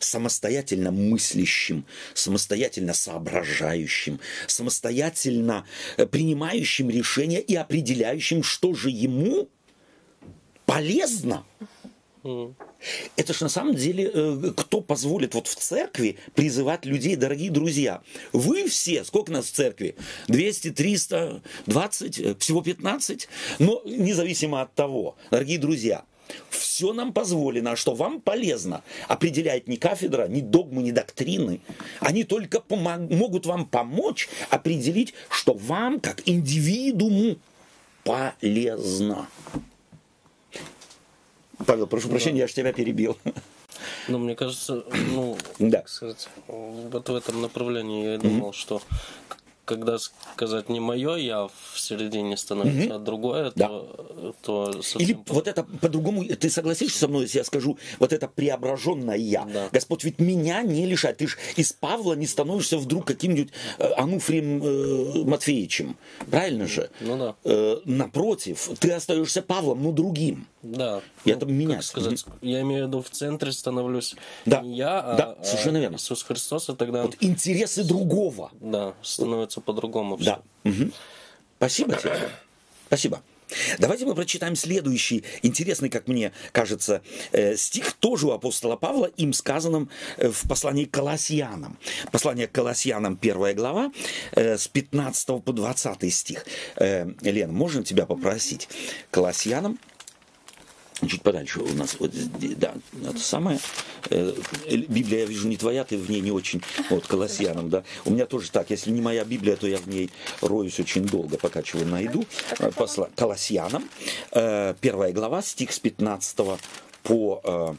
самостоятельно 0.05 0.91
мыслящим, 0.91 1.85
самостоятельно 2.15 2.95
соображающим, 2.95 4.21
самостоятельно 4.47 5.67
э, 5.97 6.07
принимающим 6.07 6.91
решения 6.91 7.41
и 7.41 7.55
определяющим, 7.55 8.43
что 8.43 8.75
же 8.75 8.91
ему 8.91 9.49
полезно. 10.67 11.45
Это 13.17 13.33
ж 13.33 13.41
на 13.41 13.49
самом 13.49 13.75
деле, 13.75 14.11
э, 14.13 14.53
кто 14.57 14.81
позволит 14.81 15.35
вот 15.35 15.47
в 15.49 15.55
церкви 15.57 16.19
призывать 16.35 16.85
людей, 16.85 17.17
дорогие 17.17 17.51
друзья, 17.51 18.03
вы 18.33 18.69
все, 18.69 19.05
сколько 19.05 19.33
нас 19.33 19.47
в 19.47 19.53
церкви? 19.53 19.97
200, 20.29 20.71
300, 20.71 21.43
20, 21.67 22.19
э, 22.19 22.35
всего 22.39 22.63
15? 22.63 23.29
Но 23.59 23.83
независимо 23.85 24.63
от 24.63 24.75
того, 24.75 25.17
дорогие 25.31 25.59
друзья, 25.59 26.05
все 26.51 26.93
нам 26.93 27.13
позволено, 27.13 27.73
а 27.73 27.77
что 27.77 27.95
вам 27.95 28.21
полезно, 28.21 28.83
определяет 29.09 29.69
не 29.69 29.77
кафедра, 29.77 30.27
ни 30.29 30.41
догмы, 30.41 30.83
ни 30.83 30.91
доктрины. 30.91 31.61
Они 32.01 32.25
только 32.25 32.59
помог- 32.61 33.11
могут 33.13 33.47
вам 33.47 33.67
помочь 33.67 34.29
определить, 34.51 35.15
что 35.31 35.55
вам, 35.55 36.01
как 36.01 36.23
индивидууму, 36.29 37.37
полезно. 38.05 39.29
Павел, 41.67 41.87
прошу 41.87 42.09
прощения, 42.09 42.41
я 42.41 42.49
же 42.49 42.55
тебя 42.55 42.73
перебил. 42.73 43.17
Ну, 44.09 44.19
мне 44.19 44.35
кажется, 44.35 44.85
ну, 45.11 45.37
Да. 45.59 45.83
сказать, 45.87 46.29
вот 46.49 47.09
в 47.09 47.15
этом 47.15 47.41
направлении 47.41 48.13
я 48.13 48.19
думал, 48.19 48.53
что 48.53 48.83
когда 49.65 49.99
сказать 49.99 50.69
не 50.69 50.81
мое, 50.81 51.15
я 51.17 51.47
в 51.47 51.79
середине 51.79 52.37
становится, 52.37 52.87
угу. 52.87 52.95
а 52.95 52.99
другое, 52.99 53.53
да. 53.55 53.69
то, 53.69 54.35
то 54.43 54.81
Или 54.99 55.15
по... 55.15 55.35
вот 55.35 55.49
это 55.49 55.63
по-другому, 55.65 56.25
ты 56.25 56.51
согласишься 56.51 56.99
со 56.99 57.09
мной, 57.09 57.23
если 57.23 57.39
я 57.39 57.45
скажу, 57.45 57.79
вот 57.99 58.13
это 58.13 58.29
преображенное 58.29 59.17
я. 59.17 59.45
Да. 59.45 59.69
Господь 59.73 60.05
ведь 60.05 60.19
меня 60.19 60.63
не 60.63 60.87
лишает. 60.87 61.19
Ты 61.19 61.29
же 61.29 61.37
из 61.57 61.73
Павла 61.73 62.15
не 62.15 62.27
становишься 62.27 62.79
вдруг 62.79 63.07
каким-нибудь 63.07 63.53
э, 63.79 63.93
Ануфрием 63.97 64.63
э, 64.63 65.25
Матфеевичем. 65.25 65.97
Правильно 66.31 66.67
же? 66.67 66.91
Ну 67.01 67.17
да. 67.17 67.37
Э, 67.45 67.79
напротив, 67.85 68.71
ты 68.81 68.91
остаешься 68.93 69.43
Павлом, 69.43 69.83
но 69.83 69.93
другим. 69.93 70.47
Да. 70.63 71.03
И 71.25 71.31
ну, 71.31 71.37
это 71.37 71.47
меняется. 71.47 71.89
сказать, 71.91 72.25
я 72.41 72.61
имею 72.61 72.85
в 72.85 72.89
виду 72.89 73.03
в 73.03 73.11
центре 73.11 73.51
становлюсь 73.53 74.15
да. 74.47 74.61
не 74.61 74.77
я, 74.77 75.01
а, 75.01 75.17
да, 75.17 75.45
совершенно 75.45 75.79
верно. 75.79 75.97
Иисус 75.97 76.23
Христос, 76.23 76.69
и 76.69 76.77
тогда... 76.77 77.03
Вот 77.03 77.17
интересы 77.21 77.83
другого. 77.85 78.51
Да, 78.61 78.95
становится 79.03 79.61
по-другому 79.61 80.17
все. 80.17 80.41
Да. 80.65 80.71
Угу. 80.71 80.91
Спасибо 81.59 81.97
тебе. 81.97 82.31
Спасибо. 82.87 83.23
Давайте 83.79 84.07
мы 84.07 84.15
прочитаем 84.15 84.57
следующий 84.57 85.25
интересный, 85.43 85.89
как 85.89 86.09
мне 86.09 86.33
кажется, 86.53 87.03
э, 87.33 87.57
стих 87.57 87.93
тоже 87.95 88.27
у 88.27 88.31
апостола 88.31 88.77
Павла, 88.77 89.07
им 89.07 89.33
сказанным 89.33 89.91
э, 90.17 90.29
в 90.31 90.49
послании 90.49 90.85
к 90.85 90.91
Колоссянам. 90.91 91.79
Послание 92.11 92.49
к 92.49 92.53
Колоссянам, 92.53 93.17
первая 93.17 93.55
глава, 93.55 93.93
э, 94.33 94.57
с 94.57 94.69
15 94.69 95.43
по 95.43 95.53
20 95.53 96.13
стих. 96.13 96.47
Лен, 96.77 97.53
можно 97.53 97.83
тебя 97.83 98.07
попросить? 98.07 98.69
Колоссянам, 99.11 99.79
чуть 101.09 101.23
подальше 101.23 101.61
у 101.61 101.75
нас, 101.75 101.97
вот, 101.99 102.13
да, 102.57 102.75
это 103.03 103.19
самое, 103.19 103.59
э, 104.11 104.33
Библия, 104.89 105.21
я 105.21 105.27
вижу, 105.27 105.49
не 105.49 105.57
твоя, 105.57 105.85
ты 105.85 105.97
в 105.97 106.11
ней 106.11 106.21
не 106.21 106.31
очень, 106.31 106.63
вот, 106.91 107.07
Колоссянам, 107.07 107.71
да, 107.71 107.85
у 108.05 108.11
меня 108.11 108.27
тоже 108.27 108.51
так, 108.51 108.71
если 108.71 108.91
не 108.91 109.01
моя 109.01 109.25
Библия, 109.25 109.57
то 109.57 109.67
я 109.67 109.79
в 109.79 109.87
ней 109.87 110.11
роюсь 110.41 110.79
очень 110.81 111.05
долго, 111.05 111.37
пока 111.37 111.63
чего 111.63 111.85
найду, 111.85 112.25
посла, 112.77 113.09
Колоссянам, 113.17 113.89
э, 114.33 114.75
первая 114.81 115.13
глава, 115.13 115.43
стих 115.43 115.73
с 115.73 115.79
15 115.79 116.59
по, 117.03 117.41
э, 117.45 117.75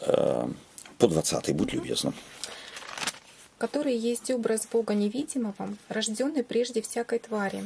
э, 0.00 0.48
по 0.98 1.08
20, 1.08 1.54
будь 1.54 1.72
любезна 1.72 2.12
который 3.58 3.96
есть 3.96 4.28
образ 4.32 4.66
Бога 4.66 4.92
невидимого, 4.92 5.76
рожденный 5.88 6.42
прежде 6.42 6.82
всякой 6.82 7.20
твари. 7.20 7.62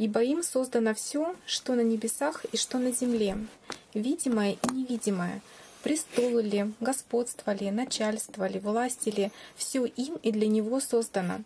Ибо 0.00 0.22
им 0.22 0.42
создано 0.42 0.94
все, 0.94 1.36
что 1.44 1.74
на 1.74 1.82
небесах 1.82 2.46
и 2.52 2.56
что 2.56 2.78
на 2.78 2.90
земле, 2.90 3.36
видимое 3.92 4.52
и 4.52 4.72
невидимое, 4.72 5.42
престолы 5.82 6.40
ли, 6.42 6.72
господство 6.80 7.50
ли, 7.50 7.70
начальство 7.70 8.48
ли, 8.48 8.58
власти 8.60 9.10
ли, 9.10 9.30
все 9.56 9.84
им 9.84 10.16
и 10.22 10.32
для 10.32 10.46
него 10.46 10.80
создано. 10.80 11.42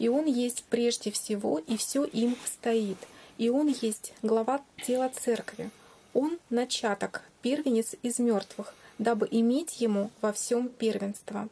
И 0.00 0.08
он 0.08 0.24
есть 0.24 0.64
прежде 0.68 1.12
всего, 1.12 1.60
и 1.60 1.76
все 1.76 2.02
им 2.02 2.36
стоит. 2.44 2.98
И 3.38 3.48
он 3.48 3.68
есть 3.68 4.12
глава 4.22 4.60
тела 4.84 5.08
церкви. 5.14 5.70
Он 6.14 6.40
начаток, 6.50 7.22
первенец 7.42 7.94
из 8.02 8.18
мертвых, 8.18 8.74
дабы 8.98 9.28
иметь 9.30 9.80
ему 9.80 10.10
во 10.20 10.32
всем 10.32 10.68
первенство. 10.68 11.48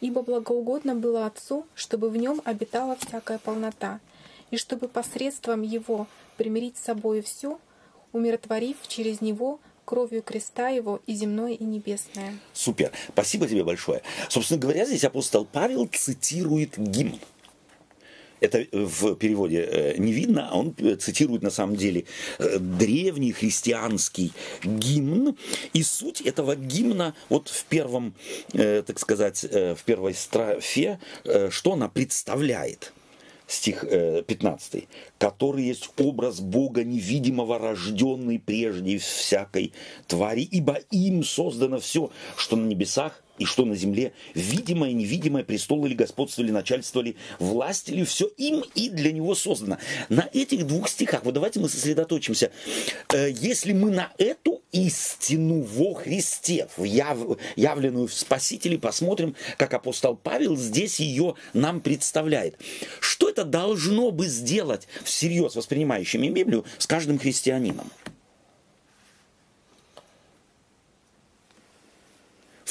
Ибо 0.00 0.22
благоугодно 0.22 0.94
было 0.94 1.26
Отцу, 1.26 1.66
чтобы 1.74 2.08
в 2.08 2.16
нем 2.16 2.40
обитала 2.46 2.96
всякая 2.96 3.36
полнота, 3.36 4.00
и 4.54 4.56
чтобы 4.56 4.86
посредством 4.86 5.62
его 5.62 6.06
примирить 6.36 6.76
с 6.76 6.84
собой 6.84 7.22
все, 7.22 7.58
умиротворив 8.12 8.76
через 8.86 9.20
него 9.20 9.58
кровью 9.84 10.22
креста 10.22 10.68
его 10.68 11.02
и 11.08 11.14
земное, 11.14 11.54
и 11.54 11.64
небесное. 11.64 12.38
Супер. 12.52 12.92
Спасибо 13.08 13.48
тебе 13.48 13.64
большое. 13.64 14.02
Собственно 14.28 14.60
говоря, 14.60 14.84
здесь 14.84 15.02
апостол 15.02 15.44
Павел 15.44 15.88
цитирует 15.92 16.78
гимн. 16.78 17.18
Это 18.38 18.64
в 18.70 19.16
переводе 19.16 19.62
э, 19.62 19.96
не 19.98 20.12
видно, 20.12 20.48
а 20.50 20.56
он 20.56 20.76
цитирует 21.00 21.42
на 21.42 21.50
самом 21.50 21.74
деле 21.74 22.04
э, 22.38 22.58
древний 22.58 23.32
христианский 23.32 24.32
гимн. 24.62 25.36
И 25.72 25.82
суть 25.82 26.20
этого 26.20 26.54
гимна 26.54 27.14
вот 27.28 27.48
в 27.48 27.64
первом, 27.64 28.14
э, 28.52 28.84
так 28.86 29.00
сказать, 29.00 29.42
в 29.42 29.78
первой 29.84 30.14
строфе, 30.14 31.00
что 31.50 31.72
она 31.72 31.88
представляет– 31.88 32.92
стих 33.54 33.84
15, 34.26 34.74
э, 34.74 34.86
который 35.18 35.64
есть 35.64 35.90
образ 35.98 36.40
Бога 36.40 36.84
невидимого, 36.84 37.58
рожденный 37.58 38.38
прежде 38.38 38.98
всякой 38.98 39.72
твари, 40.06 40.42
ибо 40.42 40.74
им 40.90 41.24
создано 41.24 41.78
все, 41.78 42.10
что 42.36 42.56
на 42.56 42.66
небесах 42.66 43.23
и 43.38 43.44
что 43.44 43.64
на 43.64 43.74
земле, 43.74 44.12
видимое, 44.34 44.92
невидимое, 44.92 45.44
престол 45.44 45.84
или 45.86 45.94
господство, 45.94 46.42
или 46.42 46.50
начальство, 46.50 47.00
или 47.00 47.16
власть, 47.38 47.88
или 47.88 48.04
все 48.04 48.26
им 48.36 48.64
и 48.74 48.88
для 48.88 49.12
него 49.12 49.34
создано. 49.34 49.78
На 50.08 50.28
этих 50.32 50.66
двух 50.66 50.88
стихах, 50.88 51.24
вот 51.24 51.34
давайте 51.34 51.60
мы 51.60 51.68
сосредоточимся. 51.68 52.50
Э, 53.12 53.30
если 53.30 53.72
мы 53.72 53.90
на 53.90 54.12
эту 54.18 54.62
истину 54.72 55.62
во 55.62 55.94
Христе, 55.94 56.68
яв, 56.78 57.18
явленную 57.56 58.08
в 58.08 58.14
Спасителе, 58.14 58.78
посмотрим, 58.78 59.36
как 59.56 59.72
апостол 59.74 60.16
Павел 60.16 60.56
здесь 60.56 61.00
ее 61.00 61.34
нам 61.52 61.80
представляет. 61.80 62.58
Что 63.00 63.28
это 63.28 63.44
должно 63.44 64.10
бы 64.10 64.26
сделать 64.26 64.88
всерьез 65.04 65.54
воспринимающими 65.54 66.28
Библию 66.28 66.64
с 66.78 66.86
каждым 66.86 67.18
христианином? 67.18 67.90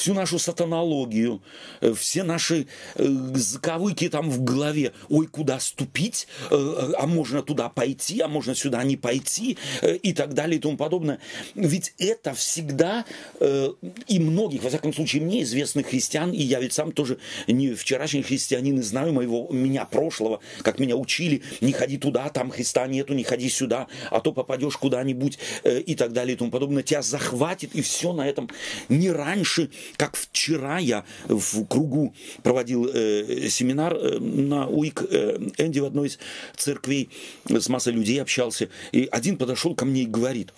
Всю 0.04 0.12
нашу 0.12 0.38
сатанологию, 0.38 1.40
э, 1.80 1.94
все 1.94 2.24
наши 2.24 2.66
э, 2.94 3.06
заковыки 3.34 4.10
там 4.10 4.28
в 4.28 4.44
голове. 4.44 4.92
Ой, 5.08 5.26
куда 5.26 5.58
ступить? 5.58 6.28
Э, 6.50 6.92
а 6.98 7.06
можно 7.06 7.42
туда 7.42 7.70
пойти, 7.70 8.20
а 8.20 8.28
можно 8.28 8.54
сюда 8.54 8.84
не 8.84 8.98
пойти 8.98 9.56
и 9.82 10.12
так 10.12 10.34
далее 10.34 10.58
и 10.58 10.60
тому 10.60 10.76
подобное. 10.76 11.20
Ведь 11.54 11.94
это 11.98 12.34
всегда 12.34 13.06
и 13.40 14.18
многих, 14.18 14.62
во 14.62 14.68
всяком 14.68 14.92
случае, 14.92 15.22
мне 15.22 15.42
известных 15.42 15.86
христиан, 15.86 16.32
и 16.32 16.42
я 16.42 16.60
ведь 16.60 16.74
сам 16.74 16.92
тоже 16.92 17.18
не 17.46 17.72
вчерашний 17.72 18.22
христианин 18.22 18.78
и 18.78 18.82
знаю 18.82 19.12
моего, 19.12 19.48
меня 19.50 19.84
прошлого, 19.86 20.40
как 20.62 20.78
меня 20.78 20.96
учили, 20.96 21.42
не 21.60 21.72
ходи 21.72 21.96
туда, 21.96 22.28
там 22.28 22.50
Христа 22.50 22.86
нету, 22.86 23.14
не 23.14 23.24
ходи 23.24 23.48
сюда, 23.48 23.86
а 24.10 24.20
то 24.20 24.32
попадешь 24.32 24.76
куда-нибудь 24.76 25.38
и 25.64 25.94
так 25.94 26.12
далее 26.12 26.34
и 26.34 26.36
тому 26.36 26.50
подобное. 26.50 26.82
Тебя 26.82 27.02
захватит, 27.02 27.74
и 27.74 27.80
все 27.80 28.12
на 28.12 28.28
этом 28.28 28.50
не 28.88 29.10
раньше, 29.10 29.70
как 29.96 30.16
вчера 30.16 30.78
я 30.78 31.04
в 31.26 31.64
кругу 31.66 32.14
проводил 32.42 32.88
э, 32.92 33.48
семинар 33.48 33.94
э, 33.94 34.18
на 34.18 34.66
УИК 34.68 35.02
э, 35.08 35.38
Энди 35.58 35.78
в 35.78 35.84
одной 35.84 36.08
из 36.08 36.18
церквей, 36.56 37.10
с 37.48 37.68
массой 37.68 37.92
людей 37.92 38.20
общался, 38.20 38.68
и 38.92 39.08
один 39.10 39.36
подошел 39.36 39.74
ко 39.74 39.84
мне 39.84 40.02
и 40.02 40.06
говорит, 40.06 40.52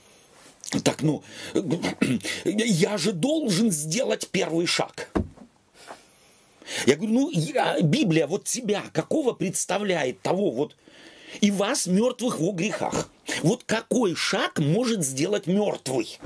так, 0.83 1.03
ну, 1.03 1.23
я 2.45 2.99
же 2.99 3.13
должен 3.13 3.71
сделать 3.71 4.29
первый 4.31 4.67
шаг. 4.67 5.11
Я 6.87 6.97
говорю, 6.97 7.13
ну, 7.13 7.31
я, 7.31 7.81
Библия 7.81 8.27
вот 8.27 8.45
тебя 8.45 8.85
какого 8.93 9.33
представляет 9.33 10.21
того 10.23 10.51
вот 10.51 10.75
и 11.41 11.51
вас 11.51 11.87
мертвых 11.87 12.41
во 12.41 12.53
грехах. 12.53 13.09
Вот 13.43 13.63
какой 13.65 14.15
шаг 14.15 14.59
может 14.59 15.05
сделать 15.05 15.47
мертвый, 15.47 16.19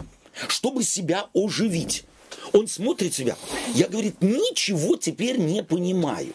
чтобы 0.48 0.82
себя 0.82 1.26
оживить? 1.34 2.04
Он 2.52 2.66
смотрит 2.66 3.14
себя. 3.14 3.36
Я, 3.74 3.88
говорит, 3.88 4.22
ничего 4.22 4.96
теперь 4.96 5.38
не 5.38 5.62
понимаю. 5.62 6.34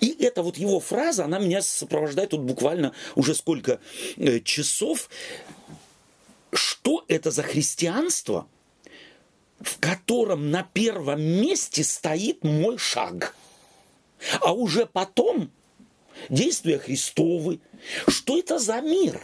И 0.00 0.16
эта 0.22 0.42
вот 0.42 0.56
его 0.56 0.80
фраза, 0.80 1.24
она 1.24 1.38
меня 1.38 1.62
сопровождает 1.62 2.30
тут 2.30 2.40
буквально 2.40 2.92
уже 3.14 3.34
сколько 3.34 3.80
э, 4.16 4.40
часов. 4.40 5.10
Что 6.52 7.04
это 7.08 7.30
за 7.30 7.42
христианство, 7.42 8.46
в 9.60 9.78
котором 9.78 10.50
на 10.50 10.62
первом 10.62 11.20
месте 11.20 11.84
стоит 11.84 12.42
мой 12.42 12.78
шаг? 12.78 13.36
А 14.40 14.52
уже 14.52 14.86
потом 14.86 15.50
действия 16.28 16.78
Христовы. 16.78 17.60
Что 18.08 18.38
это 18.38 18.58
за 18.58 18.80
мир? 18.80 19.20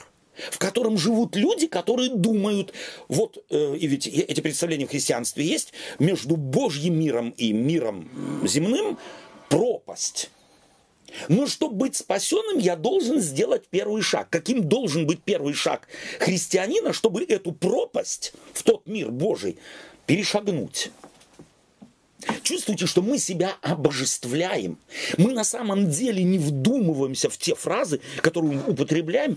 В 0.51 0.59
котором 0.59 0.99
живут 0.99 1.37
люди, 1.37 1.67
которые 1.67 2.11
думают, 2.11 2.73
вот, 3.09 3.45
э, 3.51 3.77
и 3.77 3.87
ведь 3.87 4.07
эти 4.07 4.41
представления 4.41 4.87
в 4.87 4.91
христианстве 4.91 5.45
есть, 5.45 5.73
между 5.99 6.37
Божьим 6.37 6.99
миром 6.99 7.31
и 7.31 7.53
миром 7.53 8.09
земным 8.45 8.99
пропасть. 9.49 10.31
Но 11.29 11.47
чтобы 11.47 11.77
быть 11.77 11.97
спасенным, 11.97 12.59
я 12.59 12.77
должен 12.77 13.21
сделать 13.21 13.65
первый 13.71 14.03
шаг. 14.03 14.29
Каким 14.31 14.69
должен 14.69 15.07
быть 15.07 15.23
первый 15.23 15.55
шаг 15.55 15.89
христианина, 16.19 16.93
чтобы 16.93 17.25
эту 17.25 17.53
пропасть 17.53 18.33
в 18.53 18.63
тот 18.63 18.87
мир 18.87 19.11
Божий 19.11 19.59
перешагнуть? 20.07 20.91
Чувствуете, 22.43 22.87
что 22.87 23.03
мы 23.03 23.19
себя 23.19 23.57
обожествляем. 23.63 24.79
Мы 25.17 25.33
на 25.33 25.45
самом 25.45 25.91
деле 25.91 26.23
не 26.23 26.39
вдумываемся 26.39 27.31
в 27.31 27.37
те 27.39 27.55
фразы, 27.55 28.01
которые 28.21 28.61
употребляем, 28.67 29.37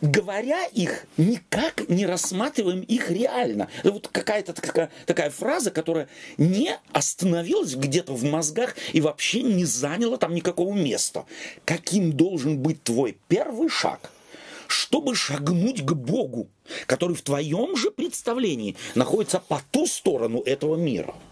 говоря 0.00 0.64
их, 0.66 1.06
никак 1.16 1.88
не 1.88 2.06
рассматриваем 2.06 2.80
их 2.80 3.10
реально. 3.10 3.68
Это 3.80 3.92
вот 3.92 4.08
какая-то 4.08 4.52
такая, 4.52 4.90
такая 5.06 5.30
фраза, 5.30 5.70
которая 5.70 6.08
не 6.36 6.76
остановилась 6.92 7.74
где-то 7.74 8.12
в 8.12 8.24
мозгах 8.24 8.76
и 8.92 9.00
вообще 9.00 9.42
не 9.42 9.64
заняла 9.64 10.16
там 10.16 10.34
никакого 10.34 10.74
места. 10.74 11.24
Каким 11.64 12.12
должен 12.12 12.58
быть 12.58 12.82
твой 12.82 13.16
первый 13.28 13.68
шаг– 13.68 14.10
чтобы 14.68 15.14
шагнуть 15.14 15.82
к 15.82 15.94
Богу, 15.94 16.46
который 16.84 17.16
в 17.16 17.22
твоем 17.22 17.74
же 17.74 17.90
представлении 17.90 18.76
находится 18.94 19.40
по 19.40 19.62
ту 19.70 19.86
сторону 19.86 20.42
этого 20.42 20.76
мира– 20.76 21.14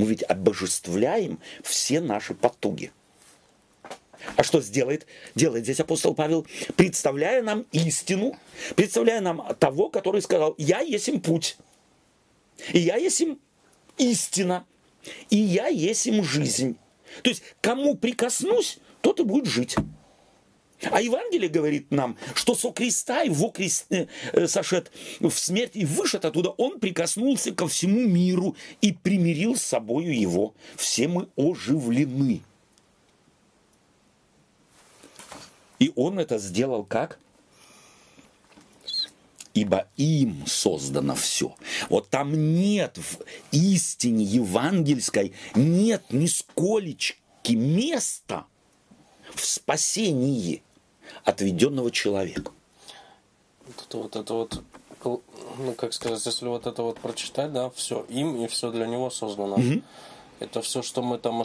мы 0.00 0.06
ведь 0.06 0.22
обожествляем 0.22 1.38
все 1.62 2.00
наши 2.00 2.32
потуги. 2.34 2.90
А 4.36 4.42
что 4.42 4.60
сделает? 4.60 5.06
Делает 5.34 5.64
здесь 5.64 5.80
апостол 5.80 6.14
Павел, 6.14 6.46
представляя 6.76 7.42
нам 7.42 7.66
истину, 7.72 8.38
представляя 8.76 9.20
нам 9.20 9.54
того, 9.58 9.90
который 9.90 10.22
сказал, 10.22 10.54
я 10.56 10.80
есть 10.80 11.08
им 11.08 11.20
путь, 11.20 11.58
и 12.72 12.78
я 12.78 12.96
есть 12.96 13.20
им 13.20 13.38
истина, 13.98 14.64
и 15.28 15.36
я 15.36 15.68
есть 15.68 16.06
им 16.06 16.24
жизнь. 16.24 16.76
То 17.22 17.30
есть, 17.30 17.42
кому 17.60 17.94
прикоснусь, 17.94 18.78
тот 19.02 19.20
и 19.20 19.24
будет 19.24 19.46
жить. 19.46 19.76
А 20.90 21.00
Евангелие 21.00 21.48
говорит 21.48 21.90
нам, 21.90 22.16
что 22.34 22.54
со 22.54 22.70
креста 22.70 23.22
его 23.22 23.48
крест, 23.48 23.86
э, 23.90 24.06
э, 24.32 24.46
сошед 24.46 24.90
в 25.20 25.30
смерть 25.30 25.72
и 25.74 25.84
вышед 25.84 26.24
оттуда, 26.24 26.50
он 26.50 26.80
прикоснулся 26.80 27.52
ко 27.52 27.68
всему 27.68 28.00
миру 28.00 28.56
и 28.80 28.92
примирил 28.92 29.56
с 29.56 29.62
собою 29.62 30.18
его. 30.18 30.54
Все 30.76 31.08
мы 31.08 31.28
оживлены. 31.36 32.42
И 35.78 35.92
он 35.96 36.18
это 36.18 36.38
сделал 36.38 36.84
как? 36.84 37.18
ибо 39.52 39.88
им 39.96 40.44
создано 40.46 41.16
все. 41.16 41.56
Вот 41.88 42.08
там 42.08 42.54
нет 42.54 42.98
в 42.98 43.18
истине 43.50 44.24
евангельской, 44.24 45.32
нет 45.56 46.04
нисколечки 46.10 47.52
места 47.52 48.46
в 49.34 49.44
спасении 49.44 50.62
отведенного 51.24 51.90
человеку. 51.90 52.52
Вот 53.66 53.84
это 53.86 53.98
вот, 53.98 54.16
это 54.16 54.34
вот 54.34 54.62
ну, 55.58 55.72
как 55.76 55.92
сказать, 55.92 56.24
если 56.24 56.46
вот 56.46 56.66
это 56.66 56.82
вот 56.82 56.98
прочитать, 56.98 57.52
да, 57.52 57.70
все 57.70 58.04
им 58.08 58.36
и 58.42 58.46
все 58.48 58.70
для 58.70 58.86
него 58.86 59.10
создано. 59.10 59.54
Угу. 59.56 59.82
Это 60.40 60.62
все, 60.62 60.82
что 60.82 61.02
мы 61.02 61.18
там, 61.18 61.42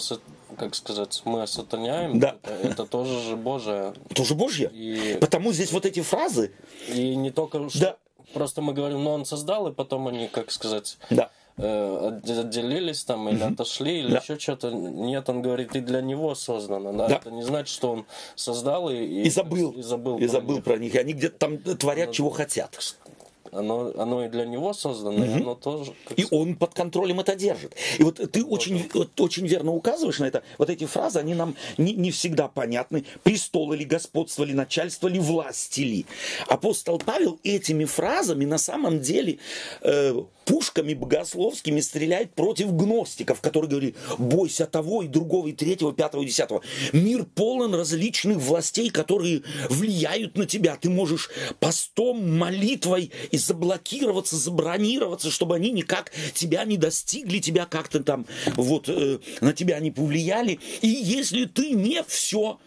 как 0.57 0.73
сказать, 0.73 1.21
мы 1.25 1.41
осатаняем, 1.43 2.19
да. 2.19 2.37
это, 2.43 2.53
это 2.53 2.85
тоже 2.85 3.19
же 3.21 3.35
Божие. 3.35 3.93
Тоже 4.13 4.35
Божье. 4.35 4.71
И... 4.73 5.17
Потому 5.19 5.51
здесь 5.51 5.71
вот 5.73 5.85
эти 5.85 6.01
фразы. 6.01 6.53
И 6.87 7.15
не 7.15 7.31
только 7.31 7.69
что 7.69 7.79
да. 7.79 7.97
просто 8.33 8.61
мы 8.61 8.73
говорим, 8.73 9.03
ну 9.03 9.11
он 9.11 9.25
создал, 9.25 9.67
и 9.67 9.73
потом 9.73 10.07
они, 10.07 10.27
как 10.27 10.51
сказать, 10.51 10.97
да 11.09 11.29
отделились 11.57 13.03
там 13.03 13.29
или 13.29 13.41
отошли, 13.41 13.99
или 13.99 14.11
да. 14.11 14.17
еще 14.17 14.37
что-то. 14.37 14.71
Нет, 14.71 15.29
он 15.29 15.41
говорит, 15.41 15.75
и 15.75 15.79
для 15.79 16.01
него 16.01 16.35
создано. 16.35 16.91
Да? 16.91 17.07
Да. 17.07 17.15
Это 17.15 17.31
не 17.31 17.43
значит, 17.43 17.73
что 17.73 17.91
он 17.91 18.05
создал 18.35 18.89
и, 18.89 18.95
и, 18.95 19.23
и 19.23 19.29
забыл. 19.29 19.71
И 19.71 19.81
забыл, 19.81 20.17
и 20.17 20.27
забыл 20.27 20.61
про 20.61 20.77
них. 20.77 20.95
И 20.95 20.97
они 20.97 21.13
где-то 21.13 21.37
там 21.37 21.57
творят, 21.57 22.07
Но, 22.07 22.13
чего 22.13 22.29
хотят 22.29 22.77
оно, 23.55 23.93
оно 23.97 24.25
и 24.25 24.29
для 24.29 24.45
него 24.45 24.73
создано, 24.73 25.17
угу. 25.17 25.25
и 25.25 25.41
оно 25.41 25.55
тоже... 25.55 25.93
И 26.15 26.25
он 26.31 26.55
под 26.55 26.73
контролем 26.73 27.19
это 27.19 27.35
держит. 27.35 27.75
И 27.97 28.03
вот 28.03 28.19
ты 28.31 28.43
очень, 28.43 28.89
вот, 28.93 29.19
очень 29.19 29.47
верно 29.47 29.71
указываешь 29.71 30.19
на 30.19 30.25
это. 30.25 30.43
Вот 30.57 30.69
эти 30.69 30.85
фразы, 30.85 31.19
они 31.19 31.33
нам 31.33 31.55
не, 31.77 31.93
не 31.93 32.11
всегда 32.11 32.47
понятны. 32.47 33.05
Престол 33.23 33.73
или 33.73 33.83
господство, 33.83 34.43
или 34.43 34.53
начальство, 34.53 35.07
или 35.07 35.19
власть, 35.19 35.77
или. 35.77 36.05
Апостол 36.47 36.99
Павел 36.99 37.39
этими 37.43 37.85
фразами 37.85 38.45
на 38.45 38.57
самом 38.57 38.99
деле 38.99 39.39
э, 39.81 40.13
пушками 40.45 40.93
богословскими 40.93 41.81
стреляет 41.81 42.33
против 42.33 42.73
гностиков, 42.73 43.41
которые 43.41 43.69
говорили, 43.69 43.95
бойся 44.17 44.65
того 44.65 45.01
и 45.01 45.07
другого, 45.07 45.47
и 45.47 45.53
третьего, 45.53 45.91
пятого, 45.91 46.21
и 46.21 46.27
десятого. 46.27 46.61
Мир 46.93 47.25
полон 47.25 47.73
различных 47.73 48.37
властей, 48.37 48.89
которые 48.89 49.41
влияют 49.69 50.37
на 50.37 50.45
тебя. 50.45 50.77
Ты 50.79 50.89
можешь 50.89 51.29
постом, 51.59 52.37
молитвой 52.37 53.11
и 53.31 53.37
заблокироваться, 53.45 54.35
забронироваться, 54.35 55.31
чтобы 55.31 55.55
они 55.55 55.71
никак 55.71 56.11
тебя 56.33 56.65
не 56.65 56.77
достигли, 56.77 57.39
тебя 57.39 57.65
как-то 57.65 58.03
там 58.03 58.25
вот 58.55 58.89
э, 58.89 59.19
на 59.41 59.53
тебя 59.53 59.79
не 59.79 59.91
повлияли. 59.91 60.59
И 60.81 60.87
если 60.87 61.45
ты 61.45 61.71
не 61.71 62.03
все, 62.03 62.59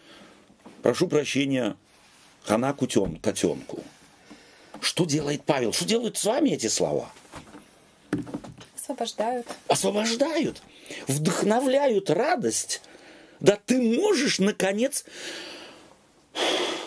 прошу 0.81 1.07
прощения, 1.07 1.75
хана 2.43 2.73
кутен, 2.73 3.17
котенку. 3.17 3.83
Что 4.81 5.05
делает 5.05 5.43
Павел? 5.43 5.73
Что 5.73 5.85
делают 5.85 6.17
с 6.17 6.25
вами 6.25 6.51
эти 6.51 6.67
слова? 6.67 7.11
Освобождают. 8.75 9.47
Освобождают. 9.67 10.61
Вдохновляют 11.07 12.09
радость. 12.09 12.81
Да 13.39 13.57
ты 13.63 13.81
можешь, 13.81 14.39
наконец, 14.39 15.05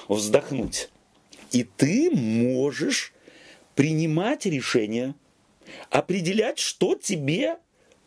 вздохнуть. 0.08 0.88
И 1.52 1.64
ты 1.64 2.10
можешь 2.10 3.12
принимать 3.74 4.46
решения, 4.46 5.14
определять, 5.90 6.58
что 6.58 6.94
тебе 6.94 7.56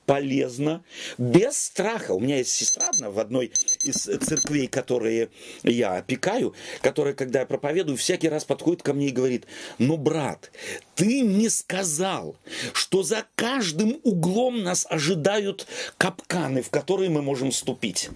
полезно, 0.06 0.84
без 1.18 1.58
страха. 1.58 2.12
У 2.12 2.20
меня 2.20 2.38
есть 2.38 2.52
сестра 2.52 2.90
одна 2.90 3.10
в 3.10 3.20
одной 3.20 3.52
из 3.84 3.96
церквей, 3.96 4.68
которые 4.68 5.30
я 5.64 5.96
опекаю, 5.96 6.54
которая, 6.82 7.14
когда 7.14 7.40
я 7.40 7.46
проповедую, 7.46 7.98
всякий 7.98 8.30
раз 8.30 8.46
подходит 8.46 8.84
ко 8.84 8.94
мне 8.94 9.08
и 9.08 9.12
говорит, 9.12 9.46
ну, 9.78 9.98
брат, 9.98 10.52
ты 10.96 11.22
не 11.22 11.50
сказал, 11.50 12.36
что 12.74 13.04
за 13.04 13.26
каждым 13.36 14.00
углом 14.04 14.64
нас 14.64 14.86
ожидают 14.90 15.68
капканы, 15.98 16.62
в 16.62 16.70
которые 16.70 17.10
мы 17.10 17.22
можем 17.22 17.52
ступить. 17.52 18.10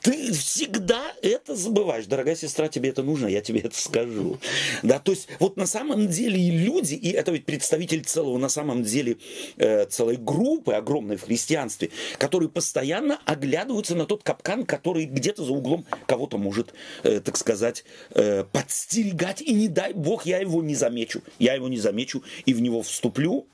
Ты 0.00 0.32
всегда 0.32 1.12
это 1.22 1.56
забываешь. 1.56 2.06
Дорогая 2.06 2.36
сестра, 2.36 2.68
тебе 2.68 2.90
это 2.90 3.02
нужно, 3.02 3.26
я 3.26 3.40
тебе 3.40 3.60
это 3.60 3.76
скажу. 3.76 4.38
Да, 4.82 4.98
то 4.98 5.12
есть 5.12 5.28
вот 5.38 5.56
на 5.56 5.66
самом 5.66 6.08
деле 6.08 6.40
и 6.40 6.50
люди, 6.50 6.94
и 6.94 7.10
это 7.10 7.32
ведь 7.32 7.44
представитель 7.44 8.04
целого 8.04 8.38
на 8.38 8.48
самом 8.48 8.84
деле 8.84 9.16
э, 9.56 9.86
целой 9.86 10.16
группы 10.16 10.74
огромной 10.74 11.16
в 11.16 11.24
христианстве, 11.24 11.90
которые 12.18 12.48
постоянно 12.48 13.20
оглядываются 13.24 13.94
на 13.94 14.06
тот 14.06 14.22
капкан, 14.22 14.64
который 14.64 15.06
где-то 15.06 15.44
за 15.44 15.52
углом 15.52 15.84
кого-то 16.06 16.38
может, 16.38 16.72
э, 17.02 17.20
так 17.20 17.36
сказать, 17.36 17.84
э, 18.14 18.44
подстерегать. 18.44 19.42
И 19.42 19.52
не 19.52 19.68
дай 19.68 19.92
бог 19.92 20.26
я 20.26 20.38
его 20.38 20.62
не 20.62 20.74
замечу. 20.74 21.22
Я 21.38 21.54
его 21.54 21.68
не 21.68 21.78
замечу 21.78 22.22
и 22.46 22.54
в 22.54 22.60
него 22.60 22.82
вступлю. 22.82 23.46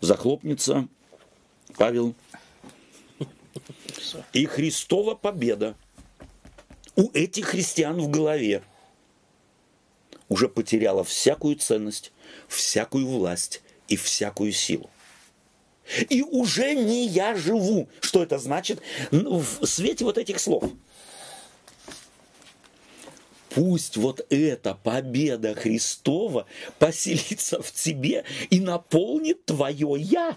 Захлопнется. 0.00 0.88
Павел 1.76 2.14
и 4.32 4.46
Христова 4.46 5.14
победа 5.14 5.76
у 6.96 7.10
этих 7.12 7.46
христиан 7.46 8.00
в 8.00 8.10
голове 8.10 8.62
уже 10.28 10.48
потеряла 10.48 11.04
всякую 11.04 11.56
ценность, 11.56 12.12
всякую 12.48 13.06
власть 13.06 13.62
и 13.88 13.96
всякую 13.96 14.52
силу. 14.52 14.90
И 16.08 16.22
уже 16.22 16.74
не 16.74 17.06
я 17.06 17.34
живу. 17.34 17.88
Что 18.00 18.22
это 18.22 18.38
значит? 18.38 18.80
В 19.10 19.66
свете 19.66 20.04
вот 20.04 20.18
этих 20.18 20.38
слов. 20.38 20.64
Пусть 23.48 23.96
вот 23.96 24.24
эта 24.30 24.74
победа 24.74 25.54
Христова 25.54 26.46
поселится 26.78 27.60
в 27.60 27.72
тебе 27.72 28.24
и 28.50 28.60
наполнит 28.60 29.44
твое 29.44 29.96
«я» 29.98 30.36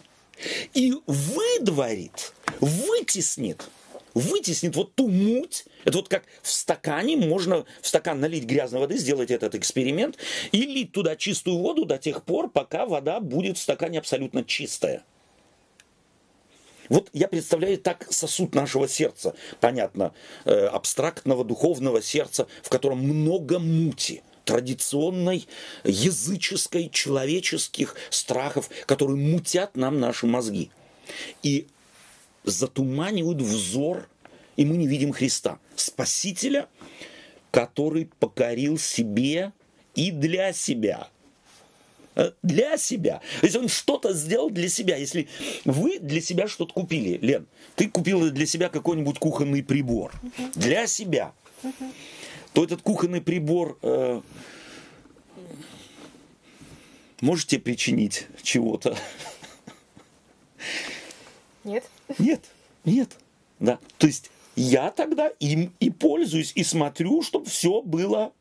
и 0.74 0.94
выдворит, 1.08 2.34
вытеснит, 2.60 3.68
вытеснит 4.14 4.76
вот 4.76 4.94
ту 4.96 5.08
муть. 5.08 5.66
Это 5.84 5.98
вот 5.98 6.10
как 6.10 6.24
в 6.42 6.50
стакане, 6.50 7.18
можно 7.18 7.66
в 7.82 7.88
стакан 7.88 8.20
налить 8.20 8.46
грязной 8.46 8.82
воды, 8.82 8.98
сделать 8.98 9.32
этот 9.32 9.56
эксперимент, 9.56 10.18
и 10.52 10.62
лить 10.62 10.92
туда 10.92 11.16
чистую 11.16 11.58
воду 11.58 11.86
до 11.86 11.98
тех 11.98 12.24
пор, 12.24 12.50
пока 12.50 12.86
вода 12.86 13.20
будет 13.20 13.58
в 13.58 13.62
стакане 13.62 14.00
абсолютно 14.00 14.44
чистая. 14.44 15.04
Вот 16.90 17.10
я 17.14 17.28
представляю 17.28 17.78
так 17.78 18.08
сосуд 18.12 18.54
нашего 18.54 18.88
сердца, 18.88 19.36
понятно, 19.62 20.14
э, 20.44 20.66
абстрактного 20.66 21.46
духовного 21.46 22.02
сердца, 22.02 22.48
в 22.62 22.70
котором 22.70 23.00
много 23.00 23.60
мути– 23.60 24.22
традиционной, 24.46 25.48
языческой, 25.84 26.90
человеческих 26.90 27.96
страхов, 28.10 28.70
которые 28.86 29.18
мутят 29.18 29.76
нам 29.76 30.00
наши 30.00 30.26
мозги. 30.26 30.70
И 31.42 31.68
затуманивают 32.44 33.42
взор, 33.42 34.08
и 34.56 34.66
мы 34.66 34.78
не 34.78 34.88
видим 34.88 35.12
Христа, 35.14 35.60
Спасителя, 35.76 36.68
который 37.52 38.10
покорил 38.20 38.78
себе 38.78 39.54
и 39.96 40.12
для 40.12 40.54
себя 40.54 41.08
э, 42.16 42.32
для 42.42 42.78
себя. 42.78 43.22
Если 43.42 43.60
он 43.60 43.70
что-то 43.70 44.14
сделал 44.14 44.50
для 44.50 44.70
себя, 44.70 44.98
если 44.98 45.28
вы 45.66 46.00
для 46.00 46.22
себя 46.22 46.48
что-то 46.48 46.74
купили, 46.74 47.18
Лен, 47.22 47.46
ты 47.76 47.90
купила 47.90 48.30
для 48.30 48.46
себя 48.46 48.70
какой-нибудь 48.70 49.20
кухонный 49.20 49.64
прибор 49.64 50.14
uh-huh. 50.22 50.52
для 50.56 50.88
себя, 50.88 51.34
uh-huh. 51.64 51.92
То 52.54 52.64
этот 52.64 52.82
кухонный 52.82 53.22
прибор 53.22 53.78
э, 53.82 54.22
может 57.22 57.48
тебе 57.48 57.62
причинить 57.62 58.28
чего-то? 58.42 58.98
Нет. 61.64 61.86
Нет, 62.20 62.42
нет. 62.86 63.18
Да. 63.60 63.80
То 63.98 64.08
есть 64.08 64.30
я 64.56 64.92
тогда 64.92 65.28
им 65.40 65.74
и 65.80 65.90
пользуюсь, 65.90 66.52
и 66.56 66.64
смотрю, 66.64 67.22
чтобы 67.22 67.50
все 67.50 67.82
было 67.82 68.34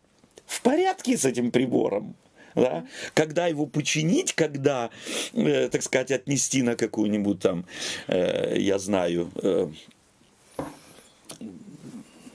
в 0.46 0.60
порядке 0.62 1.16
с 1.16 1.24
этим 1.24 1.50
прибором. 1.50 2.14
Да? 2.54 2.86
Когда 3.14 3.46
его 3.46 3.66
починить, 3.66 4.34
когда, 4.34 4.90
э, 5.32 5.68
так 5.68 5.82
сказать, 5.82 6.10
отнести 6.10 6.62
на 6.62 6.76
какую-нибудь 6.76 7.40
там, 7.40 7.64
э, 8.08 8.56
я 8.58 8.78
знаю, 8.78 9.30
э, 9.42 9.70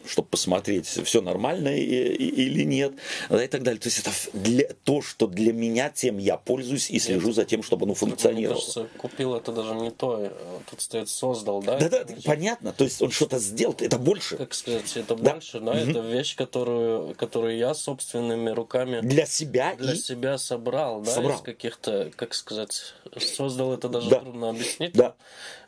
чтобы 0.08 0.28
посмотреть, 0.30 0.88
все 0.88 1.22
нормально 1.22 1.76
или 1.78 2.64
нет, 2.64 2.94
и 3.30 3.48
так 3.48 3.64
далее. 3.64 3.80
То 3.80 3.88
есть 3.88 4.00
это 4.00 4.12
для, 4.34 4.68
то, 4.84 5.02
что 5.02 5.28
для 5.28 5.54
меня, 5.54 5.90
тем 5.90 6.18
я 6.18 6.38
пользуюсь 6.38 6.90
и 6.90 7.00
слежу 7.00 7.32
за 7.32 7.46
тем, 7.46 7.64
чтобы 7.64 7.86
оно 7.86 7.94
функционировало. 7.94 8.58
Мне 8.58 8.74
кажется, 8.74 8.88
купил 8.98 9.36
это 9.36 9.52
даже 9.52 9.76
не 9.76 9.92
то, 9.92 10.20
э, 10.20 10.32
тут 10.70 10.82
стоит 10.82 11.10
создал, 11.10 11.62
да? 11.62 11.78
Да, 11.78 11.90
да, 11.90 12.06
понятно. 12.24 12.74
То 12.74 12.84
есть 12.84 13.02
он 13.02 13.12
что-то 13.12 13.40
сделал, 13.40 13.76
это 13.80 13.98
больше. 13.98 14.38
Как 14.38 14.54
сказать, 14.54 14.96
это 14.96 15.16
да. 15.16 15.34
больше, 15.34 15.60
да, 15.60 15.72
угу. 15.72 15.80
это 15.80 16.00
вещь, 16.00 16.36
которую, 16.36 17.16
которую 17.16 17.58
я 17.58 17.74
собственными 17.74 18.50
руками 18.50 19.02
для 19.02 19.26
себя 19.26 19.76
для 19.76 19.94
и... 19.94 19.98
себя 19.98 20.38
собрал, 20.38 21.02
да, 21.02 21.12
собрал. 21.12 21.38
из 21.38 21.42
каких-то, 21.42 22.12
как 22.16 22.34
сказать, 22.34 22.94
создал 23.20 23.74
это 23.74 23.90
даже 23.90 24.10
да. 24.10 24.20
трудно 24.20 24.50
объяснить. 24.50 24.94
Да 24.94 25.16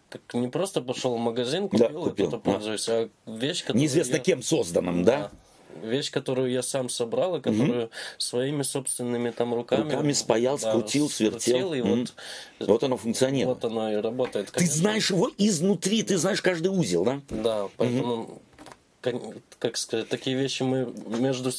как 0.09 0.33
не 0.33 0.47
просто 0.47 0.81
пошел 0.81 1.15
в 1.15 1.19
магазин, 1.19 1.69
купил, 1.69 1.87
да, 1.87 1.93
купил. 1.93 2.25
и 2.25 2.27
кто-то 2.27 2.37
пользуюсь, 2.39 2.89
а 2.89 3.09
вещь, 3.25 3.61
которую 3.61 3.81
Неизвестно 3.81 4.15
я... 4.15 4.19
кем 4.19 4.43
созданным, 4.43 5.03
да? 5.03 5.31
да? 5.81 5.87
Вещь, 5.87 6.11
которую 6.11 6.51
я 6.51 6.63
сам 6.63 6.89
собрал, 6.89 7.37
и 7.37 7.41
которую 7.41 7.85
угу. 7.85 7.91
своими 8.17 8.63
собственными 8.63 9.29
там 9.29 9.53
руками... 9.53 9.83
Руками 9.83 10.13
спаял, 10.13 10.57
да, 10.57 10.71
скрутил, 10.71 11.09
свертел. 11.09 11.73
И 11.73 11.81
вот, 11.81 12.13
вот 12.59 12.83
оно 12.83 12.97
функционирует. 12.97 13.63
Вот 13.63 13.71
оно 13.71 13.91
и 13.91 13.95
работает. 13.95 14.51
Конечно. 14.51 14.73
Ты 14.73 14.79
знаешь 14.81 15.09
его 15.11 15.31
изнутри, 15.37 16.03
ты 16.03 16.17
знаешь 16.17 16.41
каждый 16.41 16.67
узел, 16.67 17.05
да? 17.05 17.21
Да, 17.29 17.69
поэтому... 17.77 18.13
Угу 18.23 18.41
как 19.59 19.77
сказать, 19.77 20.09
такие 20.09 20.35
вещи 20.35 20.63
мы 20.63 20.93
между, 21.07 21.51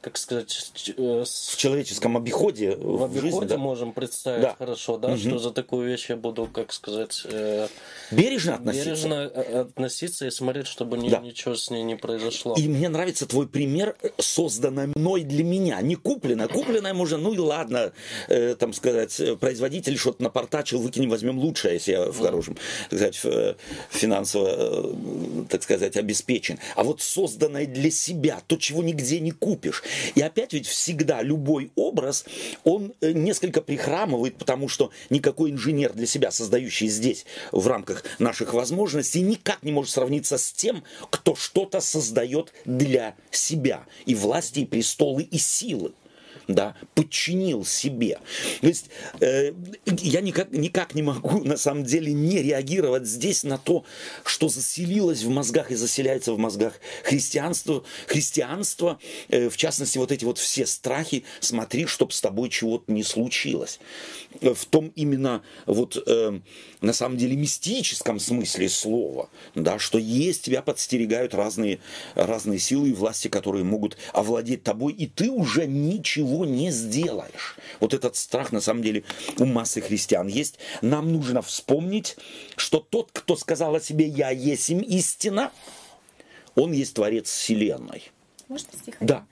как 0.00 0.16
сказать, 0.16 0.72
э, 0.96 1.24
в 1.24 1.56
человеческом 1.56 2.16
обиходе 2.16 2.76
в, 2.76 3.04
обиходе 3.04 3.20
жизни, 3.20 3.44
да? 3.46 3.58
можем 3.58 3.92
представить 3.92 4.42
да. 4.42 4.54
хорошо, 4.58 4.96
да, 4.98 5.08
угу. 5.08 5.18
что 5.18 5.38
за 5.38 5.50
такую 5.50 5.88
вещь 5.88 6.10
я 6.10 6.16
буду, 6.16 6.46
как 6.46 6.72
сказать, 6.72 7.22
э, 7.24 7.68
бережно 8.10 8.56
относиться, 8.56 8.86
бережно 8.86 9.14
э, 9.14 9.60
относиться 9.62 10.26
и 10.26 10.30
смотреть, 10.30 10.66
чтобы 10.66 10.98
ни, 10.98 11.08
да. 11.08 11.18
ничего 11.18 11.54
с 11.54 11.70
ней 11.70 11.82
не 11.82 11.96
произошло. 11.96 12.54
И 12.56 12.68
мне 12.68 12.88
нравится 12.88 13.26
твой 13.26 13.48
пример, 13.48 13.96
созданное 14.18 14.90
мной 14.94 15.22
для 15.22 15.44
меня, 15.44 15.80
не 15.80 15.96
купленное, 15.96 16.48
купленное 16.48 16.94
можно, 16.94 17.18
ну 17.18 17.34
и 17.34 17.38
ладно, 17.38 17.92
э, 18.28 18.54
там 18.54 18.72
сказать, 18.72 19.20
производитель 19.40 19.96
что-то 19.96 20.22
напортачил, 20.22 20.80
выкинем, 20.80 21.10
возьмем 21.10 21.38
лучшее, 21.38 21.74
если 21.74 21.92
я 21.92 22.10
в 22.10 22.18
хорошем, 22.18 22.56
так 22.90 22.98
сказать, 22.98 23.56
финансово, 23.90 24.48
э, 24.48 25.44
так 25.48 25.62
сказать, 25.62 25.96
обеспечен 25.96 26.58
а 26.74 26.84
вот 26.84 27.00
созданное 27.00 27.66
для 27.66 27.90
себя, 27.90 28.40
то, 28.46 28.56
чего 28.56 28.82
нигде 28.82 29.20
не 29.20 29.30
купишь. 29.30 29.82
И 30.14 30.20
опять 30.20 30.52
ведь 30.52 30.66
всегда 30.66 31.22
любой 31.22 31.70
образ, 31.74 32.24
он 32.64 32.94
э, 33.00 33.12
несколько 33.12 33.62
прихрамывает, 33.62 34.36
потому 34.36 34.68
что 34.68 34.90
никакой 35.10 35.50
инженер 35.50 35.92
для 35.92 36.06
себя, 36.06 36.30
создающий 36.30 36.88
здесь 36.88 37.26
в 37.52 37.66
рамках 37.66 38.04
наших 38.18 38.54
возможностей, 38.54 39.20
никак 39.20 39.62
не 39.62 39.72
может 39.72 39.92
сравниться 39.92 40.38
с 40.38 40.52
тем, 40.52 40.84
кто 41.10 41.34
что-то 41.34 41.80
создает 41.80 42.52
для 42.64 43.14
себя. 43.30 43.84
И 44.06 44.14
власти, 44.14 44.60
и 44.60 44.66
престолы, 44.66 45.22
и 45.22 45.38
силы 45.38 45.92
да, 46.48 46.74
подчинил 46.94 47.64
себе. 47.64 48.18
То 48.62 48.66
есть 48.66 48.86
э, 49.20 49.52
я 49.86 50.22
никак, 50.22 50.50
никак 50.50 50.94
не 50.94 51.02
могу 51.02 51.44
на 51.44 51.58
самом 51.58 51.84
деле 51.84 52.12
не 52.12 52.42
реагировать 52.42 53.06
здесь 53.06 53.44
на 53.44 53.58
то, 53.58 53.84
что 54.24 54.48
заселилось 54.48 55.22
в 55.22 55.28
мозгах 55.28 55.70
и 55.70 55.74
заселяется 55.74 56.32
в 56.32 56.38
мозгах 56.38 56.80
христианство, 57.04 57.84
христианство 58.06 58.98
э, 59.28 59.50
в 59.50 59.56
частности 59.58 59.98
вот 59.98 60.10
эти 60.10 60.24
вот 60.24 60.38
все 60.38 60.64
страхи, 60.64 61.24
смотри, 61.40 61.84
чтобы 61.86 62.12
с 62.12 62.20
тобой 62.20 62.48
чего-то 62.48 62.90
не 62.90 63.02
случилось. 63.02 63.78
В 64.40 64.64
том 64.66 64.92
именно 64.96 65.42
вот 65.66 66.02
э, 66.06 66.40
на 66.80 66.92
самом 66.94 67.18
деле 67.18 67.36
мистическом 67.36 68.18
смысле 68.18 68.70
слова, 68.70 69.28
да, 69.54 69.78
что 69.78 69.98
есть, 69.98 70.44
тебя 70.44 70.62
подстерегают 70.62 71.34
разные, 71.34 71.80
разные 72.14 72.58
силы 72.58 72.88
и 72.88 72.92
власти, 72.92 73.28
которые 73.28 73.64
могут 73.64 73.98
овладеть 74.14 74.62
тобой, 74.62 74.94
и 74.94 75.06
ты 75.06 75.30
уже 75.30 75.66
ничего 75.66 76.37
ничего 76.44 76.58
не 76.58 76.70
сделаешь. 76.70 77.56
Вот 77.80 77.94
этот 77.94 78.16
страх, 78.16 78.52
на 78.52 78.60
самом 78.60 78.82
деле, 78.82 79.04
у 79.38 79.44
массы 79.44 79.80
христиан 79.80 80.28
есть. 80.28 80.58
Нам 80.82 81.12
нужно 81.12 81.42
вспомнить, 81.42 82.16
что 82.56 82.78
тот, 82.80 83.10
кто 83.12 83.36
сказал 83.36 83.74
о 83.74 83.80
себе 83.80 84.06
«Я 84.06 84.30
есть 84.30 84.70
им 84.70 84.80
истина», 84.80 85.50
он 86.54 86.72
есть 86.72 86.94
Творец 86.94 87.28
Вселенной. 87.28 88.10
Можно 88.48 88.72
стих? 88.72 88.96
Да. 89.00 89.24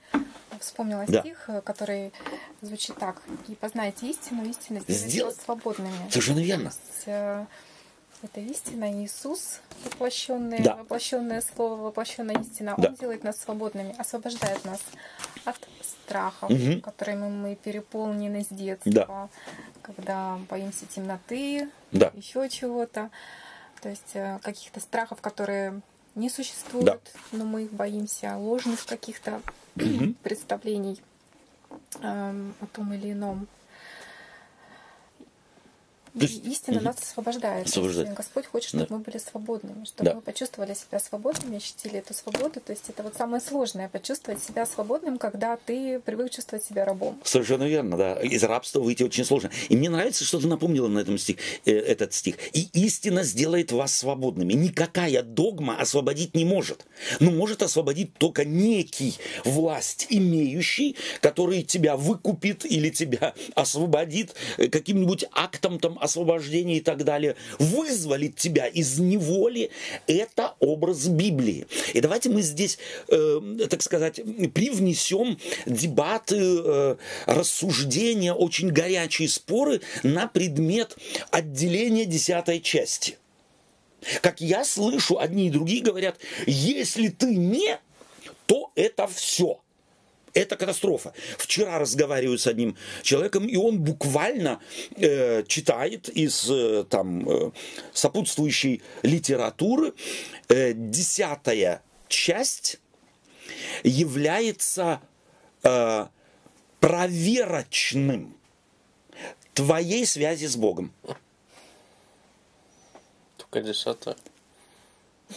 Вспомнила 0.59 1.05
да. 1.07 1.21
стих, 1.21 1.49
который 1.63 2.11
звучит 2.61 2.95
так. 2.97 3.21
«И 3.47 3.55
познайте 3.55 4.09
истину, 4.09 4.45
истину 4.45 4.81
сделайте 4.87 5.41
свободными». 5.41 6.09
Совершенно 6.09 6.39
верно. 6.39 6.67
есть, 6.67 7.03
э, 7.05 7.45
это 8.23 8.39
истина, 8.39 9.03
Иисус, 9.03 9.59
воплощенное, 9.83 10.63
да. 10.63 10.75
воплощенное 10.77 11.41
слово, 11.41 11.75
воплощенная 11.75 12.39
истина, 12.41 12.75
да. 12.77 12.89
Он 12.89 12.95
делает 12.95 13.23
нас 13.23 13.39
свободными, 13.39 13.93
освобождает 13.99 14.65
нас 14.65 14.81
от 15.47 15.67
страхов, 15.81 16.49
угу. 16.49 16.81
которыми 16.81 17.29
мы 17.29 17.55
переполнены 17.55 18.43
с 18.43 18.47
детства, 18.47 18.91
да. 18.91 19.29
когда 19.81 20.37
боимся 20.49 20.85
темноты, 20.85 21.69
да. 21.91 22.11
еще 22.13 22.49
чего-то. 22.49 23.09
То 23.81 23.89
есть 23.89 24.15
э, 24.15 24.39
каких-то 24.41 24.79
страхов, 24.79 25.21
которые 25.21 25.81
не 26.15 26.29
существуют, 26.29 26.85
да. 26.85 26.99
но 27.31 27.45
мы 27.45 27.63
их 27.63 27.71
боимся, 27.71 28.35
ложных 28.35 28.85
каких-то 28.85 29.41
угу. 29.75 30.13
представлений 30.23 31.01
э, 32.01 32.51
о 32.59 32.65
том 32.73 32.93
или 32.93 33.13
ином. 33.13 33.47
Есть, 36.13 36.45
истина 36.45 36.77
угу. 36.77 36.85
нас 36.85 36.97
освобождает. 37.01 37.67
освобождает. 37.67 38.13
Господь 38.13 38.45
хочет, 38.45 38.69
чтобы 38.69 38.87
да. 38.87 38.95
мы 38.95 39.01
были 39.01 39.17
свободными, 39.17 39.85
чтобы 39.85 40.09
да. 40.09 40.15
мы 40.15 40.21
почувствовали 40.21 40.73
себя 40.73 40.99
свободными, 40.99 41.57
ощутили 41.57 41.99
эту 41.99 42.13
свободу. 42.13 42.59
То 42.59 42.71
есть 42.71 42.89
это 42.89 43.03
вот 43.03 43.15
самое 43.15 43.41
сложное, 43.41 43.89
почувствовать 43.89 44.43
себя 44.43 44.65
свободным, 44.65 45.17
когда 45.17 45.57
ты 45.57 45.99
привык 45.99 46.31
чувствовать 46.31 46.65
себя 46.65 46.85
рабом. 46.85 47.19
Совершенно 47.23 47.63
верно, 47.63 47.97
да. 47.97 48.15
Из 48.21 48.43
рабства 48.43 48.79
выйти 48.79 49.03
очень 49.03 49.25
сложно. 49.25 49.51
И 49.69 49.75
мне 49.75 49.89
нравится, 49.89 50.23
что 50.23 50.39
ты 50.39 50.47
напомнила 50.47 50.87
на 50.87 50.99
этом 50.99 51.17
стих, 51.17 51.37
э, 51.65 51.71
этот 51.71 52.13
стих. 52.13 52.37
И 52.53 52.69
истина 52.73 53.23
сделает 53.23 53.71
вас 53.71 53.93
свободными. 53.93 54.53
Никакая 54.53 55.23
догма 55.23 55.79
освободить 55.79 56.35
не 56.35 56.45
может. 56.45 56.85
Но 57.19 57.31
может 57.31 57.61
освободить 57.61 58.13
только 58.15 58.45
некий 58.45 59.17
власть 59.43 60.07
имеющий, 60.09 60.95
который 61.21 61.63
тебя 61.63 61.95
выкупит 61.97 62.65
или 62.65 62.89
тебя 62.89 63.33
освободит 63.55 64.35
э, 64.57 64.67
каким-нибудь 64.67 65.25
актом 65.31 65.79
там 65.79 65.96
освобождения 65.99 66.77
и 66.77 66.81
так 66.81 67.03
далее, 67.03 67.35
вызволит 67.59 68.35
тебя 68.35 68.67
из 68.67 68.99
неволи, 68.99 69.71
это 70.07 70.55
образ 70.59 71.07
Библии. 71.07 71.67
И 71.93 72.01
давайте 72.01 72.29
мы 72.29 72.41
здесь, 72.41 72.77
э, 73.09 73.67
так 73.69 73.81
сказать, 73.81 74.15
привнесем 74.53 75.37
дебаты, 75.65 76.37
э, 76.39 76.95
рассуждения, 77.25 78.33
очень 78.33 78.69
горячие 78.69 79.29
споры 79.29 79.81
на 80.03 80.27
предмет 80.27 80.97
отделения 81.31 82.05
десятой 82.05 82.59
части. 82.61 83.17
Как 84.21 84.41
я 84.41 84.63
слышу, 84.63 85.19
одни 85.19 85.47
и 85.47 85.51
другие 85.51 85.81
говорят, 85.81 86.17
если 86.45 87.09
ты 87.09 87.35
не, 87.35 87.79
то 88.45 88.71
это 88.75 89.07
все– 89.07 89.59
это 90.37 90.55
катастрофа. 90.55 91.13
Вчера 91.37 91.79
разговариваю 91.79 92.37
с 92.37 92.47
одним 92.47 92.77
человеком, 93.01 93.47
и 93.47 93.55
он 93.55 93.79
буквально 93.79 94.59
э, 94.95 95.43
читает 95.47 96.09
из 96.09 96.49
э, 96.49 96.85
там 96.89 97.27
э, 97.29 97.51
сопутствующей 97.93 98.81
литературы 99.01 99.93
э, 100.49 100.73
десятая 100.73 101.81
часть 102.07 102.79
является 103.83 105.01
э, 105.63 106.05
проверочным 106.79 108.35
твоей 109.53 110.05
связи 110.05 110.45
с 110.45 110.55
Богом. 110.55 110.93
Только 113.37 113.61
десятая. 113.61 114.15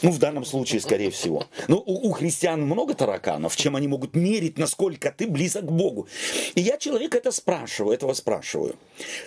Ну, 0.02 0.10
в 0.10 0.18
данном 0.18 0.44
случае, 0.44 0.80
скорее 0.80 1.10
всего. 1.10 1.46
Но 1.68 1.78
у, 1.78 2.08
у 2.08 2.12
христиан 2.12 2.62
много 2.62 2.94
тараканов, 2.94 3.56
чем 3.56 3.74
они 3.76 3.88
могут 3.88 4.14
мерить, 4.14 4.56
насколько 4.56 5.10
ты 5.10 5.26
близок 5.26 5.66
к 5.66 5.70
Богу. 5.70 6.06
И 6.54 6.60
я 6.60 6.78
человека 6.78 7.18
это 7.18 7.32
спрашиваю, 7.32 7.94
этого 7.94 8.14
спрашиваю. 8.14 8.76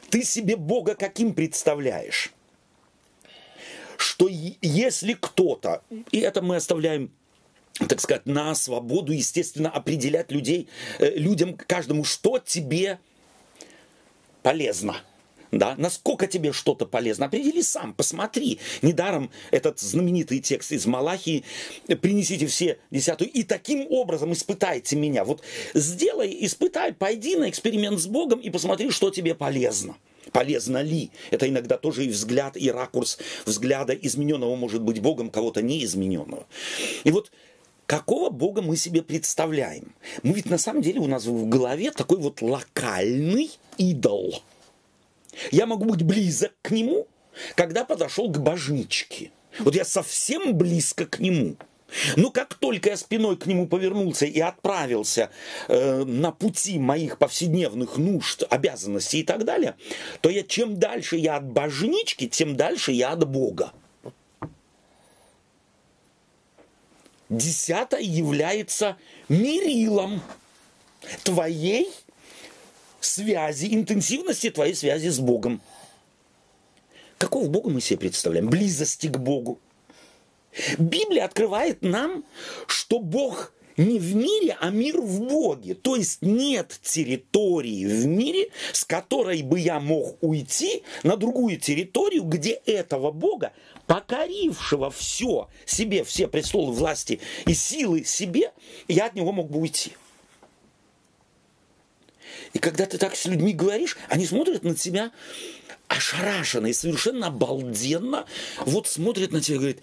Ты 0.09 0.23
себе 0.23 0.55
Бога 0.55 0.95
каким 0.95 1.33
представляешь? 1.33 2.31
Что 3.97 4.27
если 4.29 5.13
кто-то, 5.13 5.83
и 6.11 6.19
это 6.19 6.41
мы 6.41 6.55
оставляем 6.55 7.11
так 7.89 7.99
сказать, 7.99 8.27
на 8.27 8.53
свободу, 8.53 9.13
естественно, 9.13 9.67
определять 9.67 10.31
людей, 10.31 10.69
э, 10.99 11.17
людям, 11.17 11.57
каждому, 11.57 12.03
что 12.03 12.37
тебе 12.37 12.99
полезно– 14.43 14.97
да, 15.57 15.75
насколько 15.77 16.27
тебе 16.27 16.51
что-то 16.51 16.85
полезно, 16.85 17.27
определи 17.27 17.61
сам, 17.61 17.93
посмотри. 17.93 18.59
Недаром 18.81 19.29
этот 19.51 19.79
знаменитый 19.79 20.39
текст 20.39 20.71
из 20.71 20.85
Малахии 20.85 21.43
«Принесите 22.01 22.47
все 22.47 22.79
десятую 22.91 23.29
и 23.31 23.43
таким 23.43 23.85
образом 23.89 24.33
испытайте 24.33 24.95
меня». 24.95 25.23
Вот 25.23 25.43
сделай, 25.73 26.35
испытай, 26.41 26.93
пойди 26.93 27.35
на 27.35 27.49
эксперимент 27.49 27.99
с 27.99 28.07
Богом 28.07 28.39
и 28.39 28.49
посмотри, 28.49 28.89
что 28.89 29.11
тебе 29.11 29.35
полезно. 29.35 29.95
Полезно 30.31 30.81
ли? 30.81 31.11
Это 31.29 31.47
иногда 31.47 31.77
тоже 31.77 32.05
и 32.05 32.09
взгляд, 32.09 32.57
и 32.57 32.71
ракурс 32.71 33.19
взгляда 33.45 33.93
измененного 33.93 34.55
может 34.55 34.81
быть 34.81 35.01
Богом, 35.01 35.29
кого-то 35.29 35.61
неизмененного. 35.61 36.47
И 37.03 37.11
вот 37.11 37.31
какого 37.85 38.31
Бога 38.31 38.63
мы 38.63 38.75
себе 38.75 39.03
представляем? 39.03 39.93
Мы 40.23 40.33
ведь 40.33 40.49
на 40.49 40.57
самом 40.57 40.81
деле 40.81 40.99
у 40.99 41.07
нас 41.07 41.25
в 41.25 41.47
голове 41.47 41.91
такой 41.91 42.17
вот 42.17 42.41
локальный 42.41 43.51
идол– 43.77 44.41
я 45.51 45.65
могу 45.65 45.85
быть 45.85 46.03
близок 46.03 46.53
к 46.61 46.71
нему, 46.71 47.07
когда 47.55 47.85
подошел 47.85 48.31
к 48.31 48.39
божничке. 48.39 49.31
Вот 49.59 49.75
я 49.75 49.85
совсем 49.85 50.55
близко 50.55 51.05
к 51.05 51.19
нему. 51.19 51.57
Но 52.15 52.31
как 52.31 52.55
только 52.55 52.89
я 52.89 52.97
спиной 52.97 53.37
к 53.37 53.45
нему 53.45 53.67
повернулся 53.67 54.25
и 54.25 54.39
отправился 54.39 55.29
э, 55.67 56.03
на 56.03 56.31
пути 56.31 56.79
моих 56.79 57.17
повседневных 57.17 57.97
нужд, 57.97 58.43
обязанностей 58.49 59.19
и 59.19 59.23
так 59.23 59.45
далее, 59.45 59.75
то 60.21 60.29
я 60.29 60.43
чем 60.43 60.79
дальше 60.79 61.17
я 61.17 61.37
от 61.37 61.45
божнички, 61.45 62.27
тем 62.27 62.55
дальше 62.55 62.91
я 62.91 63.11
от 63.11 63.27
Бога. 63.27 63.73
Десятое 67.29 68.01
является 68.01 68.97
мерилом 69.29 70.21
твоей 71.23 71.89
связи, 73.03 73.73
интенсивности 73.73 74.49
твоей 74.49 74.75
связи 74.75 75.09
с 75.09 75.19
Богом. 75.19 75.61
Какого 77.17 77.47
Бога 77.47 77.69
мы 77.69 77.81
себе 77.81 77.99
представляем? 77.99 78.49
Близости 78.49 79.07
к 79.07 79.17
Богу. 79.17 79.59
Библия 80.77 81.25
открывает 81.25 81.81
нам, 81.81 82.23
что 82.67 82.99
Бог 82.99 83.53
не 83.77 83.99
в 83.99 84.15
мире, 84.15 84.55
а 84.59 84.69
мир 84.69 84.99
в 85.01 85.21
Боге. 85.21 85.73
То 85.73 85.95
есть 85.95 86.21
нет 86.21 86.79
территории 86.83 87.85
в 87.85 88.05
мире, 88.05 88.49
с 88.71 88.85
которой 88.85 89.41
бы 89.41 89.59
я 89.59 89.79
мог 89.79 90.17
уйти 90.21 90.83
на 91.03 91.17
другую 91.17 91.57
территорию, 91.57 92.23
где 92.23 92.51
этого 92.65 93.11
Бога, 93.11 93.53
покорившего 93.87 94.91
все 94.91 95.49
себе, 95.65 96.03
все 96.03 96.27
престолы 96.27 96.71
власти 96.71 97.19
и 97.45 97.53
силы 97.53 98.03
себе, 98.03 98.51
я 98.87 99.07
от 99.07 99.15
него 99.15 99.31
мог 99.31 99.49
бы 99.49 99.59
уйти. 99.59 99.93
И 102.53 102.59
когда 102.59 102.85
ты 102.85 102.97
так 102.97 103.15
с 103.15 103.25
людьми 103.25 103.53
говоришь, 103.53 103.97
они 104.09 104.25
смотрят 104.25 104.63
на 104.63 104.75
тебя 104.75 105.11
ошарашенно 105.87 106.67
и 106.67 106.73
совершенно 106.73 107.27
обалденно. 107.27 108.25
Вот 108.59 108.87
смотрят 108.87 109.31
на 109.31 109.41
тебя 109.41 109.55
и 109.55 109.59
говорят, 109.59 109.77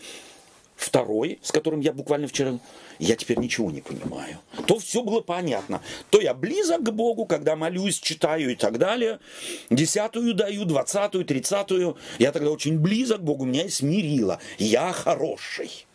второй, 0.77 1.39
с 1.43 1.53
которым 1.53 1.81
я 1.81 1.93
буквально 1.93 2.27
вчера, 2.27 2.59
я 2.99 3.17
теперь 3.17 3.39
ничего 3.39 3.71
не 3.71 3.81
понимаю. 3.81 4.39
То 4.67 4.79
все 4.79 5.03
было 5.03 5.21
понятно. 5.21 5.83
То 6.11 6.21
я 6.21 6.33
близок 6.33 6.83
к 6.83 6.91
Богу, 6.91 7.27
когда 7.27 7.57
молюсь, 7.57 7.99
читаю 7.99 8.53
и 8.53 8.55
так 8.55 8.79
далее. 8.79 9.21
Десятую 9.69 10.35
даю, 10.35 10.65
двадцатую, 10.65 11.25
тридцатую. 11.25 11.97
Я 12.19 12.33
тогда 12.33 12.51
очень 12.51 12.79
близок 12.79 13.19
к 13.19 13.25
Богу, 13.25 13.45
меня 13.45 13.65
и 13.65 13.69
смирило. 13.69 14.41
Я 14.59 14.93
хороший. 14.93 15.87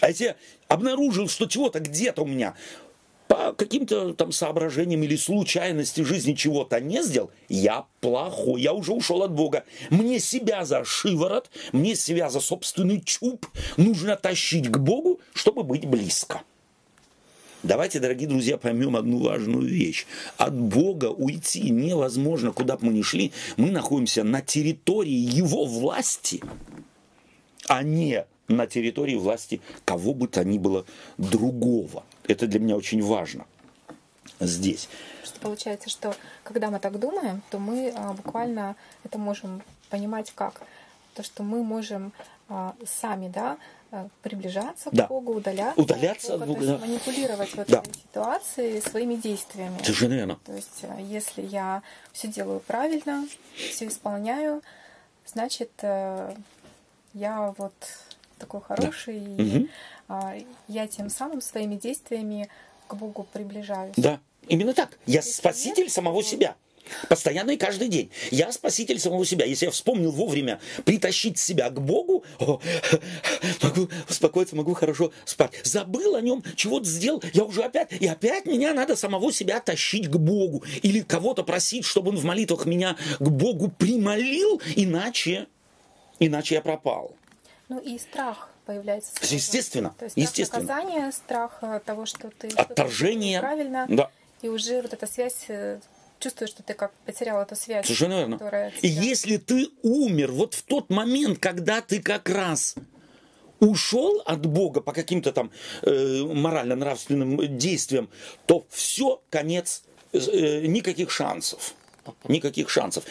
А 0.00 0.08
если 0.08 0.34
обнаружил, 0.68 1.28
что 1.28 1.46
чего-то 1.46 1.78
где-то 1.78 2.22
у 2.22 2.26
меня 2.26 2.54
по 3.32 3.54
каким-то 3.54 4.12
там 4.12 4.30
соображениям 4.30 5.02
или 5.04 5.16
случайности 5.16 6.02
жизни 6.02 6.34
чего-то 6.34 6.78
не 6.80 7.02
сделал, 7.02 7.30
я 7.48 7.86
плохой, 8.02 8.60
я 8.60 8.74
уже 8.74 8.92
ушел 8.92 9.22
от 9.22 9.32
Бога. 9.32 9.64
Мне 9.88 10.20
себя 10.20 10.66
за 10.66 10.84
шиворот, 10.84 11.50
мне 11.72 11.96
себя 11.96 12.28
за 12.28 12.40
собственный 12.40 13.00
чуб 13.00 13.46
нужно 13.78 14.16
тащить 14.16 14.68
к 14.68 14.76
Богу, 14.76 15.18
чтобы 15.32 15.62
быть 15.62 15.86
близко. 15.86 16.42
Давайте, 17.62 18.00
дорогие 18.00 18.28
друзья, 18.28 18.58
поймем 18.58 18.96
одну 18.96 19.22
важную 19.22 19.66
вещь. 19.66 20.04
От 20.36 20.52
Бога 20.52 21.06
уйти 21.06 21.70
невозможно, 21.70 22.52
куда 22.52 22.76
бы 22.76 22.88
мы 22.88 22.92
ни 22.92 23.00
шли. 23.00 23.32
Мы 23.56 23.70
находимся 23.70 24.24
на 24.24 24.42
территории 24.42 25.10
Его 25.10 25.64
власти, 25.64 26.42
а 27.66 27.82
не 27.82 28.26
на 28.48 28.66
территории 28.66 29.14
власти 29.14 29.62
кого 29.86 30.12
бы 30.12 30.28
то 30.28 30.44
ни 30.44 30.58
было 30.58 30.84
другого. 31.16 32.04
Это 32.26 32.46
для 32.46 32.60
меня 32.60 32.76
очень 32.76 33.02
важно 33.02 33.46
здесь. 34.40 34.88
Что 35.24 35.40
получается, 35.40 35.88
что 35.90 36.14
когда 36.44 36.70
мы 36.70 36.78
так 36.78 36.98
думаем, 36.98 37.42
то 37.50 37.58
мы 37.58 37.92
а, 37.94 38.12
буквально 38.12 38.76
это 39.04 39.18
можем 39.18 39.62
понимать 39.90 40.32
как? 40.34 40.62
То, 41.14 41.22
что 41.22 41.42
мы 41.42 41.62
можем 41.62 42.12
а, 42.48 42.74
сами, 42.86 43.28
да, 43.28 43.58
а, 43.90 44.08
приближаться 44.22 44.88
да. 44.90 45.04
к 45.04 45.08
Богу, 45.08 45.34
удаляться, 45.34 45.80
удаляться 45.80 46.34
от 46.34 46.40
Бога, 46.40 46.52
Бога, 46.54 46.66
да. 46.66 46.78
манипулировать 46.78 47.50
в 47.50 47.58
этой 47.58 47.72
да. 47.72 47.82
ситуации 47.84 48.80
своими 48.80 49.16
действиями. 49.16 49.78
Совершенно 49.82 50.14
верно. 50.14 50.38
То 50.44 50.54
есть, 50.54 50.84
а, 50.84 51.00
если 51.00 51.42
я 51.42 51.82
все 52.12 52.28
делаю 52.28 52.60
правильно, 52.60 53.26
все 53.54 53.88
исполняю, 53.88 54.62
значит, 55.26 55.70
э, 55.82 56.34
я 57.14 57.54
вот 57.58 57.74
такой 58.38 58.60
хороший, 58.62 59.20
да. 59.20 59.42
и 59.42 59.58
угу. 59.58 59.68
Я 60.68 60.86
тем 60.86 61.10
самым 61.10 61.40
своими 61.40 61.76
действиями 61.76 62.48
к 62.86 62.94
Богу 62.94 63.26
приближаюсь. 63.32 63.94
Да, 63.96 64.20
именно 64.48 64.74
так. 64.74 64.98
Я 65.06 65.20
Если 65.20 65.32
спаситель 65.32 65.84
нет, 65.84 65.92
самого 65.92 66.22
то... 66.22 66.28
себя. 66.28 66.56
Постоянно 67.08 67.52
и 67.52 67.56
каждый 67.56 67.88
день. 67.88 68.10
Я 68.30 68.52
спаситель 68.52 68.98
самого 68.98 69.24
себя. 69.24 69.44
Если 69.44 69.66
я 69.66 69.70
вспомнил 69.70 70.10
вовремя 70.10 70.60
притащить 70.84 71.38
себя 71.38 71.70
к 71.70 71.80
Богу, 71.80 72.24
о, 72.38 72.60
могу 73.62 73.88
успокоиться, 74.08 74.56
могу 74.56 74.74
хорошо 74.74 75.12
спать. 75.24 75.52
Забыл 75.64 76.16
о 76.16 76.20
нем, 76.20 76.42
чего-то 76.56 76.86
сделал, 76.86 77.22
я 77.32 77.44
уже 77.44 77.62
опять, 77.62 77.92
и 77.92 78.06
опять 78.06 78.46
меня 78.46 78.74
надо 78.74 78.96
самого 78.96 79.32
себя 79.32 79.60
тащить 79.60 80.08
к 80.08 80.16
Богу. 80.16 80.64
Или 80.82 81.00
кого-то 81.00 81.44
просить, 81.44 81.84
чтобы 81.84 82.10
он 82.10 82.16
в 82.16 82.24
молитвах 82.24 82.66
меня 82.66 82.96
к 83.18 83.28
Богу 83.28 83.70
примолил, 83.70 84.60
иначе, 84.76 85.46
иначе 86.18 86.56
я 86.56 86.60
пропал. 86.60 87.14
Ну 87.68 87.78
и 87.78 87.98
страх 87.98 88.51
появляется. 88.64 89.12
Сразу. 89.14 89.34
Естественно. 89.34 89.94
То 89.98 90.04
есть 90.06 90.16
естественно. 90.16 90.64
страх 90.64 90.84
наказания, 90.84 91.12
страх 91.12 91.58
э, 91.62 91.80
того, 91.84 92.06
что 92.06 92.30
ты 92.30 92.48
отторжение 92.48 93.40
правильно, 93.40 93.86
да. 93.88 94.10
и 94.42 94.48
уже 94.48 94.82
вот 94.82 94.92
эта 94.92 95.06
связь 95.06 95.44
э, 95.48 95.80
чувствуешь, 96.18 96.50
что 96.50 96.62
ты 96.62 96.74
как 96.74 96.92
потерял 97.04 97.42
эту 97.42 97.56
связь. 97.56 97.84
Совершенно 97.86 98.18
верно. 98.18 98.38
Тебя... 98.38 98.68
И 98.80 98.88
если 98.88 99.36
ты 99.36 99.68
умер 99.82 100.32
вот 100.32 100.54
в 100.54 100.62
тот 100.62 100.90
момент, 100.90 101.38
когда 101.38 101.80
ты 101.80 102.00
как 102.00 102.28
раз 102.28 102.76
ушел 103.58 104.22
от 104.24 104.44
Бога 104.46 104.80
по 104.80 104.92
каким-то 104.92 105.32
там 105.32 105.50
э, 105.82 106.22
морально-нравственным 106.24 107.56
действиям, 107.56 108.08
то 108.46 108.66
все, 108.70 109.22
конец, 109.30 109.82
э, 110.12 110.66
никаких 110.66 111.10
шансов. 111.10 111.74
Никаких 112.28 112.68
шансов. 112.68 113.04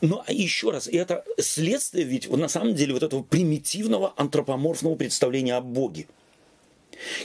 Но 0.00 0.24
еще 0.28 0.70
раз, 0.70 0.88
это 0.88 1.24
следствие 1.38 2.04
ведь 2.04 2.30
на 2.30 2.48
самом 2.48 2.74
деле 2.74 2.94
вот 2.94 3.02
этого 3.02 3.22
примитивного 3.22 4.14
антропоморфного 4.16 4.94
представления 4.96 5.56
о 5.56 5.60
Боге. 5.60 6.08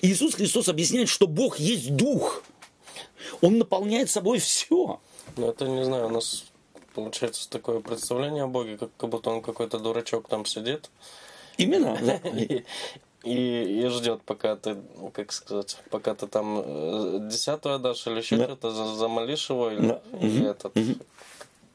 Иисус 0.02 0.36
Христос 0.36 0.70
объясняет, 0.70 1.10
что 1.10 1.28
Бог 1.28 1.60
есть 1.60 1.96
Дух. 1.96 2.44
Он 3.42 3.58
наполняет 3.58 4.10
собой 4.10 4.40
все. 4.40 5.00
Ну, 5.36 5.50
это, 5.50 5.66
не 5.66 5.84
знаю, 5.84 6.08
у 6.08 6.10
нас 6.10 6.46
получается 6.94 7.50
такое 7.50 7.80
представление 7.80 8.44
о 8.44 8.48
Боге, 8.48 8.78
как, 8.78 8.90
как 8.98 9.10
будто 9.10 9.30
он 9.30 9.42
какой-то 9.42 9.80
дурачок 9.80 10.28
там 10.28 10.46
сидит. 10.46 10.90
Именно, 11.58 11.98
да. 12.02 12.30
И, 12.30 12.64
и 13.24 13.88
ждет, 13.90 14.22
пока 14.24 14.56
ты, 14.56 14.78
как 15.14 15.32
сказать, 15.32 15.78
пока 15.90 16.14
ты 16.14 16.28
там 16.28 16.62
э, 16.64 17.20
десятую 17.30 17.80
дашь 17.80 18.06
или 18.08 18.20
еще 18.20 18.38
да. 18.38 18.46
что-то, 18.46 18.72
замолишь 18.96 19.50
его, 19.50 19.72
или, 19.72 19.88
да. 19.88 20.02
или 20.22 20.42
угу. 20.42 20.48
этот, 20.50 20.78
угу. 20.78 20.96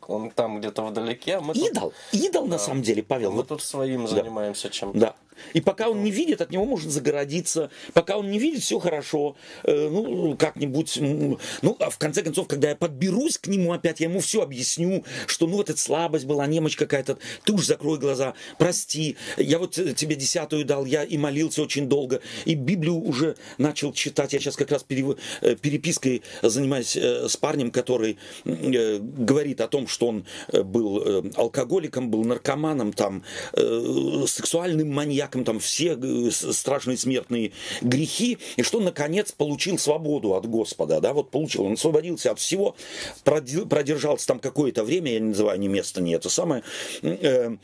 он 0.07 0.31
там 0.31 0.61
где-то 0.61 0.83
вдалеке. 0.83 1.37
А 1.37 1.41
мы 1.41 1.55
идол, 1.55 1.91
тут, 1.91 1.95
идол 2.21 2.45
да. 2.45 2.53
на 2.53 2.59
самом 2.59 2.83
деле, 2.83 3.03
Павел. 3.03 3.31
Мы 3.31 3.39
вот. 3.39 3.49
тут 3.49 3.63
своим 3.63 4.05
да. 4.05 4.11
занимаемся 4.11 4.71
чем-то. 4.71 4.99
Да. 4.99 5.15
И 5.55 5.61
пока 5.61 5.89
он 5.89 6.03
не 6.03 6.11
видит, 6.11 6.41
от 6.41 6.51
него 6.51 6.65
можно 6.65 6.91
загородиться. 6.91 7.71
Пока 7.93 8.17
он 8.17 8.31
не 8.31 8.39
видит, 8.39 8.63
все 8.63 8.79
хорошо. 8.79 9.37
Э, 9.65 9.89
ну, 9.91 10.37
как-нибудь. 10.37 10.99
Ну, 11.01 11.77
а 11.79 11.91
в 11.91 11.99
конце 11.99 12.23
концов, 12.23 12.49
когда 12.49 12.71
я 12.71 12.77
подберусь 12.77 13.39
к 13.39 13.47
нему 13.47 13.73
опять, 13.73 14.01
я 14.01 14.09
ему 14.09 14.21
все 14.21 14.43
объясню, 14.43 15.05
что 15.27 15.47
ну 15.47 15.57
вот 15.57 15.71
эта 15.71 15.79
слабость 15.79 16.25
была, 16.25 16.47
немощь 16.47 16.77
какая-то. 16.77 17.19
Ты 17.45 17.53
уж 17.53 17.67
закрой 17.67 17.99
глаза, 17.99 18.35
прости. 18.59 19.17
Я 19.37 19.59
вот 19.59 19.79
э, 19.79 19.95
тебе 19.95 20.17
десятую 20.17 20.65
дал, 20.65 20.85
я 20.85 21.05
и 21.05 21.17
молился 21.17 21.63
очень 21.63 21.89
долго. 21.89 22.21
И 22.45 22.55
Библию 22.55 22.97
уже 22.97 23.37
начал 23.59 23.93
читать. 23.93 24.33
Я 24.33 24.41
сейчас 24.41 24.57
как 24.57 24.71
раз 24.71 24.83
перев... 24.83 25.17
Э, 25.41 25.55
перепиской 25.57 26.23
занимаюсь 26.43 26.97
с 26.97 27.37
парнем, 27.37 27.71
который 27.71 28.19
говорит 28.45 29.61
о 29.61 29.69
том, 29.69 29.87
что 29.87 30.09
он 30.09 30.25
был 30.53 31.31
алкоголиком, 31.37 32.11
был 32.11 32.25
наркоманом, 32.25 32.93
там, 32.93 33.23
сексуальным 33.53 34.91
маньяком, 34.91 35.22
там 35.29 35.61
все 35.61 35.99
э, 36.01 36.31
страшные 36.31 36.97
смертные 36.97 37.53
грехи, 37.81 38.39
и 38.57 38.63
что, 38.63 38.81
наконец, 38.81 39.33
получил 39.33 39.79
свободу 39.79 40.35
от 40.35 40.47
Господа, 40.47 41.01
да, 41.01 41.13
вот 41.13 41.31
получил, 41.31 41.65
он 41.65 41.75
освободился 41.75 42.31
от 42.31 42.39
всего, 42.39 42.77
продержался 43.25 44.27
там 44.27 44.39
какое-то 44.39 44.85
время, 44.85 45.13
я 45.13 45.21
не 45.21 45.29
называю 45.29 45.59
ни 45.59 45.69
место, 45.69 46.01
ни 46.01 46.15
это 46.15 46.29
самое, 46.29 46.63
э, 47.03 47.57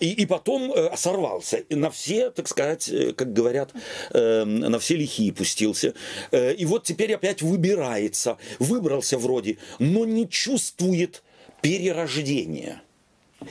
и, 0.00 0.12
и 0.12 0.26
потом 0.26 0.72
э, 0.72 0.96
сорвался 0.96 1.64
на 1.70 1.90
все, 1.90 2.30
так 2.30 2.48
сказать, 2.48 2.90
как 3.16 3.32
говорят, 3.32 3.72
на 4.12 4.78
все 4.78 4.96
лихие 4.96 5.32
пустился, 5.32 5.94
и 6.32 6.64
вот 6.64 6.84
теперь 6.84 7.14
опять 7.14 7.42
выбирается, 7.42 8.38
выбрался 8.58 9.18
вроде, 9.18 9.58
но 9.78 10.04
не 10.04 10.28
чувствует 10.28 11.22
перерождения. 11.62 12.83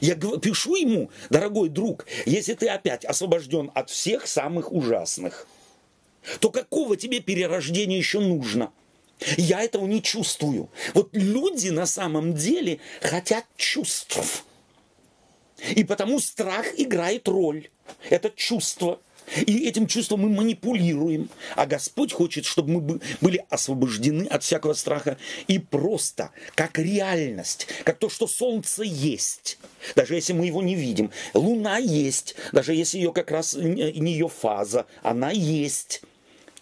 Я 0.01 0.15
пишу 0.15 0.75
ему, 0.75 1.09
дорогой 1.29 1.69
друг, 1.69 2.05
если 2.25 2.53
ты 2.53 2.67
опять 2.67 3.05
освобожден 3.05 3.71
от 3.73 3.89
всех 3.89 4.27
самых 4.27 4.71
ужасных, 4.71 5.47
то 6.39 6.49
какого 6.49 6.97
тебе 6.97 7.19
перерождения 7.19 7.97
еще 7.97 8.19
нужно? 8.19 8.71
Я 9.37 9.61
этого 9.61 9.85
не 9.85 10.01
чувствую. 10.01 10.69
Вот 10.93 11.09
люди 11.13 11.69
на 11.69 11.85
самом 11.85 12.33
деле 12.33 12.79
хотят 13.01 13.45
чувств. 13.55 14.45
И 15.75 15.83
потому 15.83 16.19
страх 16.19 16.65
играет 16.77 17.27
роль. 17.27 17.69
Это 18.09 18.29
чувство– 18.29 18.99
и 19.35 19.67
этим 19.67 19.87
чувством 19.87 20.21
мы 20.21 20.29
манипулируем. 20.29 21.29
А 21.55 21.65
Господь 21.65 22.13
хочет, 22.13 22.45
чтобы 22.45 22.81
мы 22.81 22.99
были 23.21 23.45
освобождены 23.49 24.23
от 24.27 24.43
всякого 24.43 24.73
страха 24.73 25.17
и 25.47 25.59
просто, 25.59 26.31
как 26.55 26.77
реальность, 26.79 27.67
как 27.83 27.97
то, 27.97 28.09
что 28.09 28.27
солнце 28.27 28.83
есть, 28.83 29.57
даже 29.95 30.15
если 30.15 30.33
мы 30.33 30.45
его 30.45 30.61
не 30.61 30.75
видим, 30.75 31.11
луна 31.33 31.77
есть, 31.77 32.35
даже 32.51 32.73
если 32.73 32.97
ее 32.97 33.11
как 33.13 33.31
раз 33.31 33.53
не 33.53 34.11
ее 34.11 34.29
фаза, 34.29 34.85
она 35.01 35.31
есть. 35.31 36.01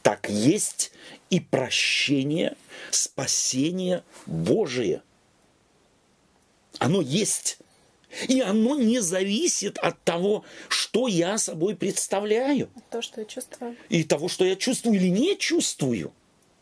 Так 0.02 0.30
есть 0.30 0.92
и 1.30 1.40
прощение, 1.40 2.56
спасение 2.90 4.04
Божие. 4.26 5.04
Оно 6.80 7.02
есть. 7.02 7.60
И 8.28 8.41
оно 8.41 8.76
не 8.76 8.99
зависит 8.99 9.78
от 9.78 10.01
того, 10.03 10.43
что 10.70 11.07
я 11.07 11.38
собой 11.38 11.76
представляю. 11.76 12.70
То, 12.89 13.01
что 13.01 13.22
я 13.22 13.26
чувствую. 13.26 13.76
И 13.89 14.03
того, 14.03 14.28
что 14.28 14.45
я 14.45 14.55
чувствую 14.55 14.95
или 14.95 15.07
не 15.07 15.38
чувствую. 15.38 16.14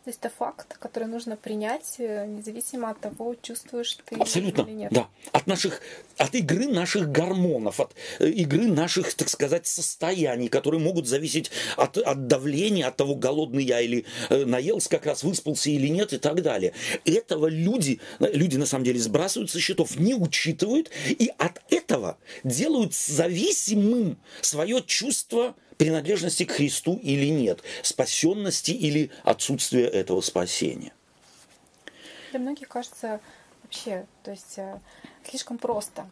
То 0.10 0.12
есть 0.12 0.26
это 0.26 0.34
факт, 0.36 0.76
который 0.80 1.08
нужно 1.08 1.38
принять, 1.38 1.98
э, 2.00 2.26
независимо 2.26 2.90
от 2.90 3.00
того, 3.00 3.36
чувствуешь 3.44 3.96
ты 4.08 4.16
Абсолютно, 4.16 4.64
или 4.64 4.72
нет. 4.72 4.92
Да. 4.92 5.08
От 5.34 5.46
наших, 5.46 5.82
от 6.18 6.34
игры 6.34 6.66
наших 6.66 7.12
гормонов, 7.12 7.80
от 7.80 7.94
э, 8.18 8.28
игры 8.28 8.66
наших, 8.66 9.14
так 9.14 9.30
сказать, 9.30 9.68
состояний, 9.68 10.48
которые 10.48 10.82
могут 10.82 11.06
зависеть 11.06 11.52
от, 11.78 12.00
от 12.00 12.26
давления, 12.26 12.88
от 12.88 12.98
того, 12.98 13.14
голодный 13.14 13.64
я 13.64 13.82
или 13.82 14.06
э, 14.32 14.46
наелся, 14.46 14.90
как 14.90 15.06
раз 15.06 15.24
выспался 15.24 15.70
или 15.70 15.90
нет 15.90 16.12
и 16.12 16.18
так 16.18 16.42
далее. 16.42 16.74
Этого 17.06 17.46
люди, 17.46 18.00
люди 18.20 18.58
на 18.58 18.66
самом 18.66 18.86
деле 18.86 19.00
сбрасывают 19.00 19.52
со 19.52 19.60
счетов, 19.60 20.00
не 20.00 20.16
учитывают, 20.16 20.90
и 21.08 21.32
от 21.38 21.62
этого 21.72 22.18
делают 22.44 22.96
зависимым 22.96 24.18
свое 24.42 24.82
чувство 24.82 25.54
принадлежности 25.80 26.44
к 26.44 26.52
Христу 26.52 27.00
или 27.02 27.28
нет, 27.28 27.64
спасенности 27.82 28.72
или 28.72 29.12
отсутствие 29.24 29.88
этого 29.88 30.20
спасения. 30.20 30.92
Для 32.32 32.40
многих 32.40 32.68
кажется 32.68 33.22
вообще, 33.64 34.06
то 34.24 34.32
есть 34.32 34.58
э, 34.58 34.80
слишком 35.24 35.58
просто 35.58 36.08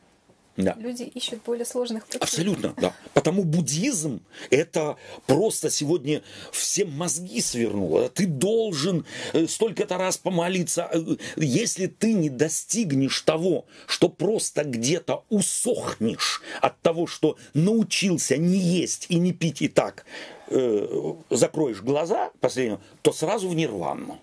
да. 0.57 0.75
Люди 0.79 1.03
ищут 1.03 1.43
более 1.45 1.65
сложных 1.65 2.05
путей. 2.05 2.19
Абсолютно, 2.19 2.73
да. 2.77 2.93
Потому 3.13 3.43
буддизм 3.43 4.21
это 4.49 4.97
просто 5.27 5.69
сегодня 5.69 6.23
всем 6.51 6.91
мозги 6.91 7.41
свернуло. 7.41 8.09
Ты 8.09 8.25
должен 8.25 9.05
э, 9.33 9.45
столько-то 9.47 9.97
раз 9.97 10.17
помолиться. 10.17 10.89
Э, 10.91 10.99
если 11.35 11.85
ты 11.85 12.13
не 12.13 12.31
достигнешь 12.31 13.21
того, 13.21 13.65
что 13.85 14.09
просто 14.09 14.63
где-то 14.63 15.25
усохнешь 15.29 16.41
от 16.59 16.81
того, 16.81 17.05
что 17.05 17.37
научился 17.53 18.37
не 18.37 18.57
есть 18.57 19.05
и 19.09 19.19
не 19.19 19.33
пить 19.33 19.61
и 19.61 19.67
так, 19.67 20.05
э, 20.47 21.13
закроешь 21.29 21.81
глаза 21.81 22.31
последнего, 22.39 22.81
то 23.03 23.13
сразу 23.13 23.47
в 23.47 23.55
нирвану. 23.55 24.19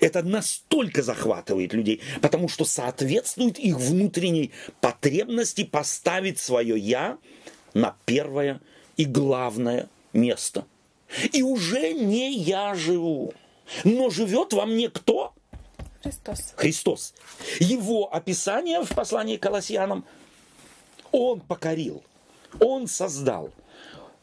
Это 0.00 0.22
настолько 0.22 1.02
захватывает 1.02 1.72
людей, 1.72 2.00
потому 2.20 2.48
что 2.48 2.64
соответствует 2.64 3.58
их 3.58 3.78
внутренней 3.78 4.52
потребности 4.80 5.64
поставить 5.64 6.38
свое 6.38 6.78
«я» 6.78 7.18
на 7.74 7.96
первое 8.04 8.60
и 8.96 9.04
главное 9.04 9.88
место. 10.12 10.66
И 11.32 11.42
уже 11.42 11.92
не 11.92 12.34
я 12.34 12.74
живу, 12.74 13.34
но 13.84 14.10
живет 14.10 14.52
во 14.52 14.66
мне 14.66 14.88
кто? 14.88 15.32
Христос. 16.02 16.52
Христос. 16.56 17.14
Его 17.60 18.14
описание 18.14 18.82
в 18.82 18.88
послании 18.94 19.36
к 19.36 19.42
Колоссянам 19.42 20.04
Он 21.12 21.40
покорил, 21.40 22.02
Он 22.60 22.86
создал– 22.86 23.50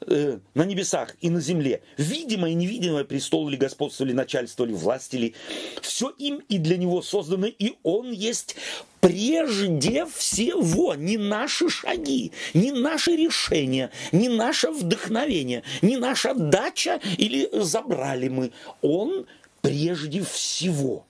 э, 0.07 0.39
на 0.53 0.63
небесах 0.63 1.15
и 1.21 1.29
на 1.29 1.41
земле, 1.41 1.81
видимое 1.97 2.51
и 2.51 2.55
невидимое 2.55 3.03
престол 3.03 3.49
ли 3.49 3.57
господствовали, 3.57 4.13
начальствовали, 4.13 4.73
властили, 4.73 5.33
все 5.81 6.09
им 6.09 6.41
и 6.49 6.57
для 6.57 6.77
него 6.77 7.01
создано, 7.01 7.47
и 7.47 7.73
он 7.83 8.11
есть 8.11 8.55
прежде 8.99 10.05
всего 10.05 10.95
не 10.95 11.17
наши 11.17 11.69
шаги, 11.69 12.31
не 12.53 12.71
наши 12.71 13.15
решения, 13.15 13.91
не 14.11 14.29
наше 14.29 14.69
вдохновение, 14.71 15.63
не 15.81 15.97
наша 15.97 16.33
дача 16.33 17.01
или 17.17 17.49
забрали 17.53 18.29
мы. 18.29 18.51
Он 18.81 19.25
прежде 19.61 20.23
всего. 20.23 21.05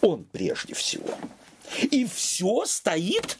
Он 0.00 0.24
прежде 0.30 0.74
всего. 0.74 1.14
И 1.90 2.06
все 2.06 2.64
стоит 2.66 3.38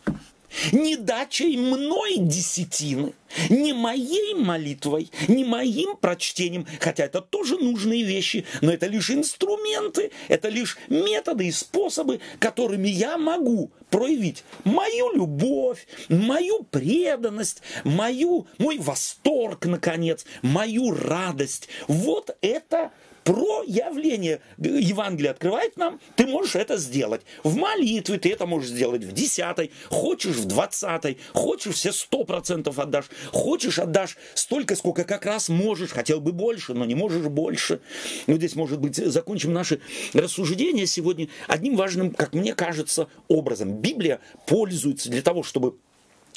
не 0.72 0.96
дачей 0.96 1.56
мной 1.56 2.16
десятины, 2.18 3.14
не 3.48 3.72
моей 3.72 4.34
молитвой, 4.34 5.10
не 5.28 5.44
моим 5.44 5.96
прочтением, 5.96 6.66
хотя 6.80 7.04
это 7.04 7.20
тоже 7.20 7.56
нужные 7.56 8.04
вещи, 8.04 8.44
но 8.60 8.72
это 8.72 8.86
лишь 8.86 9.10
инструменты, 9.10 10.10
это 10.28 10.48
лишь 10.48 10.78
методы 10.88 11.46
и 11.46 11.52
способы, 11.52 12.20
которыми 12.38 12.88
я 12.88 13.18
могу 13.18 13.70
проявить 13.90 14.44
мою 14.64 15.12
любовь, 15.14 15.86
мою 16.08 16.64
преданность, 16.64 17.62
мою, 17.84 18.46
мой 18.58 18.78
восторг, 18.78 19.66
наконец, 19.66 20.24
мою 20.42 20.90
радость. 20.92 21.68
Вот 21.88 22.36
это 22.40 22.92
проявление. 23.24 24.40
Евангелие 24.58 25.30
открывает 25.30 25.76
нам, 25.76 26.00
ты 26.14 26.26
можешь 26.26 26.54
это 26.54 26.76
сделать. 26.76 27.22
В 27.42 27.56
молитве 27.56 28.18
ты 28.18 28.30
это 28.30 28.46
можешь 28.46 28.70
сделать 28.70 29.02
в 29.02 29.12
десятой, 29.12 29.72
хочешь 29.88 30.36
в 30.36 30.44
двадцатой, 30.44 31.18
хочешь 31.32 31.74
все 31.74 31.92
сто 31.92 32.24
процентов 32.24 32.78
отдашь, 32.78 33.06
хочешь 33.32 33.78
отдашь 33.78 34.16
столько, 34.34 34.76
сколько 34.76 35.04
как 35.04 35.24
раз 35.26 35.48
можешь, 35.48 35.90
хотел 35.90 36.20
бы 36.20 36.32
больше, 36.32 36.74
но 36.74 36.84
не 36.84 36.94
можешь 36.94 37.26
больше. 37.26 37.80
Вот 38.26 38.36
здесь, 38.36 38.54
может 38.54 38.78
быть, 38.78 38.96
закончим 38.96 39.52
наши 39.52 39.80
рассуждения 40.12 40.86
сегодня 40.86 41.28
одним 41.48 41.76
важным, 41.76 42.10
как 42.12 42.34
мне 42.34 42.54
кажется, 42.54 43.08
образом. 43.28 43.80
Библия 43.80 44.20
пользуется 44.46 45.08
для 45.10 45.22
того, 45.22 45.42
чтобы 45.42 45.76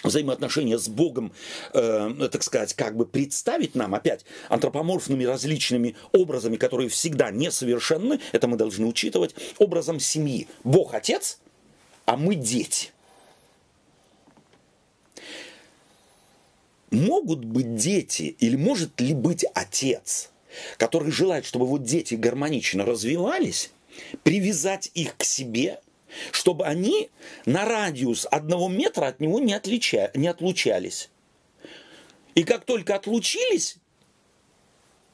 взаимоотношения 0.04 0.78
с 0.78 0.88
Богом, 0.88 1.32
э, 1.74 2.30
так 2.32 2.44
сказать, 2.44 2.74
как 2.74 2.96
бы 2.96 3.06
представить 3.06 3.76
нам 3.76 3.96
опять 3.96 4.26
антропоморфными 4.50 5.24
различными 5.24 5.96
образами, 6.12 6.58
которые 6.58 6.90
всегда 6.90 7.32
несовершенны, 7.32 8.20
это 8.32 8.48
мы 8.48 8.58
должны 8.58 8.86
учитывать, 8.86 9.36
образом 9.58 10.00
семьи. 10.00 10.48
Бог 10.64 10.94
отец, 10.94 11.40
а 12.06 12.16
мы 12.18 12.36
дети. 12.36 12.92
Могут 16.92 17.44
быть 17.44 17.76
дети 17.76 18.36
или 18.40 18.56
может 18.56 19.02
ли 19.02 19.14
быть 19.14 19.46
отец, 19.54 20.30
который 20.78 21.12
желает, 21.12 21.46
чтобы 21.46 21.66
вот 21.66 21.84
дети 21.84 22.16
гармонично 22.16 22.86
развивались, 22.86 23.72
привязать 24.24 24.90
их 24.94 25.18
к 25.18 25.24
себе– 25.24 25.80
чтобы 26.32 26.66
они 26.66 27.10
на 27.46 27.66
радиус 27.66 28.28
одного 28.30 28.70
метра 28.70 29.08
от 29.08 29.20
него 29.20 29.40
не, 29.40 29.54
отлича, 29.54 30.12
не 30.14 30.28
отлучались. 30.28 31.10
И 32.36 32.44
как 32.44 32.66
только 32.66 32.96
отлучились 32.96 33.78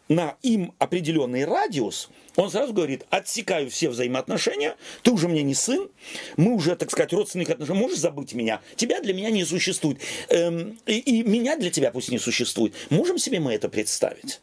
на 0.10 0.38
им 0.42 0.74
определенный 0.80 1.46
радиус, 1.46 2.10
он 2.36 2.52
сразу 2.52 2.74
говорит, 2.74 3.06
отсекаю 3.10 3.70
все 3.70 3.90
взаимоотношения, 3.90 4.76
ты 5.02 5.12
уже 5.12 5.28
мне 5.28 5.44
не 5.44 5.56
сын, 5.56 5.90
мы 6.36 6.54
уже, 6.54 6.76
так 6.76 6.92
сказать, 6.92 7.14
родственных 7.14 7.50
отношений, 7.50 7.80
можешь 7.80 8.00
забыть 8.00 8.34
меня, 8.34 8.62
тебя 8.76 9.00
для 9.02 9.14
меня 9.14 9.30
не 9.30 9.46
существует, 9.46 10.00
эм, 10.30 10.80
и, 10.86 10.98
и 10.98 11.24
меня 11.24 11.56
для 11.58 11.70
тебя 11.70 11.92
пусть 11.92 12.10
не 12.10 12.20
существует. 12.20 12.74
Можем 12.90 13.18
себе 13.18 13.40
мы 13.40 13.54
это 13.54 13.70
представить? 13.70 14.42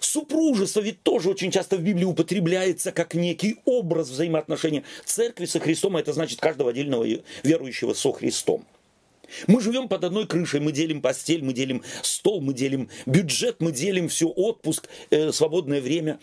Супружество 0.00 0.80
ведь 0.80 1.02
тоже 1.02 1.30
очень 1.30 1.50
часто 1.50 1.76
в 1.76 1.82
Библии 1.82 2.04
употребляется 2.04 2.92
как 2.92 3.14
некий 3.14 3.60
образ 3.64 4.08
взаимоотношения 4.08 4.84
церкви 5.04 5.46
со 5.46 5.60
Христом, 5.60 5.96
а 5.96 6.00
это 6.00 6.12
значит 6.12 6.40
каждого 6.40 6.70
отдельного 6.70 7.06
верующего 7.42 7.94
со 7.94 8.12
Христом. 8.12 8.64
Мы 9.46 9.60
живем 9.60 9.88
под 9.88 10.04
одной 10.04 10.26
крышей, 10.26 10.60
мы 10.60 10.72
делим 10.72 11.00
постель, 11.00 11.42
мы 11.42 11.52
делим 11.52 11.82
стол, 12.02 12.40
мы 12.40 12.52
делим 12.52 12.90
бюджет, 13.06 13.56
мы 13.60 13.72
делим 13.72 14.08
все, 14.08 14.28
отпуск, 14.28 14.88
э, 15.10 15.32
свободное 15.32 15.80
время. 15.80 16.18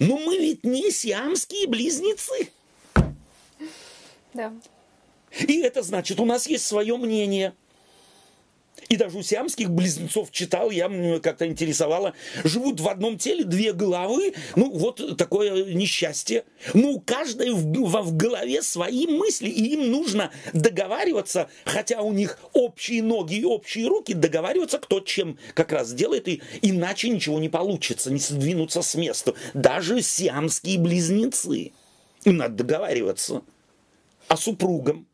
Но 0.00 0.18
мы 0.18 0.38
ведь 0.38 0.64
не 0.64 0.90
сиамские 0.90 1.68
близнецы. 1.68 2.48
Да. 4.32 4.52
И 5.46 5.60
это 5.60 5.82
значит, 5.82 6.18
у 6.18 6.24
нас 6.24 6.48
есть 6.48 6.66
свое 6.66 6.96
мнение– 6.96 7.52
и 8.88 8.96
даже 8.96 9.18
у 9.18 9.22
сиамских 9.22 9.70
близнецов 9.70 10.30
читал, 10.30 10.70
я 10.70 10.90
как-то 11.20 11.46
интересовало, 11.46 12.14
живут 12.42 12.80
в 12.80 12.88
одном 12.88 13.18
теле 13.18 13.44
две 13.44 13.72
головы, 13.72 14.34
ну 14.56 14.70
вот 14.70 15.16
такое 15.16 15.72
несчастье. 15.74 16.44
Ну, 16.74 16.92
у 16.92 17.00
каждой 17.00 17.50
в, 17.50 17.64
в, 17.64 18.02
в 18.02 18.16
голове 18.16 18.62
свои 18.62 19.06
мысли, 19.06 19.48
и 19.48 19.74
им 19.74 19.90
нужно 19.90 20.30
договариваться, 20.52 21.48
хотя 21.64 22.02
у 22.02 22.12
них 22.12 22.38
общие 22.52 23.02
ноги 23.02 23.36
и 23.36 23.44
общие 23.44 23.88
руки, 23.88 24.12
договариваться, 24.12 24.78
кто 24.78 25.00
чем 25.00 25.38
как 25.54 25.72
раз 25.72 25.92
делает, 25.92 26.28
и 26.28 26.42
иначе 26.62 27.08
ничего 27.08 27.38
не 27.38 27.48
получится, 27.48 28.12
не 28.12 28.18
сдвинуться 28.18 28.82
с 28.82 28.94
места. 28.94 29.34
Даже 29.54 30.02
сиамские 30.02 30.78
близнецы. 30.78 31.72
Им 32.24 32.38
надо 32.38 32.64
договариваться. 32.64 33.42
А 34.28 34.36
супругам, 34.36 35.06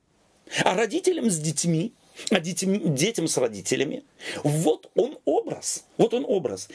а 0.64 0.74
родителям 0.74 1.30
с 1.30 1.38
детьми– 1.38 1.92
а 2.30 2.40
детям, 2.40 2.94
детям 2.94 3.28
с 3.28 3.36
родителями. 3.36 4.04
Вот 4.44 4.90
он 4.94 5.18
образ. 5.24 5.84
Вот 5.96 6.14
он 6.14 6.24
образ. 6.26 6.68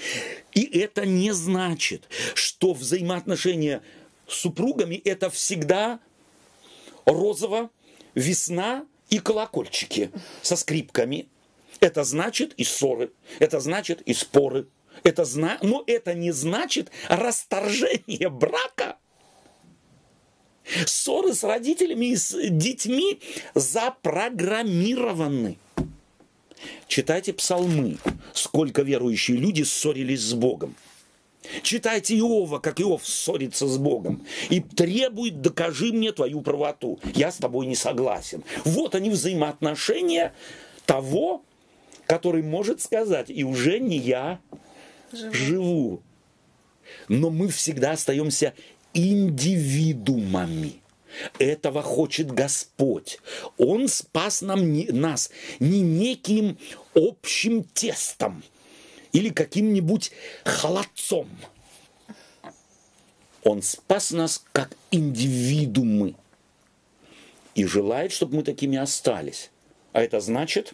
И 0.54 0.64
это 0.80 1.06
не 1.06 1.32
значит, 1.34 2.08
что 2.34 2.74
взаимоотношения 2.74 3.82
с 4.28 4.36
супругами 4.36 4.96
это 4.96 5.30
всегда 5.30 6.00
розово, 7.06 7.70
весна 8.16 8.86
и 9.10 9.20
колокольчики 9.20 10.12
со 10.42 10.56
скрипками. 10.56 11.28
Это 11.80 12.04
значит 12.04 12.54
и 12.58 12.64
ссоры, 12.64 13.12
это 13.40 13.60
значит 13.60 14.02
и 14.02 14.14
споры. 14.14 14.68
Это 15.04 15.26
зна... 15.26 15.60
Но 15.62 15.84
это 15.86 16.14
не 16.14 16.32
значит 16.32 16.90
расторжение 17.10 18.30
брака– 18.30 18.98
Ссоры 20.86 21.34
с 21.34 21.44
родителями 21.44 22.06
и 22.08 22.16
с 22.16 22.36
детьми 22.50 23.20
запрограммированы. 23.54 25.58
Читайте 26.88 27.34
псалмы, 27.34 27.98
сколько 28.34 28.82
верующие 28.82 29.38
люди 29.38 29.62
ссорились 29.64 30.22
с 30.22 30.34
Богом. 30.34 30.76
Читайте 31.62 32.18
Иова, 32.18 32.60
как 32.60 32.82
Иов 32.82 33.08
ссорится 33.08 33.68
с 33.68 33.78
Богом 33.78 34.26
и 34.50 34.62
требует, 34.62 35.42
докажи 35.42 35.94
мне 35.94 36.12
твою 36.12 36.42
правоту. 36.42 37.00
Я 37.14 37.32
с 37.32 37.38
тобой 37.38 37.68
не 37.68 37.76
согласен. 37.76 38.44
Вот 38.64 38.96
они 38.96 39.12
взаимоотношения 39.12 40.34
того, 40.88 41.44
который 42.08 42.42
может 42.42 42.82
сказать, 42.82 43.30
и 43.30 43.44
уже 43.44 43.80
не 43.80 43.98
я 43.98 44.40
живу. 45.12 45.34
живу. 45.34 46.02
Но 47.08 47.30
мы 47.30 47.50
всегда 47.50 47.92
остаемся 47.92 48.56
индивидуумами. 50.44 50.82
Этого 51.40 51.82
хочет 51.82 52.32
Господь. 52.32 53.20
Он 53.58 53.88
спас 53.88 54.42
нам, 54.42 54.74
не, 54.74 54.86
нас 54.88 55.32
не 55.60 55.80
неким 55.82 56.58
общим 56.94 57.64
тестом 57.64 58.44
или 59.14 59.30
каким-нибудь 59.30 60.12
холодцом. 60.44 61.30
Он 63.44 63.62
спас 63.62 64.12
нас 64.12 64.44
как 64.52 64.76
индивидуумы 64.92 66.16
и 67.54 67.64
желает, 67.66 68.12
чтобы 68.12 68.38
мы 68.38 68.44
такими 68.44 68.78
остались. 68.78 69.52
А 69.94 70.02
это 70.02 70.20
значит, 70.20 70.74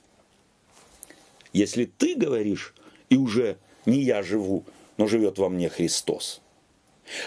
если 1.53 1.86
ты 1.86 2.16
говоришь, 2.16 2.74
и 3.09 3.18
уже 3.18 3.57
не 3.86 4.01
я 4.01 4.24
живу, 4.24 4.64
но 4.97 5.05
живет 5.05 5.38
во 5.38 5.49
мне 5.49 5.70
Христос– 5.70 6.41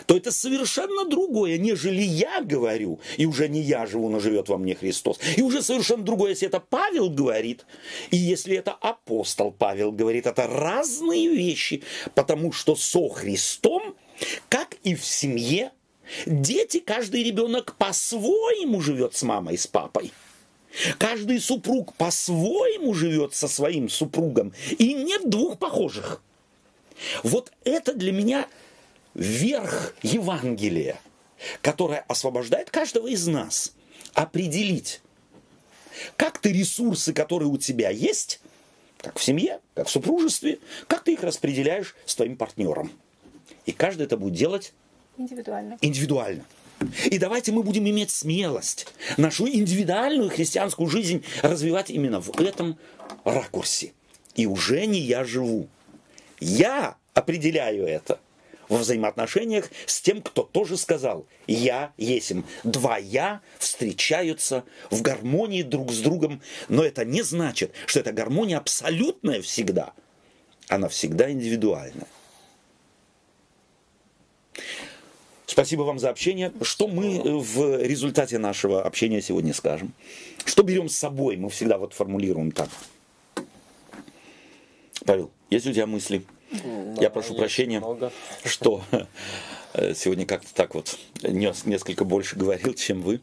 то 0.07 0.16
это 0.16 0.30
совершенно 0.30 1.05
другое, 1.05 1.59
нежели 1.59 2.03
я 2.03 2.43
говорю, 2.43 3.01
и 3.16 3.26
уже 3.26 3.49
не 3.49 3.61
я 3.61 3.87
живу, 3.87 4.09
но 4.09 4.20
живет 4.20 4.49
во 4.49 4.59
мне 4.59 4.74
Христос. 4.74 5.18
И 5.37 5.43
уже 5.43 5.62
совершенно 5.62 6.03
другое, 6.03 6.30
если 6.30 6.49
это 6.49 6.61
Павел 6.61 7.11
говорит, 7.11 7.66
и 8.11 8.16
если 8.16 8.57
это 8.57 8.72
апостол 8.72 9.53
Павел 9.53 9.93
говорит, 9.93 10.26
это 10.26 10.47
разные 10.47 11.28
вещи, 11.28 11.82
потому 12.14 12.53
что 12.53 12.76
со 12.76 13.09
Христом, 13.09 13.95
как 14.49 14.76
и 14.82 14.95
в 14.95 15.05
семье, 15.05 15.72
дети, 16.26 16.80
каждый 16.80 17.22
ребенок 17.22 17.76
по-своему 17.76 18.80
живет 18.80 19.16
с 19.16 19.22
мамой, 19.22 19.59
с 19.59 19.66
папой. 19.66 20.12
Каждый 20.99 21.41
супруг 21.41 21.95
по-своему 21.95 22.95
живет 22.95 23.35
со 23.35 23.47
своим 23.47 23.89
супругом, 23.89 24.53
и 24.76 24.93
нет 24.93 25.30
двух 25.30 25.59
похожих. 25.59 26.20
Вот 27.22 27.53
это 27.64 27.95
для 27.95 28.12
меня 28.12 28.47
верх 29.15 29.95
Евангелия, 30.03 30.99
которое 31.62 32.05
освобождает 32.09 32.71
каждого 32.71 33.07
из 33.07 33.27
нас 33.27 33.73
определить, 34.12 35.01
как 36.17 36.39
ты 36.39 36.53
ресурсы, 36.53 37.12
которые 37.12 37.49
у 37.49 37.57
тебя 37.57 37.91
есть, 37.91 38.41
как 38.99 39.19
в 39.19 39.23
семье, 39.23 39.61
как 39.75 39.87
в 39.87 39.91
супружестве, 39.91 40.59
как 40.87 41.05
ты 41.05 41.12
их 41.12 41.23
распределяешь 41.23 41.95
с 42.07 42.15
твоим 42.17 42.37
партнером. 42.37 42.91
И 43.67 43.73
каждый 43.73 44.05
это 44.05 44.17
будет 44.17 44.35
делать 44.35 44.73
индивидуально. 45.17 45.79
Индивидуально. 45.81 46.45
И 47.07 47.19
давайте 47.19 47.53
мы 47.53 47.62
будем 47.62 47.89
иметь 47.89 48.11
смелость 48.11 48.87
нашу 49.17 49.47
индивидуальную 49.49 50.29
христианскую 50.29 50.89
жизнь 50.89 51.25
развивать 51.43 51.91
именно 51.91 52.21
в 52.21 52.41
этом 52.41 52.79
ракурсе. 53.25 53.93
И 54.35 54.47
уже 54.47 54.85
не 54.87 55.01
я 55.01 55.25
живу. 55.25 55.69
Я 56.41 56.97
определяю 57.15 57.87
это 57.87 58.19
во 58.69 58.79
взаимоотношениях 58.79 59.71
с 59.87 60.01
тем, 60.01 60.23
кто 60.23 60.43
тоже 60.43 60.77
сказал 60.77 61.27
«я 61.47 61.93
есим». 61.97 62.45
Два 62.62 62.99
«я» 62.99 63.41
встречаются 63.59 64.65
в 64.91 65.03
гармонии 65.03 65.62
друг 65.62 65.93
с 65.93 65.99
другом, 66.01 66.41
но 66.69 66.85
это 66.85 67.05
не 67.05 67.23
значит, 67.23 67.73
что 67.87 68.01
эта 68.01 68.12
гармония 68.12 68.59
абсолютная 68.59 69.43
всегда. 69.43 69.93
Она 70.69 70.89
всегда 70.89 71.31
индивидуальна. 71.31 72.07
Спасибо 75.47 75.83
вам 75.83 75.99
за 75.99 76.11
общение. 76.11 76.53
Что 76.62 76.89
мы 76.89 77.21
в 77.23 77.81
результате 77.83 78.39
нашего 78.39 78.83
общения 78.83 79.23
сегодня 79.23 79.55
скажем? 79.55 79.93
Что 80.45 80.62
берем 80.62 80.89
с 80.89 80.97
собой? 80.97 81.37
Мы 81.37 81.49
всегда 81.51 81.79
вот 81.79 81.93
формулируем 81.93 82.51
так. 82.51 82.69
Павел, 85.05 85.31
есть 85.51 85.67
у 85.67 85.73
тебя 85.73 85.87
мысли? 85.87 86.25
Да, 86.63 87.03
Я 87.03 87.11
прошу 87.11 87.35
прощения, 87.35 87.81
много. 87.81 88.13
что 88.45 88.83
э, 89.73 89.95
сегодня 89.95 90.27
как-то 90.27 90.55
так 90.55 90.75
вот 90.75 90.99
несколько 91.23 92.05
больше 92.05 92.37
говорил, 92.37 92.75
чем 92.75 93.03
вы. 93.03 93.21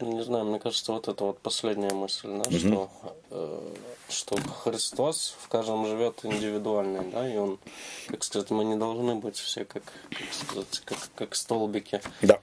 Не 0.00 0.22
знаю, 0.22 0.44
мне 0.44 0.60
кажется, 0.60 0.92
вот 0.92 1.08
это 1.08 1.24
вот 1.24 1.40
последняя 1.40 1.92
мысль, 1.92 2.28
да, 2.28 2.42
угу. 2.42 2.56
что, 2.56 2.90
э, 3.30 3.74
что 4.08 4.36
Христос 4.36 5.34
в 5.40 5.48
каждом 5.48 5.86
живет 5.86 6.20
индивидуально, 6.22 7.02
да, 7.10 7.28
и 7.28 7.36
он, 7.36 7.58
как 8.06 8.22
сказать, 8.22 8.50
мы 8.50 8.64
не 8.64 8.76
должны 8.76 9.16
быть 9.16 9.36
все 9.36 9.64
как, 9.64 9.82
как 10.10 10.32
сказать, 10.32 10.82
как, 10.84 10.98
как 11.16 11.34
столбики. 11.34 12.00
Да. 12.22 12.38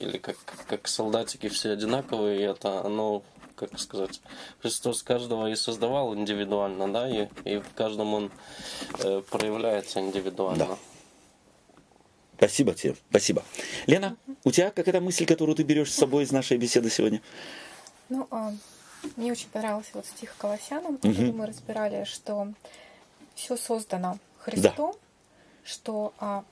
Или 0.00 0.18
как, 0.18 0.36
как 0.66 0.88
солдатики 0.88 1.48
все 1.48 1.70
одинаковые, 1.70 2.40
и 2.40 2.42
это 2.42 2.80
оно 2.80 3.22
как 3.58 3.78
сказать, 3.78 4.20
Христос 4.60 5.02
каждого 5.02 5.50
и 5.50 5.56
создавал 5.56 6.14
индивидуально, 6.14 6.92
да, 6.92 7.08
и, 7.08 7.28
и 7.44 7.58
в 7.58 7.74
каждом 7.74 8.14
он 8.14 8.30
э, 9.00 9.22
проявляется 9.30 10.00
индивидуально. 10.00 10.66
Да. 10.66 10.78
Спасибо 12.36 12.72
тебе, 12.72 12.94
спасибо. 13.10 13.42
Лена, 13.86 14.16
у 14.44 14.52
тебя 14.52 14.70
какая-то 14.70 15.00
мысль, 15.00 15.26
которую 15.26 15.56
ты 15.56 15.64
берешь 15.64 15.92
с 15.92 15.96
собой 15.96 16.22
из 16.22 16.30
нашей 16.30 16.56
беседы 16.56 16.88
сегодня? 16.88 17.20
Ну, 18.08 18.28
а, 18.30 18.52
мне 19.16 19.32
очень 19.32 19.48
понравился 19.48 19.90
вот 19.94 20.06
стих 20.06 20.36
Колоссянам, 20.38 20.98
который 20.98 21.30
угу. 21.30 21.38
мы 21.38 21.46
разбирали, 21.46 22.04
что 22.04 22.52
все 23.34 23.56
создано 23.56 24.18
Христом, 24.38 24.92
да. 24.92 24.98
что 25.64 26.14
а, 26.20 26.44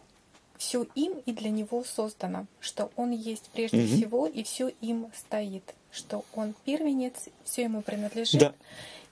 все 0.58 0.86
им 0.94 1.12
и 1.24 1.32
для 1.32 1.50
него 1.50 1.84
создано, 1.84 2.46
что 2.60 2.90
он 2.96 3.12
есть 3.12 3.50
прежде 3.52 3.78
угу. 3.78 3.86
всего 3.86 4.26
и 4.26 4.42
все 4.42 4.68
им 4.80 5.10
стоит 5.14 5.74
что 5.96 6.24
он 6.34 6.54
первенец, 6.64 7.28
все 7.44 7.62
ему 7.64 7.82
принадлежит. 7.82 8.40
Да. 8.40 8.52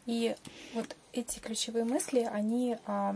И 0.07 0.37
вот 0.75 0.95
эти 1.13 1.39
ключевые 1.39 1.85
мысли, 1.85 2.29
они 2.31 2.77
а, 2.87 3.15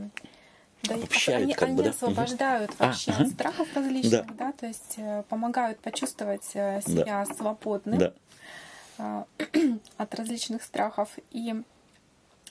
дают- 0.82 1.04
Обобщают 1.04 1.42
они, 1.44 1.54
как 1.54 1.68
бы, 1.70 1.74
они 1.74 1.82
да? 1.82 1.90
освобождают 1.90 2.70
А, 2.78 2.86
вообще 2.86 3.10
ага. 3.12 3.24
от 3.24 3.30
страхов 3.30 3.68
различных, 3.74 4.26
Да. 4.26 4.34
да. 4.46 4.52
то 4.52 4.66
есть 4.66 4.94
э, 4.96 5.22
помогают 5.28 5.78
почувствовать 5.80 6.48
э, 6.54 6.80
себя 6.86 7.26
свободным 7.26 7.98
Да. 7.98 8.12
а, 8.98 9.26
от 9.98 10.14
различных 10.14 10.62
страхов. 10.62 11.10
И 11.30 11.54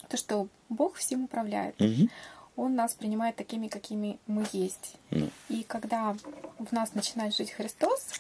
то, 0.10 0.18
что 0.18 0.48
Бог 0.70 0.96
всем 0.96 1.24
управляет. 1.24 1.80
Мгм. 1.80 2.10
Он 2.56 2.76
нас 2.76 2.94
принимает 2.96 3.36
такими, 3.36 3.68
какими 3.68 4.20
мы 4.28 4.46
есть. 4.52 4.96
Ну, 5.12 5.30
И 5.50 5.64
когда 5.64 6.16
в 6.60 6.72
нас 6.72 6.94
начинает 6.96 7.36
жить 7.36 7.52
Христос, 7.52 8.14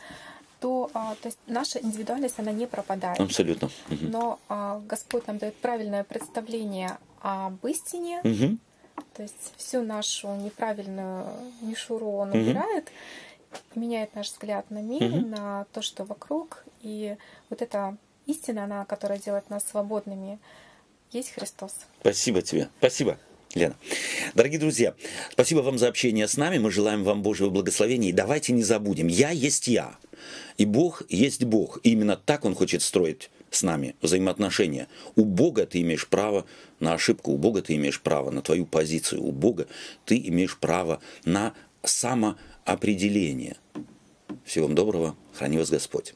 то, 0.59 0.89
а, 0.93 1.15
то 1.15 1.27
есть 1.27 1.39
наша 1.47 1.79
индивидуальность, 1.79 2.39
она 2.39 2.51
не 2.51 2.65
пропадает. 2.67 3.19
абсолютно. 3.19 3.69
Мгм. 3.89 4.11
Но 4.11 4.39
а, 4.49 4.79
Господь 4.87 5.27
нам 5.27 5.37
дает 5.37 5.55
правильное 5.57 6.03
представление 6.03 6.97
об 7.21 7.65
истине, 7.65 8.21
Мгм. 8.23 8.59
то 9.13 9.23
есть 9.23 9.53
всю 9.57 9.81
нашу 9.83 10.33
неправильную 10.35 11.25
мишуру 11.61 12.11
Он 12.11 12.29
Мгм. 12.29 12.41
убирает, 12.41 12.91
меняет 13.75 14.15
наш 14.15 14.27
взгляд 14.31 14.69
на 14.71 14.81
мир, 14.81 15.03
Мгм. 15.03 15.29
на 15.31 15.65
то, 15.73 15.81
что 15.81 16.03
вокруг. 16.03 16.63
И 16.81 17.15
вот 17.49 17.61
эта 17.61 17.97
истина, 18.25 18.65
она, 18.65 18.85
которая 18.85 19.19
делает 19.19 19.49
нас 19.49 19.63
свободными, 19.63 20.39
есть 21.11 21.31
Христос. 21.31 21.73
Спасибо 22.01 22.41
тебе. 22.41 22.69
Спасибо. 22.79 23.17
Лена. 23.55 23.75
Дорогие 24.35 24.59
друзья, 24.59 24.93
спасибо 25.31 25.59
вам 25.59 25.77
за 25.77 25.87
общение 25.87 26.27
с 26.27 26.37
нами. 26.37 26.57
Мы 26.57 26.71
желаем 26.71 27.03
вам 27.03 27.21
Божьего 27.21 27.49
благословения. 27.49 28.09
И 28.09 28.13
давайте 28.13 28.53
не 28.53 28.63
забудем, 28.63 29.07
я 29.07 29.31
есть 29.31 29.67
я. 29.67 29.95
И 30.57 30.65
Бог 30.65 31.03
есть 31.09 31.43
Бог. 31.43 31.79
И 31.83 31.91
именно 31.91 32.17
так 32.17 32.45
Он 32.45 32.55
хочет 32.55 32.81
строить 32.81 33.29
с 33.49 33.63
нами 33.63 33.95
взаимоотношения. 34.01 34.87
У 35.15 35.23
Бога 35.23 35.65
ты 35.65 35.81
имеешь 35.81 36.07
право 36.07 36.45
на 36.79 36.93
ошибку, 36.93 37.31
у 37.31 37.37
Бога 37.37 37.61
ты 37.61 37.75
имеешь 37.75 38.01
право 38.01 38.29
на 38.31 38.41
твою 38.41 38.65
позицию, 38.65 39.23
у 39.23 39.31
Бога 39.31 39.67
ты 40.05 40.17
имеешь 40.17 40.57
право 40.57 41.01
на 41.25 41.53
самоопределение. 41.83 43.55
Всего 44.45 44.67
вам 44.67 44.75
доброго, 44.75 45.15
храни 45.33 45.57
вас 45.57 45.69
Господь. 45.69 46.13